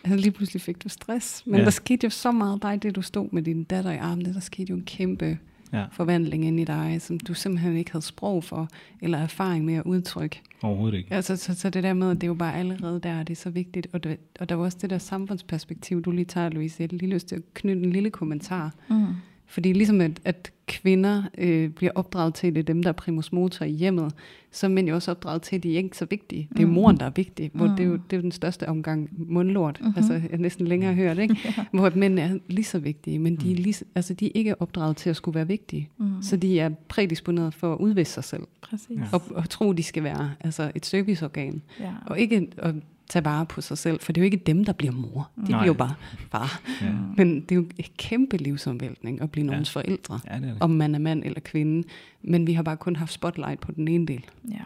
[0.03, 1.43] Altså lige pludselig fik du stress.
[1.45, 1.63] Men Ja.
[1.63, 4.33] der skete jo så meget bare i det, du stod med din datter i armene.
[4.33, 5.37] Der skete jo en kæmpe
[5.73, 8.67] Ja, forvandling ind i dig, som du simpelthen ikke havde sprog for,
[9.01, 10.41] eller erfaring med at udtrykke.
[10.61, 11.13] overhovedet ikke.
[11.13, 13.35] Altså, så, så det der med, at det er jo bare allerede der, det er
[13.41, 13.87] så vigtigt.
[13.93, 16.75] Og, det, og der var også det der samfundsperspektiv, du lige tager, Louise.
[16.79, 18.73] Jeg har lige lyst til at knytte en lille kommentar.
[18.89, 19.05] Mm.
[19.53, 22.93] Fordi ligesom at, at kvinder øh, bliver opdraget til, at det er dem, der er
[22.93, 24.13] primus motor i hjemmet,
[24.51, 26.47] så er mænd jo også opdraget til, at de er ikke så vigtige.
[26.53, 26.71] Det er Mm.
[26.73, 27.51] moren, der er vigtig.
[27.53, 27.75] Hvor Mm.
[27.75, 29.77] det, er jo, det er jo den største omgang mundlort.
[29.79, 29.87] Mhm.
[29.87, 29.97] Mm-hmm.
[29.97, 31.37] Altså, jeg har næsten længere hørt, ikke?
[31.73, 34.31] Hvor at mænd er lige så vigtige, men de er, lige, så- altså, de er
[34.35, 35.89] ikke opdraget til at skulle være vigtige.
[35.97, 36.21] Mm.
[36.21, 38.43] Så de er prædisponeret for at udvise sig selv.
[38.61, 38.89] Præcis.
[38.97, 39.03] Ja.
[39.11, 41.61] Og, og tro, de skal være altså et serviceorgan.
[41.79, 41.91] Ja.
[42.05, 42.75] Og ikke at
[43.09, 45.29] tage vare på sig selv, for det er jo ikke dem, der bliver mor.
[45.35, 45.45] De Nej.
[45.47, 45.93] bliver jo bare
[46.31, 46.61] far.
[46.81, 46.91] Ja.
[47.17, 50.19] Men det er jo et kæmpe livsomvæltning at blive nogens forældre.
[50.31, 50.57] ja, det er det.
[50.61, 51.87] Om man er mand eller kvinde.
[52.21, 54.25] Men vi har bare kun haft spotlight på den ene del.
[54.51, 54.57] Ja.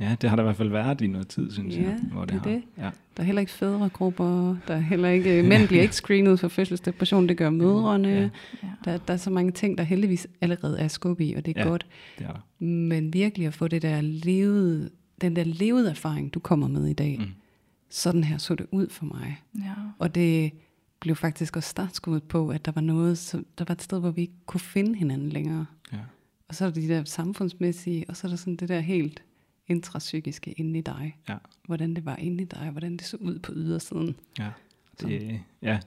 [0.00, 1.98] Ja, det har der i hvert fald været i noget tid, synes Ja, jeg.
[2.12, 2.44] Hvor det er har.
[2.50, 2.62] det.
[2.78, 2.82] Ja.
[3.16, 4.56] Der er heller ikke fædregrupper.
[4.68, 7.28] Der er heller ikke, mænd bliver ikke screenet for fødselsdepression.
[7.28, 8.08] Det gør mødrene.
[8.08, 8.20] Ja.
[8.62, 8.68] Ja.
[8.84, 11.62] Der, der er så mange ting, der heldigvis allerede er skub i, og det er
[11.62, 11.68] Ja.
[11.68, 11.86] godt.
[12.18, 12.64] Det er der.
[12.64, 14.90] Men virkelig at få det der levede,
[15.20, 17.16] den der levede erfaring, du kommer med i dag.
[17.18, 17.26] Mm.
[17.88, 19.42] Sådan her så det ud for mig.
[19.64, 19.74] Ja.
[19.98, 20.52] Og det
[21.00, 24.10] blev faktisk også startskuddet på, at der var noget, som, der var et sted, hvor
[24.10, 25.66] vi ikke kunne finde hinanden længere.
[25.92, 25.98] Ja.
[26.48, 29.22] Og så er der de der samfundsmæssige, og så er der sådan det der helt
[29.68, 31.18] intrapsykiske inde i dig.
[31.28, 31.36] Ja.
[31.64, 34.16] Hvordan det var inde i dig, og hvordan det så ud på ydersiden.
[34.38, 34.50] Ja,
[35.00, 35.78] det, ja.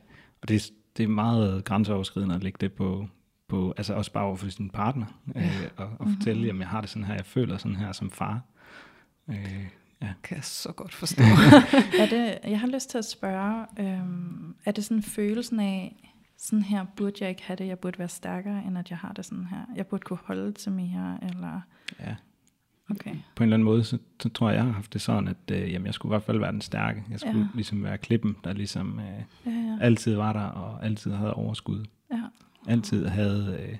[0.41, 3.07] og det, er- det er meget grænseoverskridende at lægge det på,
[3.47, 5.41] på altså også bare over for sin partner, ja.
[5.45, 6.15] øh, og, og Mhm.
[6.15, 8.41] fortælle, jamen jeg har det sådan her, jeg føler sådan her som far.
[9.29, 9.67] Øh,
[10.01, 10.07] ja.
[10.23, 11.23] Kan jeg så godt forstå.
[12.01, 15.95] Er det, jeg har lyst til at spørge, øhm, er det sådan følelsen af,
[16.37, 19.13] sådan her burde jeg ikke have det, jeg burde være stærkere, end at jeg har
[19.13, 19.61] det sådan her?
[19.75, 21.61] Jeg burde kunne holde til mere, eller...
[21.99, 22.15] ja.
[22.91, 23.11] Okay.
[23.35, 25.51] På en eller anden måde, så, så tror jeg, jeg har haft det sådan, at
[25.51, 27.03] øh, jamen, jeg skulle i hvert fald være den stærke.
[27.11, 27.47] Jeg skulle Ja.
[27.53, 29.05] ligesom være klippen, der ligesom øh,
[29.45, 29.77] Ja, ja.
[29.81, 31.85] altid var der, og altid havde overskud.
[32.11, 32.21] ja.
[32.67, 33.77] Altid havde øh,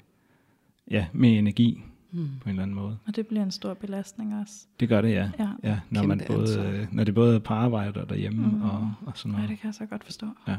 [0.91, 2.29] ja, mere energi Hmm.
[2.41, 2.97] på en eller anden måde.
[3.07, 4.53] Og det bliver en stor belastning også.
[4.79, 5.29] Det gør det, ja.
[5.39, 5.47] Ja.
[5.63, 6.81] ja når, Kæmpe man både, ansvar.
[6.81, 8.61] øh, når det både er på arbejde og derhjemme mm.
[8.61, 9.49] og, og sådan noget.
[9.49, 10.25] det kan jeg så godt forstå.
[10.47, 10.55] Ja.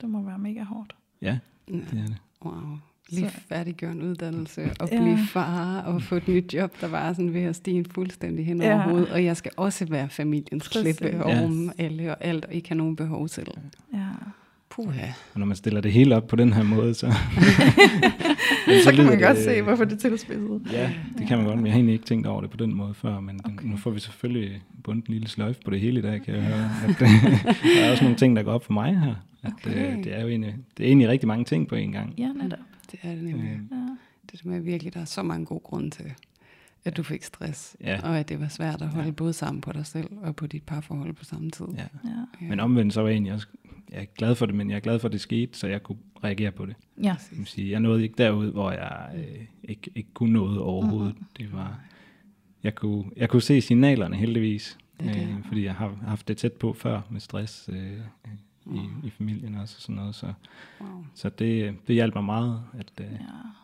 [0.00, 0.96] Det må være mega hårdt.
[1.22, 1.74] Ja, Ja.
[1.74, 2.16] det er det.
[2.44, 2.78] Wow.
[3.10, 5.02] Lige Så- færdiggøre en uddannelse, og Ja.
[5.02, 8.60] blive far, og få et nyt job, der var sådan ved at stige fuldstændig hen
[8.60, 8.82] over Ja.
[8.82, 9.08] hovedet.
[9.08, 10.96] Og jeg skal også være familiens Præcis.
[10.98, 11.44] klippe Ja.
[11.44, 13.48] om alle og alt, og ikke have nogen behov selv.
[13.94, 13.98] Ja.
[14.70, 15.06] Puha.
[15.34, 17.06] Og når man stiller det hele op på den her måde, så...
[18.66, 20.62] Så kan lyder man godt det- se, hvorfor det tilspidset.
[20.72, 22.74] Ja, det kan man godt, men jeg har egentlig ikke tænkt over det på den
[22.74, 23.66] måde før, men Okay.
[23.66, 26.42] nu får vi selvfølgelig bundet en lille sløjfe på det hele i dag, kan jeg
[26.42, 26.70] høre.
[26.88, 27.08] At, øh,
[27.76, 29.14] der er også nogle ting, der går op for mig her.
[29.42, 29.96] At, Okay.
[29.98, 32.14] øh, det er jo egentlig, det er egentlig rigtig mange ting på en gang.
[32.18, 32.58] Ja, netop.
[32.92, 33.44] Det er det nemlig.
[33.44, 33.76] Øh, Ja.
[34.32, 36.04] Det er med virkelig, der er så mange gode grunde til,
[36.86, 37.76] at du fik stress.
[37.80, 38.00] Ja.
[38.02, 39.12] Og at det var svært at holde Ja.
[39.12, 41.66] både sammen på dig selv og på dit parforhold på samme tid.
[41.76, 41.82] ja.
[42.04, 42.46] Ja.
[42.48, 43.46] Men omvendt så var jeg egentlig også
[43.92, 45.82] jeg er glad for det, men jeg er glad for, at det skete, så jeg
[45.82, 46.74] kunne reagere på det.
[47.02, 47.16] ja.
[47.38, 51.14] Jeg, sige, jeg nåede ikke derud, hvor jeg øh, ikke, ikke kunne noget overhovedet.
[51.38, 51.80] Det var,
[52.62, 55.22] jeg, kunne, jeg kunne se signalerne heldigvis, Det det.
[55.22, 57.92] øh, fordi jeg har haft det tæt på før med stress øh,
[58.70, 60.14] øh, i, i familien også og sådan noget.
[60.14, 60.26] Så,
[60.80, 61.04] Wow.
[61.14, 63.16] så det, det hjalp mig meget, at, øh, ja.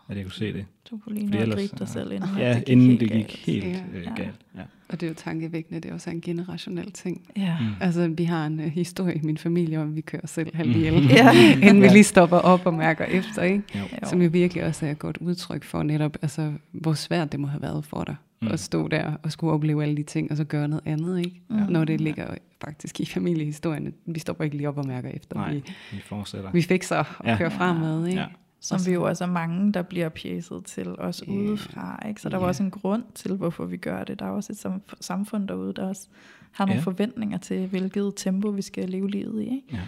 [0.09, 0.67] at jeg kunne se det.
[0.91, 3.09] Du kunne lige nå gribe dig øh, selv, inden, Ja, det gik inden helt det
[3.11, 3.37] gik galt.
[3.37, 3.99] helt Ja.
[4.11, 4.41] øh, galt.
[4.57, 4.61] Ja.
[4.89, 7.23] Og det er jo tankevækkende, det er også en generationel ting.
[7.37, 7.57] Ja.
[7.61, 7.67] Mm.
[7.81, 11.03] Altså, vi har en uh, historie i min familie om, vi kører selv halv ihjel,
[11.03, 11.09] Mm.
[11.09, 11.33] Ja.
[11.69, 13.63] inden vi lige stopper op og mærker efter, ikke?
[13.75, 13.85] Jo.
[14.09, 17.47] Som jo virkelig også er et godt udtryk for netop, altså, hvor svært det må
[17.47, 18.17] have været for dig.
[18.43, 18.49] Mm.
[18.49, 21.43] At stå der og skulle opleve alle de ting, og så gøre noget andet, ikke?
[21.49, 21.57] Mm.
[21.57, 22.34] Når det ligger
[22.64, 23.95] faktisk i familiehistorien.
[24.07, 25.36] Vi stopper ikke lige op og mærker efter.
[25.36, 25.62] Nej, Vi,
[25.93, 26.51] vi fortsætter.
[26.51, 27.36] vi fikser og Ja.
[27.36, 28.20] kører fremad, ikke?
[28.20, 28.26] Ja.
[28.61, 31.32] Som vi jo også er mange, der bliver pjæset til os Ja.
[31.32, 32.03] udefra.
[32.09, 32.20] Ikke?
[32.20, 32.49] Så der var Ja.
[32.49, 34.18] også en grund til, hvorfor vi gør det.
[34.18, 36.09] Der er også et sam- samfund derude, der også
[36.53, 36.84] har nogle Ja.
[36.84, 39.45] forventninger til, hvilket tempo vi skal leve livet i.
[39.45, 39.62] Ikke?
[39.72, 39.78] Ja.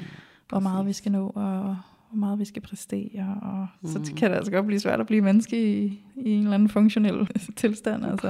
[0.48, 1.76] Hvor meget vi skal nå, og
[2.14, 3.38] hvor meget vi skal præstere.
[3.42, 3.88] Og mm.
[3.88, 6.68] Så kan det altså godt blive svært at blive menneske i, i en eller anden
[6.68, 8.04] funktionel tilstand.
[8.04, 8.28] Altså.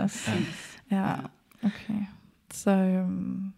[0.90, 1.14] Ja,
[1.62, 2.00] okay.
[2.52, 3.52] Så, øhm,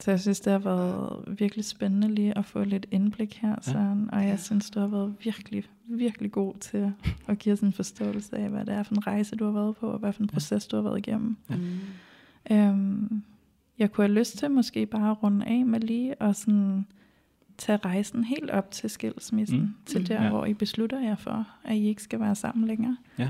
[0.00, 4.10] så jeg synes, det har været virkelig spændende lige at få lidt indblik her, Søren.
[4.12, 6.92] Og jeg synes, du har været virkelig, virkelig god til
[7.28, 9.76] at give os en forståelse af, hvad det er for en rejse, du har været
[9.76, 11.36] på, og hvad for en proces, du har været igennem.
[11.48, 11.56] Mm.
[12.50, 13.22] Øhm,
[13.78, 16.86] jeg kunne have lyst til måske bare at runde af med lige at sådan
[17.60, 19.64] tage rejsen helt op til skilsmissen, mm.
[19.64, 19.74] Mm.
[19.86, 20.28] til der, Ja.
[20.28, 22.96] hvor I beslutter jer for, at I ikke skal være sammen længere.
[23.18, 23.28] Ja.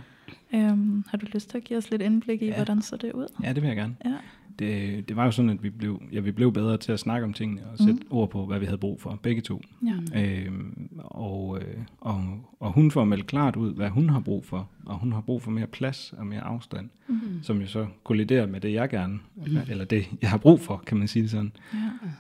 [0.55, 2.55] Øhm, har du lyst til at give os lidt indblik i, Ja.
[2.57, 3.27] hvordan så det ud?
[3.43, 3.97] ja, det vil jeg gerne.
[4.05, 4.15] Ja.
[4.59, 7.25] Det, det var jo sådan, at vi blev, ja, vi blev bedre til at snakke
[7.25, 8.07] om tingene og sætte mm.
[8.11, 9.63] ord på, hvad vi havde brug for, begge to.
[9.87, 10.21] Ja.
[10.21, 12.25] Øhm, og, øh, og,
[12.61, 15.43] og hun får meldt klart ud, hvad hun har brug for, og hun har brug
[15.43, 17.43] for mere plads og mere afstand, mm.
[17.43, 19.57] som jo så kolliderer med det, jeg gerne, mm.
[19.69, 21.53] eller det, jeg har brug for, kan man sige det sådan.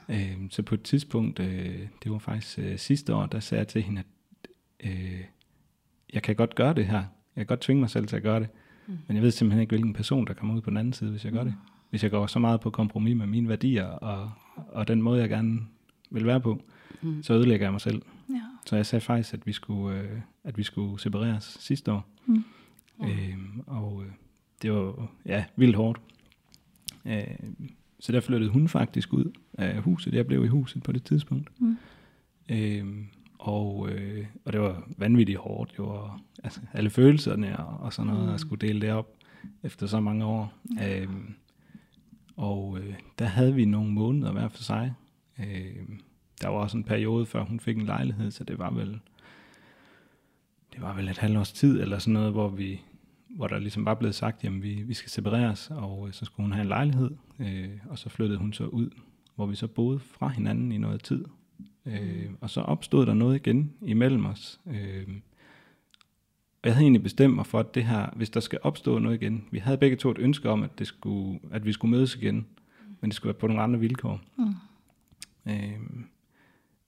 [0.09, 0.33] Ja.
[0.33, 3.69] Øhm, så på et tidspunkt, øh, det var faktisk øh, sidste år, der sagde jeg
[3.69, 4.03] til hende,
[4.81, 5.21] at øh,
[6.13, 6.99] jeg kan godt gøre det her.
[7.37, 8.49] Jeg kan godt tvinge mig selv til at gøre det.
[8.87, 8.99] Mm.
[9.07, 11.25] Men jeg ved simpelthen ikke, hvilken person, der kommer ud på den anden side, hvis
[11.25, 11.55] jeg gør det.
[11.91, 15.29] Hvis jeg går så meget på kompromis med mine værdier, og, og den måde, jeg
[15.29, 15.61] gerne
[16.11, 16.63] vil være på,
[17.03, 17.23] mm.
[17.23, 18.03] så ødelægger jeg mig selv.
[18.31, 18.41] Ja.
[18.67, 22.07] Så jeg sagde faktisk, at vi skulle, øh, at vi skulle separeres sidste år.
[22.27, 22.45] Mm.
[23.03, 24.13] Øhm, og øh,
[24.63, 26.01] det var ja, vildt hårdt.
[27.05, 27.25] Øh,
[28.01, 30.15] så der flyttede hun faktisk ud af huset.
[30.15, 31.61] Jeg blev i huset på det tidspunkt.
[31.61, 31.77] Mm.
[32.49, 33.07] Øhm,
[33.39, 35.75] og, øh, og det var vanvittigt hårdt.
[35.79, 38.35] Jo, og, altså, alle følelserne og, og sådan noget, mm.
[38.35, 39.17] at skulle dele det op
[39.63, 40.53] efter så mange år.
[40.65, 40.79] Mm.
[40.79, 41.35] Øhm,
[42.41, 44.95] og øh, der havde vi nogle måneder hver for sig.
[45.39, 46.01] Øhm,
[46.43, 49.01] der var også en periode, før hun fik en lejlighed, så det var vel
[50.73, 52.81] det var vel et halvt års tid, eller sådan noget, hvor vi
[53.37, 56.45] hvor der ligesom var blevet sagt, jamen vi, vi skal separeres, og øh, så skulle
[56.45, 58.91] hun have en lejlighed, øh, og så flyttede hun så ud,
[59.35, 61.25] hvor vi så boede fra hinanden i noget tid.
[61.87, 64.61] Øh, og så opstod der noget igen imellem os.
[64.67, 65.09] Øh,
[66.63, 69.23] og jeg havde egentlig bestemt mig for, at det her, hvis der skal opstå noget
[69.23, 72.15] igen, vi havde begge to et ønske om, at, det skulle, at vi skulle mødes
[72.17, 72.47] igen,
[73.01, 74.21] men det skulle være på nogle andre vilkår.
[74.39, 74.55] Mm.
[75.47, 75.81] Øh,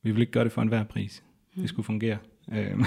[0.02, 1.22] vi ville ikke gøre det for enhver pris.
[1.56, 2.18] Det skulle fungere.
[2.52, 2.78] Øh,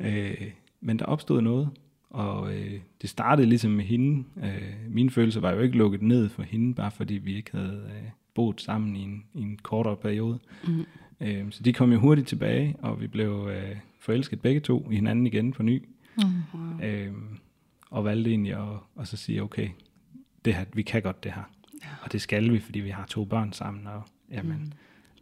[0.06, 0.50] øh,
[0.80, 1.70] men der opstod noget,
[2.10, 4.24] og øh, det startede ligesom med hende.
[4.44, 7.90] Øh, mine følelser var jo ikke lukket ned for hende, bare fordi vi ikke havde
[7.96, 10.38] øh, boet sammen i en, i en kortere periode.
[10.66, 10.86] Mm.
[11.20, 14.94] Øh, så de kom jo hurtigt tilbage, og vi blev øh, forelsket begge to i
[14.94, 15.82] hinanden igen på ny.
[16.16, 16.80] Mm.
[16.82, 17.12] Øh,
[17.90, 18.68] og valgte egentlig at,
[19.00, 19.68] at så sige, okay,
[20.44, 21.42] det her, vi kan godt det her.
[21.82, 21.88] Ja.
[22.02, 23.86] Og det skal vi, fordi vi har to børn sammen.
[23.86, 24.72] Og, jamen, Mm.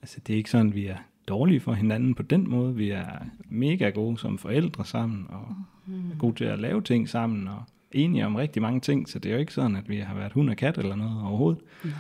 [0.03, 0.97] altså, det er ikke sådan, vi er
[1.29, 2.75] dårlige for hinanden på den måde.
[2.75, 3.07] Vi er
[3.49, 5.55] mega gode som forældre sammen, og
[5.87, 6.11] Mm.
[6.11, 7.63] er gode til at lave ting sammen, og
[7.93, 10.33] enige om rigtig mange ting, så det er jo ikke sådan, at vi har været
[10.33, 11.61] hund og kat eller noget overhovedet.
[11.85, 11.91] Mm.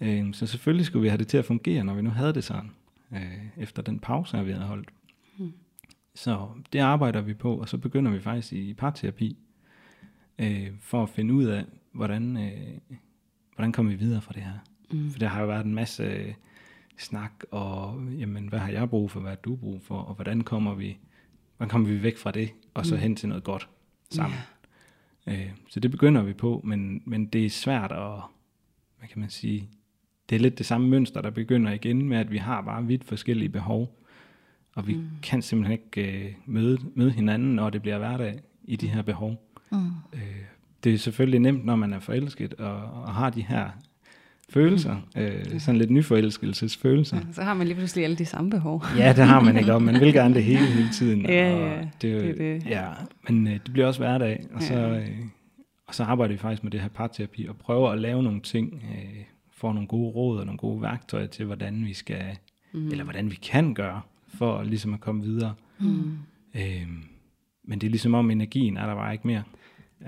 [0.00, 2.44] Øh, så selvfølgelig skulle vi have det til at fungere, når vi nu havde det
[2.44, 2.70] sådan,
[3.12, 3.20] øh,
[3.56, 4.88] efter den pause, vi havde holdt.
[6.16, 9.36] Så det arbejder vi på, og så begynder vi faktisk i parterapi,
[10.38, 12.96] øh, for at finde ud af, hvordan, øh,
[13.54, 14.58] hvordan kommer vi videre fra det her.
[14.90, 15.10] Mm.
[15.10, 16.34] For der har jo været en masse øh,
[16.98, 20.40] snak, og jamen, hvad har jeg brug for, hvad har du brug for, og hvordan
[20.40, 20.98] kommer vi,
[21.56, 23.00] hvordan kommer vi væk fra det, og så Mm.
[23.00, 23.68] hen til noget godt
[24.10, 24.38] sammen.
[25.26, 28.20] Øh, så det begynder vi på, men, men det er svært at,
[28.98, 29.68] hvad kan man sige,
[30.30, 33.04] det er lidt det samme mønster, der begynder igen med, at vi har bare vidt
[33.04, 34.02] forskellige behov,
[34.76, 35.00] og vi Mm.
[35.00, 35.08] mm.
[35.22, 39.42] kan simpelthen ikke øh, møde, møde hinanden, når det bliver hverdag i de her behov.
[39.72, 39.78] Mm.
[40.12, 40.20] Øh,
[40.84, 43.68] det er selvfølgelig nemt, når man er forelsket og, og har de her
[44.50, 47.16] følelser, øh, sådan lidt nyforelskelsesfølelser.
[47.16, 48.84] Ja, så har man lige pludselig alle de samme behov.
[48.98, 51.26] Ja, det har man ikke, og man vil gerne det hele hele tiden.
[51.26, 52.66] Ja, og ja, det, er jo- det det.
[52.66, 52.88] Ja,
[53.28, 54.98] men øh, det bliver også hverdag, og så, Ja.
[54.98, 55.08] øh,
[55.86, 58.82] og så arbejder vi faktisk med det her parterapi, og prøver at lave nogle ting,
[58.94, 59.22] øh,
[59.56, 62.24] får nogle gode råd og nogle gode værktøjer til, hvordan vi skal,
[62.72, 62.88] mm.
[62.88, 64.00] eller hvordan vi kan gøre,
[64.38, 65.54] for ligesom at komme videre.
[65.80, 66.12] Mm.
[66.56, 66.86] Øh,
[67.64, 69.42] men det er ligesom om energien er der bare ikke mere.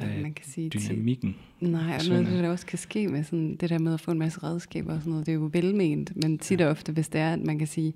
[0.00, 1.36] Ja, Øh, man kan sige, til, dynamikken.
[1.60, 3.94] nej, og noget af det, er- der også kan ske med sådan, det der med
[3.94, 6.68] at få en masse redskaber og sådan noget, det er jo velment, men tit og
[6.70, 7.92] ofte, hvis det er, at man kan sige,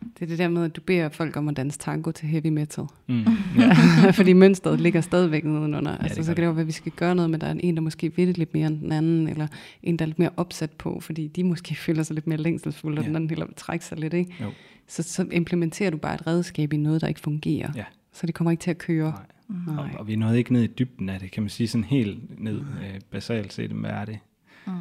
[0.00, 2.46] det er det der med, at du beder folk om at danse tango til heavy
[2.46, 2.84] metal.
[3.06, 3.24] Mm.
[3.58, 4.10] Ja.
[4.10, 5.90] Fordi mønstret ligger stadigvæk nedenunder.
[5.90, 7.46] Ja, altså, så kan det jo være, at vi skal gøre noget med, at der
[7.46, 9.46] er en, der måske ved det lidt mere end den anden, eller
[9.82, 12.98] en, der er lidt mere opsat på, fordi de måske føler sig lidt mere længselsfulde,
[12.98, 14.14] og den anden heller vil trække sig lidt.
[14.14, 14.34] Ikke?
[14.40, 14.50] Jo.
[14.88, 17.72] Så, så implementerer du bare et redskab i noget, der ikke fungerer.
[17.76, 17.84] Ja.
[18.12, 19.10] Så det kommer ikke til at køre.
[19.10, 19.74] Nej.
[19.74, 19.76] Nej.
[19.76, 22.40] Og, og vi nåede ikke ned i dybden af det, kan man sige sådan helt
[22.40, 24.18] ned øh, basalt set, hvad er det?
[24.66, 24.72] Mm.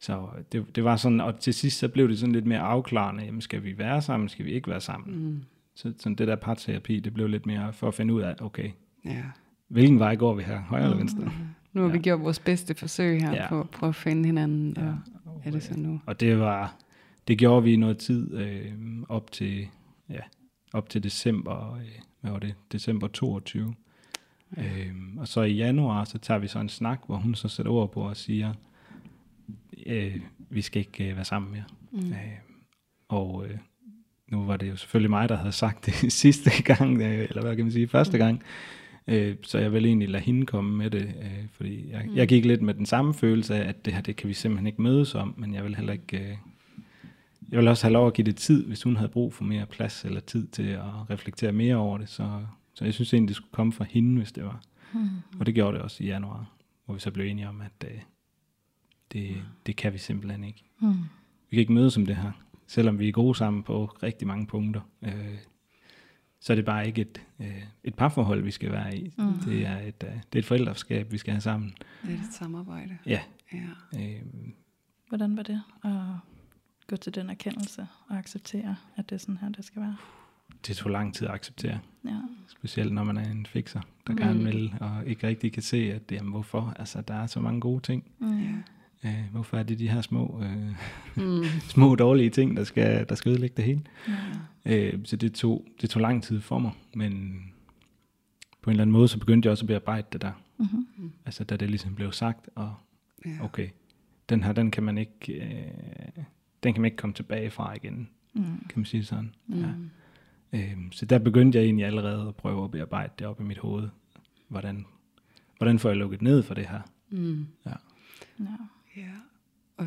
[0.00, 3.24] Så det, det var sådan, og til sidst så blev det sådan lidt mere afklarende,
[3.24, 5.24] jamen skal vi være sammen, skal vi ikke være sammen?
[5.26, 5.42] Mm.
[5.74, 8.70] Så sådan det der parterapi, det blev lidt mere for at finde ud af, okay,
[9.04, 9.22] Ja.
[9.68, 11.32] hvilken vej går vi her, højre eller venstre?
[11.72, 12.02] Nu har vi Ja.
[12.02, 13.48] gjort vores bedste forsøg her Ja.
[13.48, 14.74] på at prøve at finde hinanden.
[14.76, 14.82] Ja.
[14.88, 14.96] Og
[15.34, 16.00] og, er det så nu?
[16.06, 16.74] Og det var,
[17.28, 18.72] det gjorde vi i noget tid øh,
[19.08, 19.66] op til,
[20.10, 20.20] ja,
[20.72, 21.80] op til december, øh,
[22.20, 23.74] hvad var det, december 22.
[24.56, 24.62] Ja.
[24.62, 27.72] Øhm, og så i januar, så tager vi så en snak, hvor hun så sætter
[27.72, 28.52] ord på og siger,
[29.86, 30.16] øh,
[30.50, 31.64] vi skal ikke øh, være sammen mere.
[31.92, 31.98] Mm.
[32.12, 32.16] Øh,
[33.08, 33.58] og øh,
[34.28, 37.56] nu var det jo selvfølgelig mig, der havde sagt det sidste gang, øh, eller hvad
[37.56, 38.42] kan man sige, første gang.
[39.06, 42.16] Øh, så jeg vil egentlig lade hende komme med det, øh, fordi jeg, Mm.
[42.16, 44.66] jeg gik lidt med den samme følelse af, at det her, det kan vi simpelthen
[44.66, 46.18] ikke mødes om, men jeg vil heller ikke...
[46.18, 46.36] Øh,
[47.50, 49.66] jeg vil også have lov at give det tid, hvis hun havde brug for mere
[49.66, 52.08] plads eller tid til at reflektere mere over det.
[52.08, 52.30] Så,
[52.74, 54.60] så jeg synes egentlig, det skulle komme fra hende, hvis det var.
[54.94, 55.08] Mm.
[55.40, 56.50] Og det gjorde det også i januar,
[56.84, 57.98] hvor vi så blev enige om, at, øh,
[59.12, 60.64] Det, det kan vi simpelthen ikke.
[60.80, 60.92] Mm.
[61.50, 62.32] Vi kan ikke mødes om det her,
[62.66, 64.80] selvom vi er gode sammen på rigtig mange punkter.
[65.02, 65.38] Øh,
[66.40, 69.12] så er det bare ikke et, øh, et parforhold, vi skal være i.
[69.18, 69.32] Mm.
[69.44, 71.74] Det, er et, øh, det er et forældreskab, vi skal have sammen.
[72.02, 72.98] Det er et samarbejde.
[73.06, 73.20] Ja.
[73.52, 74.00] Ja.
[74.00, 74.22] Øh,
[75.08, 75.90] Hvordan var det at
[76.86, 79.96] gå til den erkendelse og acceptere, at det er sådan her, det skal være?
[80.66, 81.78] det tog lang tid at acceptere.
[82.04, 82.20] Ja.
[82.48, 84.18] Specielt når man er en fixer, der Mm.
[84.18, 84.18] mm.
[84.18, 86.74] gerne vil, og ikke rigtig kan se, at jamen, hvorfor.
[86.78, 88.04] Altså, der er så mange gode ting.
[88.18, 88.62] Mm.
[89.06, 90.74] Øh, hvorfor er det de her små, øh,
[91.26, 91.44] Mm.
[91.74, 93.82] små dårlige ting, der skal, der skal ødelægge det hele?
[94.66, 94.76] Ja.
[94.92, 97.42] Øh, så det tog, det tog lang tid for mig, men
[98.62, 100.32] på en eller anden måde, så begyndte jeg også at bearbejde det der.
[100.58, 101.12] Mm-hmm.
[101.26, 102.74] Altså, da det ligesom blev sagt, og
[103.26, 103.30] Ja.
[103.44, 103.68] okay,
[104.28, 106.22] den her, den kan man ikke, øh,
[106.62, 108.42] den kan man ikke komme tilbage fra igen, Mm.
[108.44, 109.34] kan man sige sådan.
[109.46, 109.60] Mm.
[109.60, 109.66] Ja.
[110.58, 113.58] Øh, så der begyndte jeg egentlig allerede at prøve at bearbejde det op i mit
[113.58, 113.88] hoved.
[114.48, 114.86] Hvordan,
[115.58, 116.80] hvordan får jeg lukket ned for det her?
[117.10, 117.46] Mm.
[117.66, 117.70] Ja.
[118.40, 118.44] Ja.
[119.78, 119.86] Og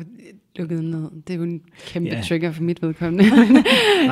[0.56, 2.22] lukket ned, det er jo en kæmpe Ja.
[2.28, 3.24] trigger for mit vedkommende.
[3.30, 3.34] Det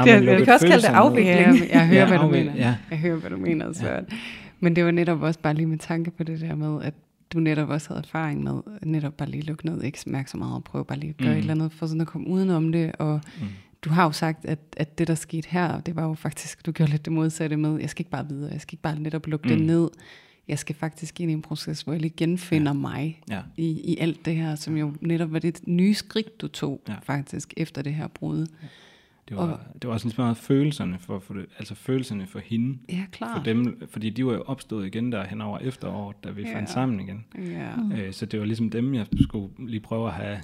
[0.04, 1.58] men jeg kan også kalde det afvikling.
[1.58, 2.54] Ja, jeg hører, Ja, hvad du mener.
[2.56, 2.74] ja.
[2.90, 4.06] Jeg hører, hvad du mener, Søren.
[4.60, 6.94] Men det var netop også bare lige med tanke på det der med, at
[7.32, 10.54] du netop også havde erfaring med, netop bare lige lukke ned, ikke mærke så meget,
[10.54, 11.34] og prøve bare lige at gøre Mm.
[11.34, 13.46] et eller andet, for sådan at komme udenom det, og Mm.
[13.84, 16.72] du har jo sagt, at, at det, der skete her, det var jo faktisk, du
[16.72, 19.26] gjorde lidt det modsatte med, jeg skal ikke bare videre, jeg skal ikke bare netop
[19.26, 19.56] lukke mm.
[19.56, 19.88] det ned,
[20.48, 22.78] jeg skal faktisk ind i en proces, hvor jeg lige genfinder ja.
[22.78, 26.48] mig Ja, i, i alt det her, som jo netop var det nye skridt, du
[26.48, 26.92] tog ja.
[26.92, 26.98] Ja.
[27.02, 28.46] faktisk efter det her brud.
[29.28, 32.38] det var, Og- det var også så meget følelserne for, for det, altså følelserne for
[32.44, 33.36] hende, Ja, klar.
[33.36, 36.56] for dem, fordi de var jo opstået igen der hen over efteråret, da vi Ja.
[36.56, 37.24] fandt sammen igen.
[37.38, 37.92] Ja, Mm.
[37.92, 40.38] Øh, så det var ligesom dem, jeg skulle lige prøve at have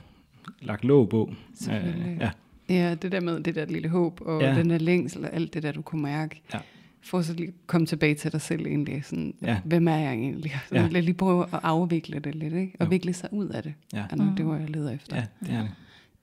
[0.61, 1.33] lagt låg på.
[1.55, 2.17] Selvfølgelig.
[2.21, 2.31] ja,
[2.69, 4.49] ja, det der med det der lille håb, og ja.
[4.53, 4.59] Ja.
[4.59, 6.43] den der længsel, og alt det der, du kunne mærke.
[6.55, 6.59] Ja.
[7.05, 9.05] For så lige at komme tilbage til dig selv egentlig.
[9.05, 9.61] Sådan, Ja.
[9.65, 10.53] Hvem er jeg egentlig?
[10.69, 10.87] Så Ja.
[10.89, 12.73] lige prøve at afvikle det lidt, ikke?
[12.81, 12.91] Og Jo.
[12.91, 13.75] vikle sig ud af det.
[13.93, 14.37] ja, Er nok Mm.
[14.37, 15.17] det, hvor jeg leder efter.
[15.17, 15.71] ja, det er det.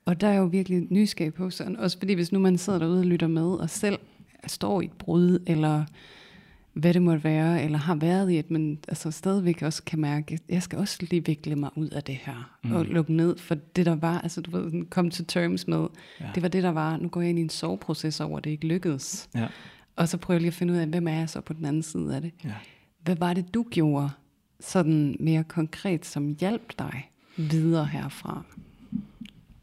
[0.06, 3.00] Og der er jo virkelig nysgerrig på sådan, også fordi hvis nu man sidder derude
[3.00, 4.00] og lytter med, og selv
[4.48, 5.84] står i et brud, eller
[6.74, 10.34] hvad det måtte være, eller har været i et, men altså stadigvæk også kan mærke,
[10.34, 12.72] at jeg skal også lige vikle mig ud af det her, mm.
[12.72, 15.88] Og lukke ned for det, der var, altså du ved, kom til terms med,
[16.22, 16.26] Ja.
[16.36, 18.50] det var det, der var, nu går jeg ind i en soveproces over, at det
[18.52, 19.30] ikke lykkedes.
[19.36, 19.48] Ja.
[19.96, 21.66] Og så prøver jeg lige at finde ud af, hvem er jeg så på den
[21.66, 22.32] anden side af det?
[22.44, 22.54] Ja.
[23.04, 24.10] Hvad var det, du gjorde
[24.60, 28.44] sådan mere konkret, som hjalp dig videre herfra?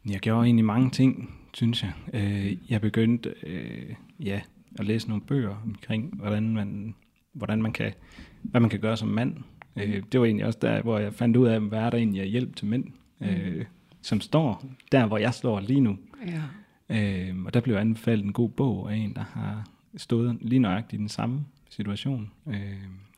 [0.09, 1.93] Jeg gjorde egentlig mange ting, synes jeg.
[2.13, 4.41] Øh, jeg begyndte øh, ja,
[4.79, 6.95] at læse nogle bøger omkring, hvordan man,
[7.33, 7.93] hvordan man kan,
[8.41, 9.35] hvad man kan gøre som mand.
[9.75, 12.21] Øh, det var egentlig også der, hvor jeg fandt ud af, hvad er der egentlig
[12.21, 12.85] af hjælp til mænd,
[13.21, 13.65] øh,
[14.01, 15.97] som står der, hvor jeg står lige nu.
[16.27, 16.41] Ja.
[16.89, 20.93] Øh, og der blev anbefalet en god bog af en, der har stået lige nøjagtigt
[20.93, 22.31] i den samme situation.
[22.47, 22.55] Øh,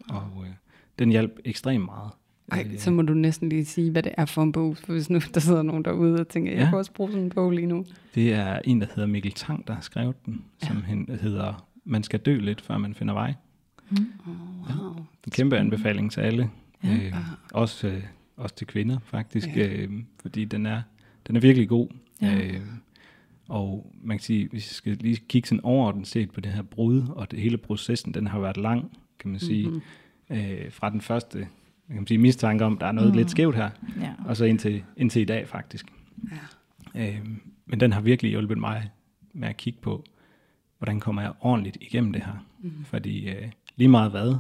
[0.10, 0.50] og øh,
[1.00, 2.12] den hjalp ekstremt meget.
[2.52, 4.94] Ej, Øh, så må du næsten lige sige, hvad det er for en bog, for
[4.94, 6.70] hvis nu der sidder nogen derude og tænker, jeg Ja.
[6.70, 7.86] kan også bruge sådan en bog lige nu.
[8.16, 10.68] Det er en, der hedder Mikkel Tang, der har skrevet den, Ja.
[10.68, 13.34] som hen, hedder Man skal dø lidt, før man finder vej.
[13.92, 13.98] Oh,
[14.80, 14.96] wow.
[15.26, 16.50] En kæmpe anbefaling til alle.
[16.84, 16.94] Ja.
[16.96, 17.14] Øh,
[17.54, 18.04] også, øh,
[18.38, 19.48] også til kvinder, faktisk.
[19.56, 19.68] Ja.
[19.68, 19.90] Øh,
[20.22, 20.82] fordi den er,
[21.28, 21.88] den er virkelig god.
[22.22, 22.36] Ja.
[22.38, 22.62] Øh,
[23.52, 26.62] og man kan sige, hvis jeg skal lige kigge sådan overordnet set på det her
[26.62, 29.68] brud, og det hele processen, den har været lang, kan man sige.
[29.70, 29.82] Mhm.
[30.30, 31.38] Øh, fra den første
[31.88, 33.14] kan man sige, mistanke om, der er noget Mm.
[33.14, 33.18] mm.
[33.18, 33.70] lidt skævt her,
[34.02, 34.14] Ja.
[34.26, 35.86] og så indtil, indtil i dag faktisk.
[36.96, 37.08] Ja.
[37.08, 37.20] Øh,
[37.66, 38.90] men den har virkelig hjulpet mig
[39.34, 40.04] med at kigge på,
[40.78, 42.46] hvordan kommer jeg ordentligt igennem det her.
[42.60, 42.86] Mhm.
[42.86, 44.36] Fordi øh, lige meget hvad,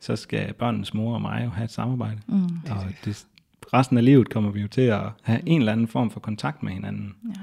[0.00, 2.20] så skal børnenes mor og mig jo have et samarbejde.
[2.26, 2.42] Mm.
[2.70, 3.26] Og det,
[3.72, 6.62] resten af livet kommer vi jo til at have en eller anden form for kontakt
[6.62, 7.14] med hinanden.
[7.28, 7.40] Ja.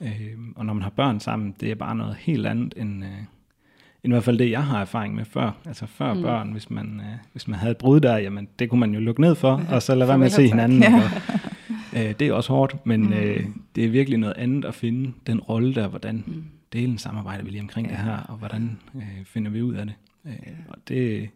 [0.00, 0.08] Øh,
[0.56, 3.24] og når man har børn sammen, det er bare noget helt andet end, øh, end
[4.04, 5.50] i hvert fald det, jeg har erfaring med før.
[5.66, 6.22] Altså før Mm.
[6.22, 9.00] børn, hvis man, øh, hvis man havde et brud der, jamen det kunne man jo
[9.00, 10.82] lukke ned for, Ja, og så lade være med at se hinanden.
[10.82, 10.94] Ja.
[10.94, 11.02] Og,
[11.96, 13.12] øh, det er også hårdt, men Mm.
[13.12, 13.44] øh,
[13.76, 16.44] det er virkelig noget andet at finde den rolle der, hvordan Mm.
[16.72, 17.92] delen samarbejder vi lige omkring Ja.
[17.96, 19.94] det her, og hvordan øh, finder vi ud af det.
[20.26, 20.32] Øh,
[20.68, 21.28] og det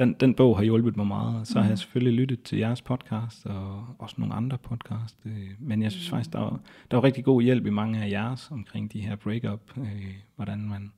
[0.00, 1.76] den, den bog har hjulpet mig meget, så har jeg Mhm.
[1.76, 6.32] selvfølgelig lyttet til jeres podcast, og også nogle andre podcast, øh, men jeg synes faktisk,
[6.32, 6.60] der var,
[6.90, 10.68] der var rigtig god hjælp i mange af jeres omkring de her break-up, øh, hvordan
[10.68, 10.92] man,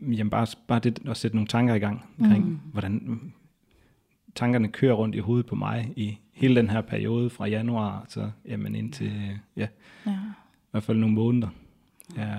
[0.00, 2.60] jamen bare, bare det at sætte nogle tanker i gang omkring, Mhm.
[2.72, 3.32] hvordan
[4.34, 8.30] tankerne kører rundt i hovedet på mig i hele den her periode fra januar, så
[8.48, 9.12] jamen indtil,
[9.56, 9.66] ja,
[10.06, 10.12] ja.
[10.12, 11.48] i hvert fald nogle måneder.
[12.16, 12.36] Ja,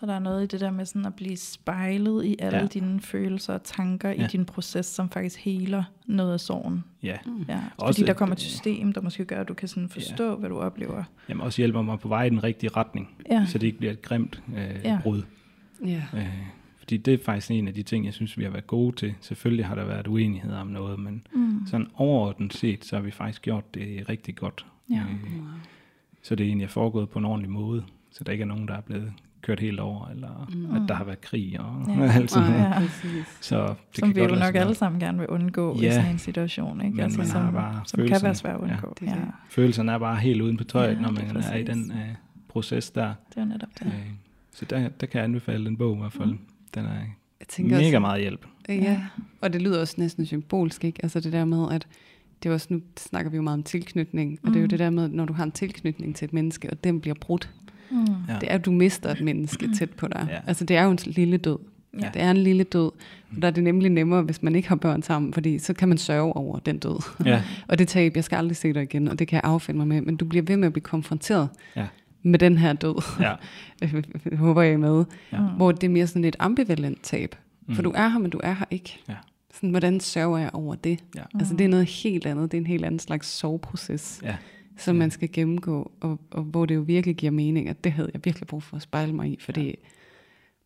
[0.00, 2.66] Så der er noget i det der med sådan at blive spejlet i alle ja.
[2.66, 4.24] Dine følelser og tanker ja.
[4.24, 6.84] i din proces, som faktisk heler noget af sorgen.
[7.02, 7.16] ja.
[7.26, 7.44] Mm.
[7.48, 7.60] Ja.
[7.76, 10.34] Også Fordi der kommer et system, der måske gør, at du kan sådan forstå, ja.
[10.34, 11.04] hvad du oplever.
[11.28, 13.46] Jamen også hjælper mig på vej i den rigtige retning, Ja.
[13.46, 14.98] så det ikke bliver et grimt øh, Ja.
[15.02, 15.22] brud.
[15.86, 16.02] Ja.
[16.14, 16.28] Øh,
[16.78, 19.14] Fordi det er faktisk en af de ting, jeg synes, vi har været gode til.
[19.20, 21.66] Selvfølgelig har der været uenigheder om noget, men mm.
[21.66, 24.66] sådan overordnet set, så har vi faktisk gjort det rigtig godt.
[24.90, 24.94] Ja.
[24.96, 25.42] Øh,
[26.22, 28.74] så det er egentlig foregået på en ordentlig måde, så der ikke er nogen, der
[28.74, 30.74] er blevet kørt helt over, eller mm.
[30.76, 32.12] at der har været krig og Ja.
[32.16, 32.62] alt sådan noget.
[32.64, 32.82] Ja.
[33.40, 35.92] Så det Som kan vi godt jo nok alle sammen gerne vil undgå i Ja.
[35.94, 36.94] sådan en situation, ikke?
[36.96, 38.34] Men altså, man som, har bare som kan være følelserne.
[38.34, 38.74] svært at Ja.
[38.74, 38.96] undgå.
[39.00, 39.28] Det er Ja, det.
[39.48, 41.32] Følelserne er bare helt uden på tøjet, Ja, når man er i
[41.64, 41.66] præcis.
[41.68, 41.98] den øh,
[42.48, 43.14] proces der.
[43.34, 43.86] det er netop det.
[43.86, 43.92] Øh,
[44.52, 46.30] så der, der kan jeg anbefale den bog i hvert fald.
[46.30, 46.38] Mm.
[46.74, 46.90] Den er
[47.40, 48.46] Jeg tænker mega også, meget hjælp.
[48.68, 49.00] Ja,
[49.40, 51.00] og det lyder også næsten symbolsk, ikke?
[51.02, 51.86] Altså det der med, at
[52.42, 54.68] det er også, nu snakker vi jo meget om tilknytning, og det er jo Mm.
[54.68, 57.50] det der med, når du har en tilknytning til et menneske, og den bliver brudt,
[57.90, 57.96] Mm.
[58.28, 58.34] Ja.
[58.40, 60.26] det er, at du mister et menneske tæt på dig.
[60.30, 60.38] Ja.
[60.46, 61.58] Altså det er jo en lille død.
[62.00, 62.10] Ja.
[62.14, 62.90] Det er en lille død.
[63.36, 65.88] Og der er det nemlig nemmere, hvis man ikke har børn sammen, fordi så kan
[65.88, 67.02] man sørge over den død.
[67.24, 69.78] Ja, Og det tab, jeg skal aldrig se dig igen, og det kan jeg affinde
[69.78, 71.86] mig med, men du bliver ved med at blive konfronteret ja,
[72.22, 73.02] med den her død.
[73.20, 73.34] ja.
[74.36, 75.04] Håber jeg med.
[75.32, 75.40] Ja.
[75.40, 75.46] Mm.
[75.46, 77.34] Hvor det er mere sådan et ambivalent tab.
[77.74, 78.98] For du er her, men du er her ikke.
[79.08, 79.14] Ja.
[79.54, 80.98] Sådan, hvordan sørger jeg over det?
[81.16, 81.22] Ja.
[81.34, 82.52] Altså det er noget helt andet.
[82.52, 84.36] Det er en helt anden slags soveproces, Ja.
[84.80, 88.10] Som man skal gennemgå, og, og hvor det jo virkelig giver mening, at det havde
[88.14, 89.72] jeg virkelig brug for at spejle mig i, fordi ja.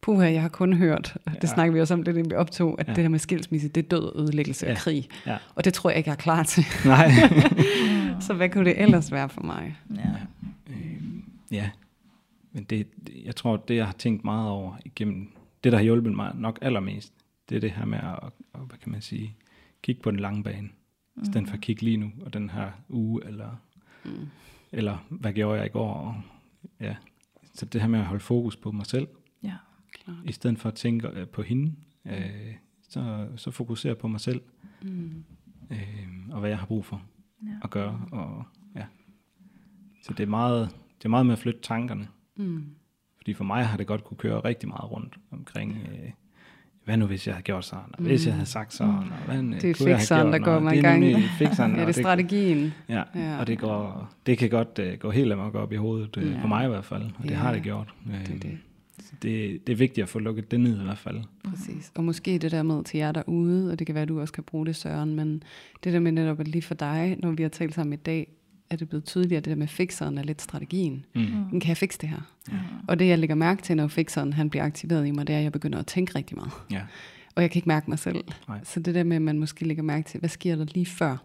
[0.03, 1.49] puha, jeg har kun hørt, og det Ja.
[1.55, 2.93] snakker vi også om lidt, inden vi optog, at Ja.
[2.95, 4.73] det der med skilsmisse, det er død, ødelæggelse Ja.
[4.73, 5.09] og krig.
[5.27, 5.37] Ja.
[5.55, 6.65] Og det tror jeg ikke, jeg er klar til.
[6.85, 7.11] Nej.
[8.21, 9.77] Så hvad kunne det ellers være for mig?
[9.97, 10.11] Ja.
[10.71, 10.77] Øh,
[11.51, 11.71] ja,
[12.53, 12.87] men det,
[13.25, 15.29] jeg tror, det jeg har tænkt meget over igennem,
[15.65, 17.13] det der har hjulpet mig nok allermest,
[17.49, 18.31] det er det her med at,
[18.67, 19.37] hvad kan man sige,
[19.83, 20.69] kigge på den lange bane,
[21.23, 23.49] i stedet for at kigge lige nu, og den her uge, eller,
[24.05, 24.29] Mm.
[24.73, 26.15] eller hvad gjorde jeg i går, og,
[26.81, 26.97] ja.
[27.55, 29.09] Så det her med at holde fokus på mig selv,
[29.43, 29.55] Ja.
[29.93, 30.17] Klart.
[30.25, 31.75] i stedet for at tænke øh, på hende,
[32.05, 32.55] øh,
[32.89, 34.41] så, så fokusere på mig selv,
[34.83, 35.25] Mm.
[35.71, 37.03] øh, og hvad jeg har brug for
[37.43, 37.49] Ja.
[37.63, 38.45] at gøre, og
[38.77, 38.87] ja.
[40.03, 42.65] Så det er meget, det er meget med at flytte tankerne, Mm.
[43.17, 46.11] Fordi for mig har det godt kunne køre rigtig meget rundt omkring, øh,
[46.85, 49.43] hvad nu hvis jeg havde gjort sådan, og hvis jeg havde sagt sådan, og hvad
[49.61, 52.73] Det er fikseren, gjort, der går og mange det er fikseren, Ja, det er strategien.
[52.89, 53.39] Ja, Ja.
[53.39, 56.41] og det, går, det kan godt uh, gå helt amok op i hovedet, uh, Ja.
[56.41, 57.95] på mig i hvert fald, og det Ja, har det gjort.
[58.07, 58.59] Uh, det er det.
[59.23, 61.17] Det, det er vigtigt at få lukket det ned i hvert fald.
[61.51, 61.93] Præcis.
[61.95, 64.33] Og måske det der med til jer derude, og det kan være, at du også
[64.33, 65.43] kan bruge det, Søren, men
[65.85, 68.29] det der med netop, at lige for dig, når vi har talt sammen i dag,
[68.71, 71.05] er det blevet tydeligt, at det der med fikseren er lidt strategien.
[71.15, 71.27] Mm.
[71.51, 72.21] Den kan jeg fikse det her?
[72.53, 72.59] Ja.
[72.89, 75.39] Og det jeg lægger mærke til, når fikseren han bliver aktiveret i mig, det er,
[75.39, 76.53] at jeg begynder at tænke rigtig meget.
[76.71, 76.83] Ja.
[77.35, 78.25] Og jeg kan ikke mærke mig selv.
[78.49, 78.61] Nej.
[78.65, 81.17] Så det der med, at man måske lægger mærke til, hvad sker der lige før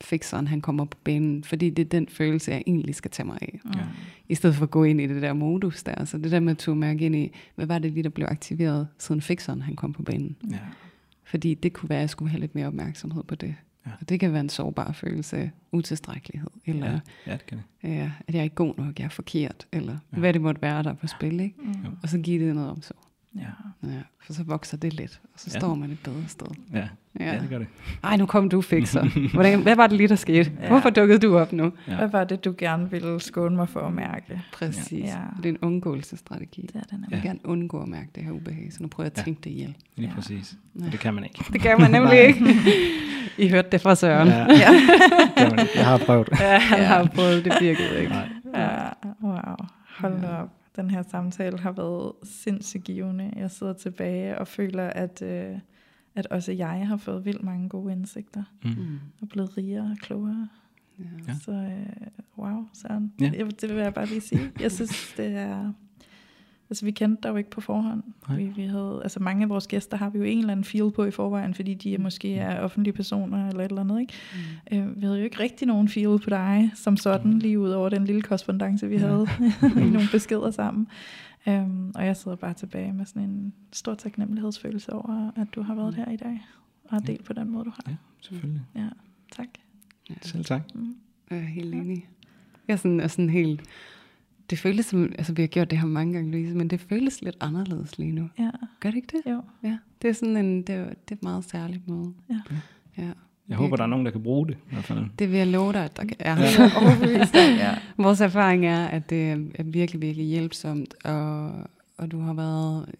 [0.00, 3.38] fikseren han kommer på banen, fordi det er den følelse, jeg egentlig skal tage mig
[3.42, 3.60] af.
[3.74, 3.80] Ja.
[4.28, 6.04] I stedet for at gå ind i det der modus der.
[6.04, 8.26] Så det der med at tog mærke ind i, hvad var det lige, der blev
[8.30, 10.36] aktiveret, siden fikseren han kom på banen.
[10.50, 10.58] Ja.
[11.24, 13.54] Fordi det kunne være, at jeg skulle have lidt mere opmærksomhed på det.
[13.88, 13.92] Ja.
[14.00, 17.00] Og det kan være en sårbar følelse af utilstrækkelighed, eller Ja.
[17.26, 17.88] ja, det kan det.
[17.88, 20.18] ja, at jeg er ikke god nok, jeg er forkert, eller Ja.
[20.18, 21.40] hvad det måtte være, der er på spil.
[21.40, 21.54] Ikke?
[21.62, 21.74] Mm.
[22.02, 22.98] Og så give det noget omsorg.
[23.38, 23.88] Ja.
[23.88, 23.94] Ja,
[24.26, 25.54] for så vokser det lidt, og så Ja.
[25.54, 25.60] ja.
[25.60, 26.46] står man et bedre sted.
[26.72, 26.78] Ja,
[27.20, 27.32] ja.
[27.32, 27.66] ja det gør det.
[28.04, 29.30] Ej, nu kom du fikser.
[29.34, 30.52] Hvordan, hvad var det lige, der skete?
[30.56, 30.62] Ja.
[30.62, 30.68] Ja.
[30.68, 31.72] Hvorfor dukkede du op nu?
[31.88, 31.96] Ja.
[31.96, 34.40] Hvad var det, du gerne ville skåne mig for at mærke?
[34.52, 34.92] Præcis.
[34.92, 34.98] Ja.
[35.06, 35.16] Ja.
[35.36, 36.62] Det er en undgåelsesstrategi.
[36.62, 39.04] Det er den Jeg vil gerne undgå at mærke det her ubehag, så nu prøver
[39.06, 39.22] jeg at Ja.
[39.24, 39.74] tænke det ihjel.
[39.96, 40.14] Lige Ja.
[40.14, 40.56] præcis.
[40.80, 40.86] Ja.
[40.86, 41.44] Og det kan man ikke.
[41.52, 42.40] Det kan man nemlig ikke.
[43.38, 44.28] I hørte det fra Søren.
[44.28, 44.46] Ja, Ja,
[45.36, 45.68] det.
[45.74, 46.28] Jeg har prøvet.
[46.40, 48.12] ja han har prøvet, det virkede ikke.
[48.12, 48.28] Nej.
[48.54, 48.78] Ja,
[49.22, 49.56] wow.
[49.98, 50.48] Hold nu op.
[50.78, 53.32] Den her samtale har været sindssygt givende.
[53.36, 55.58] Jeg sidder tilbage og føler, at, øh,
[56.14, 58.42] at også jeg har fået vildt mange gode indsigter.
[58.64, 58.70] Mm.
[58.70, 58.98] Mm.
[59.20, 60.48] Og blevet rigere og klogere.
[60.98, 61.34] Ja.
[61.44, 62.06] Så øh,
[62.38, 63.12] wow, Søren.
[63.20, 63.30] Ja.
[63.34, 63.44] Ja.
[63.44, 64.52] Det vil jeg bare lige sige.
[64.60, 65.72] Jeg synes, det er...
[66.70, 68.02] Altså, vi kendte dig jo ikke på forhånd.
[68.28, 68.36] Nej.
[68.38, 70.90] Vi, vi havde, altså, mange af vores gæster har vi jo en eller anden feel
[70.90, 74.14] på i forvejen, fordi de er måske er offentlige personer eller et eller andet, ikke?
[74.72, 74.78] Mm.
[74.78, 77.88] Øh, vi havde jo ikke rigtig nogen feel på dig som sådan, lige ud over
[77.88, 79.00] den lille korrespondence, vi Ja.
[79.06, 79.26] havde
[79.86, 80.88] i nogle beskeder sammen.
[81.46, 85.74] Um, og jeg sidder bare tilbage med sådan en stor taknemmelighedsfølelse over, at du har
[85.74, 86.40] været her i dag,
[86.84, 87.82] og har delt på den måde, du har.
[87.88, 88.62] Ja, selvfølgelig.
[88.74, 88.88] Ja,
[89.36, 89.48] tak.
[90.10, 90.14] Ja.
[90.22, 90.74] Selv tak.
[90.74, 90.96] Mm.
[91.30, 92.08] Jeg er helt enig.
[92.68, 93.60] Jeg er sådan, er sådan helt...
[94.50, 95.02] Det føles som...
[95.18, 98.12] Altså, vi har gjort det her mange gange, Louise, men det føles lidt anderledes lige
[98.12, 98.28] nu.
[98.38, 98.50] Ja,
[98.80, 99.32] Gør det ikke det?
[99.32, 99.42] jo.
[99.62, 99.78] Ja.
[100.02, 100.62] Det er sådan en...
[100.62, 102.12] Det er, det er et meget særligt måde.
[102.30, 102.40] Ja.
[102.98, 103.10] Ja.
[103.48, 105.06] Jeg håber, der er nogen, der kan bruge det i hvert fald.
[105.18, 106.36] Det vil jeg love dig, at der er.
[106.82, 107.78] Overbevist om, ja.
[107.96, 111.52] Vores erfaring er, at det er virkelig, virkelig hjælpsomt, og,
[111.96, 112.94] og du har været,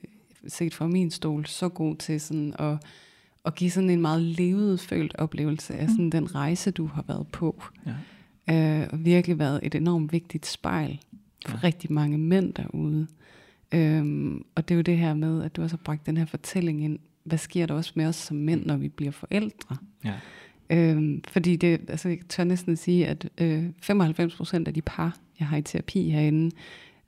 [0.49, 2.77] set fra min stol, så god til sådan at,
[3.45, 7.27] at give sådan en meget levet følt oplevelse af sådan den rejse, du har været
[7.27, 7.63] på.
[7.87, 8.83] Ja.
[8.83, 11.01] Øh, og virkelig været et enormt vigtigt spejl
[11.47, 11.65] for Ja.
[11.65, 13.07] rigtig mange mænd derude.
[13.75, 16.25] Øhm, og det er jo det her med, at du også har bragt den her
[16.25, 16.99] fortælling ind.
[17.25, 19.77] Hvad sker der også med os som mænd, når vi bliver forældre?
[20.05, 20.15] Ja.
[20.71, 25.19] Øhm, fordi det, altså jeg tør næsten sige, at øh, 95 procent af de par,
[25.39, 26.51] jeg har i terapi herinde,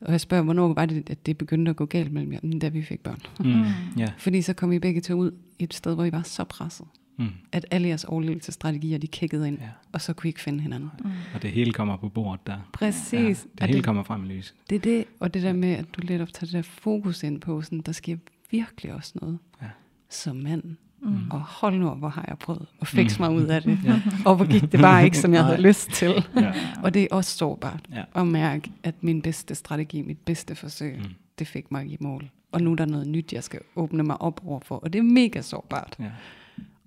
[0.00, 2.68] Og jeg spørger, hvornår var det, at det begyndte at gå galt mellem jer, da
[2.68, 3.18] vi fik børn?
[3.40, 3.64] Mm.
[4.00, 4.06] Ja.
[4.18, 6.86] Fordi så kom I begge to ud i et sted, hvor I var så presset,
[7.20, 7.28] Mm.
[7.52, 9.68] at alle jeres overlevelsesstrategier, de kiggede ind, ja.
[9.92, 10.90] og så kunne I ikke finde hinanden.
[11.04, 11.10] Mm.
[11.34, 12.56] Og det hele kommer på bordet der.
[12.72, 13.12] Præcis.
[13.12, 14.54] Ja, det Og hele det, kommer frem i lyset.
[14.70, 17.22] det er det, og det der med, at du lidt op tager det der fokus
[17.22, 18.16] ind på, sådan, der sker
[18.50, 19.66] virkelig også noget Ja.
[20.08, 20.62] som mand.
[21.02, 21.30] Mm.
[21.30, 23.26] Og hold nu, hvor har jeg prøvet at fikse Mm.
[23.34, 23.78] mig ud af det.
[23.84, 24.00] Ja.
[24.24, 26.24] Og hvor gik det bare ikke, som jeg havde lyst til.
[26.36, 26.52] Ja.
[26.82, 28.02] Og det er også sårbart Ja.
[28.14, 31.04] at mærke, at min bedste strategi, mit bedste forsøg, Mm.
[31.38, 32.30] det fik mig i mål.
[32.52, 34.76] Og nu er der noget nyt, jeg skal åbne mig op overfor.
[34.76, 35.96] Og det er mega sårbart.
[35.98, 36.04] Ja.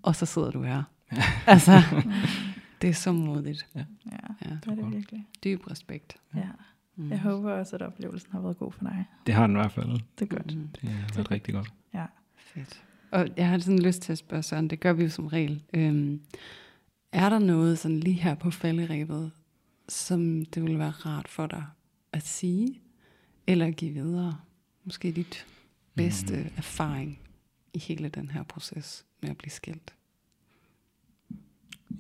[0.04, 0.84] Og så sidder du her.
[1.48, 1.82] altså,
[2.82, 3.68] det er så modigt.
[3.76, 4.50] Ja, Ja.
[4.50, 5.28] det er det virkelig.
[5.44, 6.18] Dyb respekt.
[6.36, 6.50] Ja.
[6.96, 7.10] Mm.
[7.12, 9.06] Jeg håber også, at oplevelsen har været god for dig.
[9.26, 9.90] Det har den i hvert fald.
[10.20, 10.56] Det er godt.
[10.56, 10.68] Mm.
[10.82, 11.74] Det har været rigtig godt.
[11.94, 12.06] Ja.
[12.36, 12.84] Fedt.
[13.12, 15.64] Og jeg har sådan lyst til at spørge Søren, det gør vi jo som regel.
[15.74, 16.22] Øhm,
[17.12, 19.32] er der noget sådan lige her på falderæbet,
[19.90, 21.66] som det ville være rart for dig
[22.12, 22.82] at sige,
[23.48, 24.38] eller give videre?
[24.84, 25.46] Måske dit
[25.96, 26.50] bedste mm.
[26.58, 27.20] erfaring
[27.74, 29.94] i hele den her proces med at blive skilt.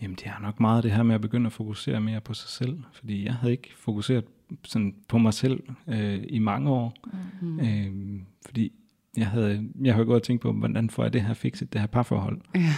[0.02, 2.50] Jamen det er nok meget det her med at begynde at fokusere mere på sig
[2.50, 2.84] selv.
[2.94, 4.26] Fordi jeg havde ikke fokuseret
[4.64, 6.94] sådan på mig selv øh, i mange år.
[7.42, 7.60] Mm.
[7.60, 8.74] Øh, fordi
[9.18, 11.88] jeg havde, jeg havde og tænkt på, hvordan får jeg det her fikset, det her
[11.88, 12.42] parforhold.
[12.56, 12.70] Ja.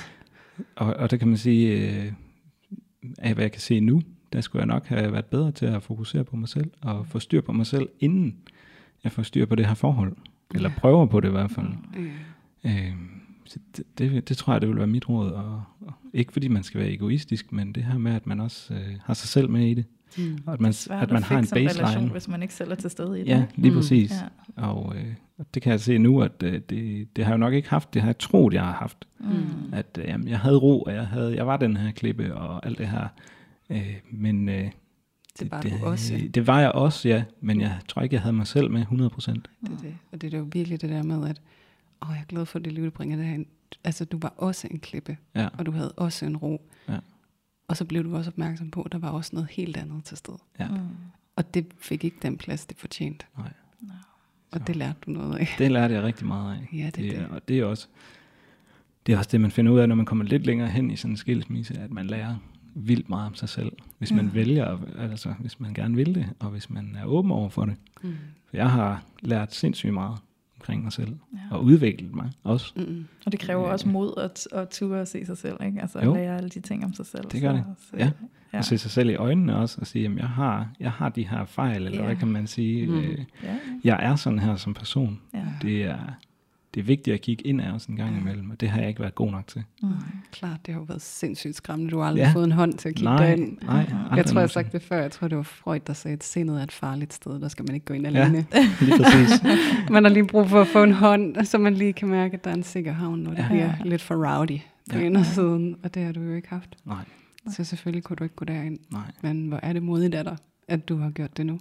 [0.76, 2.12] Og, og der kan man sige, øh,
[3.18, 4.02] af hvad jeg kan se nu,
[4.34, 7.20] der skulle jeg nok have været bedre til at fokusere på mig selv, og få
[7.20, 8.38] styr på mig selv, inden
[9.04, 10.16] jeg får styr på det her forhold.
[10.56, 10.76] Eller Ja.
[10.80, 11.68] prøver på det i hvert fald.
[12.64, 12.70] Ja.
[12.88, 12.96] Øh,
[13.46, 15.32] så det, det, det tror jeg, det vil være mit råd.
[15.32, 18.74] Og, og ikke fordi man skal være egoistisk, men det her med, at man også
[18.74, 19.86] øh, har sig selv med i det.
[20.18, 20.38] Mm.
[20.46, 22.12] Og at man, Svært at man har en fikse relation, baseline.
[22.12, 23.28] hvis man ikke selv er til stede i det.
[23.30, 23.78] Ja, lige Mm.
[23.78, 24.12] præcis.
[24.58, 24.64] Ja.
[24.64, 25.14] Og øh,
[25.54, 27.94] det kan jeg se nu, at øh, det, det har jeg jo nok ikke haft.
[27.94, 29.08] Det har jeg troet, jeg har haft.
[29.20, 29.28] Mm.
[29.74, 32.66] At øh, jamen, jeg havde ro, og jeg, havde, jeg var den her klippe og
[32.66, 33.08] alt det her.
[33.70, 34.70] Øh, men øh,
[35.40, 36.22] Det var du også.
[36.34, 37.24] Det var jeg også, ja.
[37.42, 39.50] Men jeg tror ikke, jeg havde mig selv med 100 procent.
[39.62, 39.96] Det er det.
[40.12, 41.42] Og det er jo virkelig det der med, at
[42.02, 43.46] åh, jeg er glad for, at det liv, du bringer det her ind.
[43.84, 45.48] Altså, du var også en klippe, Ja.
[45.58, 46.70] og du havde også en ro.
[46.90, 46.98] Ja.
[47.68, 50.18] Og så blev du også opmærksom på, at der var også noget helt andet til
[50.18, 50.38] stede.
[50.60, 50.68] Ja.
[50.68, 50.78] Mm.
[51.36, 53.26] Og det fik ikke den plads, det fortjente.
[53.38, 53.50] Nej.
[54.52, 55.48] Og det lærte du noget af.
[55.58, 56.78] Det lærte jeg rigtig meget af.
[56.78, 57.28] Ja, det er det.
[57.30, 57.88] Og det er også
[59.06, 60.96] det er også det, man finder ud af, når man kommer lidt længere hen i
[60.96, 62.36] sådan en skilsmisse, at man lærer
[62.76, 63.72] vildt meget om sig selv.
[63.98, 64.32] Hvis man Ja.
[64.34, 67.76] vælger, altså hvis man gerne vil det, og hvis man er åben over for det.
[68.04, 68.16] Mm.
[68.46, 70.18] For jeg har lært sindssygt meget
[70.66, 71.40] omkring mig selv, Ja.
[71.56, 72.74] og udviklet mig også.
[72.76, 73.06] Mm.
[73.26, 73.72] Og det kræver Øh.
[73.72, 75.82] også mod at, at ture og se sig selv, ikke?
[75.82, 76.14] Altså Jo.
[76.14, 77.24] at lære alle de ting om sig selv.
[77.32, 77.64] Det gør det.
[77.78, 78.12] Så, Ja.
[78.54, 78.58] ja.
[78.58, 81.28] At se sig selv i øjnene også, og sige, at jeg har, jeg har de
[81.28, 82.06] her fejl, eller Ja.
[82.06, 82.88] hvad kan man sige.
[82.88, 82.98] Mm.
[83.00, 85.20] Øh, Ja, jeg er sådan her som person.
[85.34, 85.44] ja.
[85.62, 85.98] Det er,
[86.76, 88.90] det er vigtigt at kigge ind af os en gang imellem, og det har jeg
[88.90, 89.64] ikke været god nok til.
[89.84, 89.90] Mm.
[90.32, 91.92] Klart, det har jo været sindssygt skræmmende.
[91.92, 92.32] Du har aldrig Ja.
[92.34, 93.58] fået en hånd til at kigge Nej, derind.
[93.62, 93.86] nej.
[94.16, 95.02] Jeg tror, jeg har sagt det før.
[95.02, 97.40] Jeg tror, det var Freud, der sagde, at sindet er et farligt sted.
[97.42, 98.22] Der skal man ikke gå ind Ja.
[98.24, 98.46] alene.
[98.82, 99.44] Lige præcis.
[99.92, 102.44] man har lige brug for at få en hånd, så man lige kan mærke, at
[102.44, 103.48] der er en sikker havn, når det Ja.
[103.48, 104.60] bliver lidt for rowdy
[104.92, 105.04] på Ja.
[105.06, 105.76] indersiden.
[105.84, 106.76] Og det har du jo ikke haft.
[106.86, 107.04] Nej,
[107.52, 108.78] Så selvfølgelig kunne du ikke gå derind.
[108.92, 109.12] nej.
[109.22, 111.60] Men hvor er det modigt af dig, at du har gjort det nu.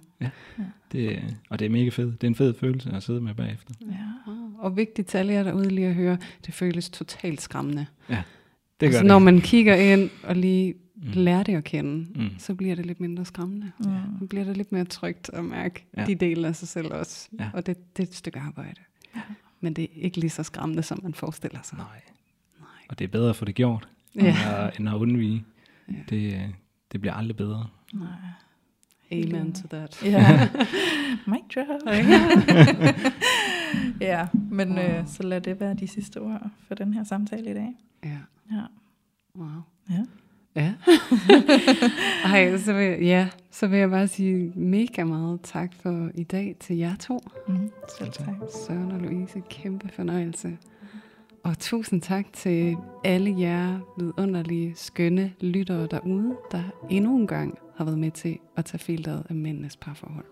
[0.91, 2.21] Det, og det er mega fedt.
[2.21, 3.73] Det er en fed følelse at sidde med bagefter.
[3.81, 3.95] Ja.
[4.57, 7.85] Og vigtigt alle jer derude lige at høre, det føles totalt skræmmende.
[8.09, 8.17] Det
[8.79, 9.07] gør altså, det.
[9.07, 11.11] når man kigger ind og lige Mm.
[11.13, 12.29] lærer det at kende, Mm.
[12.39, 13.71] så bliver det lidt mindre skræmmende.
[13.79, 13.85] Mm.
[14.19, 16.01] Så bliver det lidt mere trygt at mærke Ja.
[16.01, 16.07] ja.
[16.07, 17.29] de dele af sig selv også.
[17.39, 17.49] Ja.
[17.53, 18.81] Og det, det er et stykke arbejde.
[19.15, 19.21] Ja.
[19.61, 21.77] Men det er ikke lige så skræmmende, som man forestiller sig.
[21.77, 22.01] Nej.
[22.89, 24.19] Og det er bedre at få det gjort, Ja.
[24.19, 25.43] end, at, end at undvige.
[25.91, 25.93] Ja.
[26.09, 26.53] Det,
[26.91, 27.67] det bliver aldrig bedre.
[27.93, 28.07] Nej.
[29.11, 30.03] Amen to that.
[30.03, 30.49] Ja.
[31.31, 31.81] Mic drop.
[34.01, 37.53] ja, men øh, så lad det være de sidste ord for den her samtale i
[37.53, 37.69] dag.
[38.03, 38.17] Ja.
[38.51, 38.61] Ja.
[39.35, 39.61] Wow.
[39.89, 40.05] Ja.
[40.55, 40.73] Ja.
[42.33, 46.55] Ej, så vil, ja, så vil jeg bare sige mega meget tak for i dag
[46.59, 47.19] til jer to.
[47.47, 48.35] Mm, selv tak.
[48.67, 50.57] Søren og Louise, kæmpe fornøjelse.
[51.45, 57.85] Og tusind tak til alle jer vidunderlige, skønne lyttere derude, der endnu en gang har
[57.85, 60.25] været med til at tage filteret af mændenes parforhold.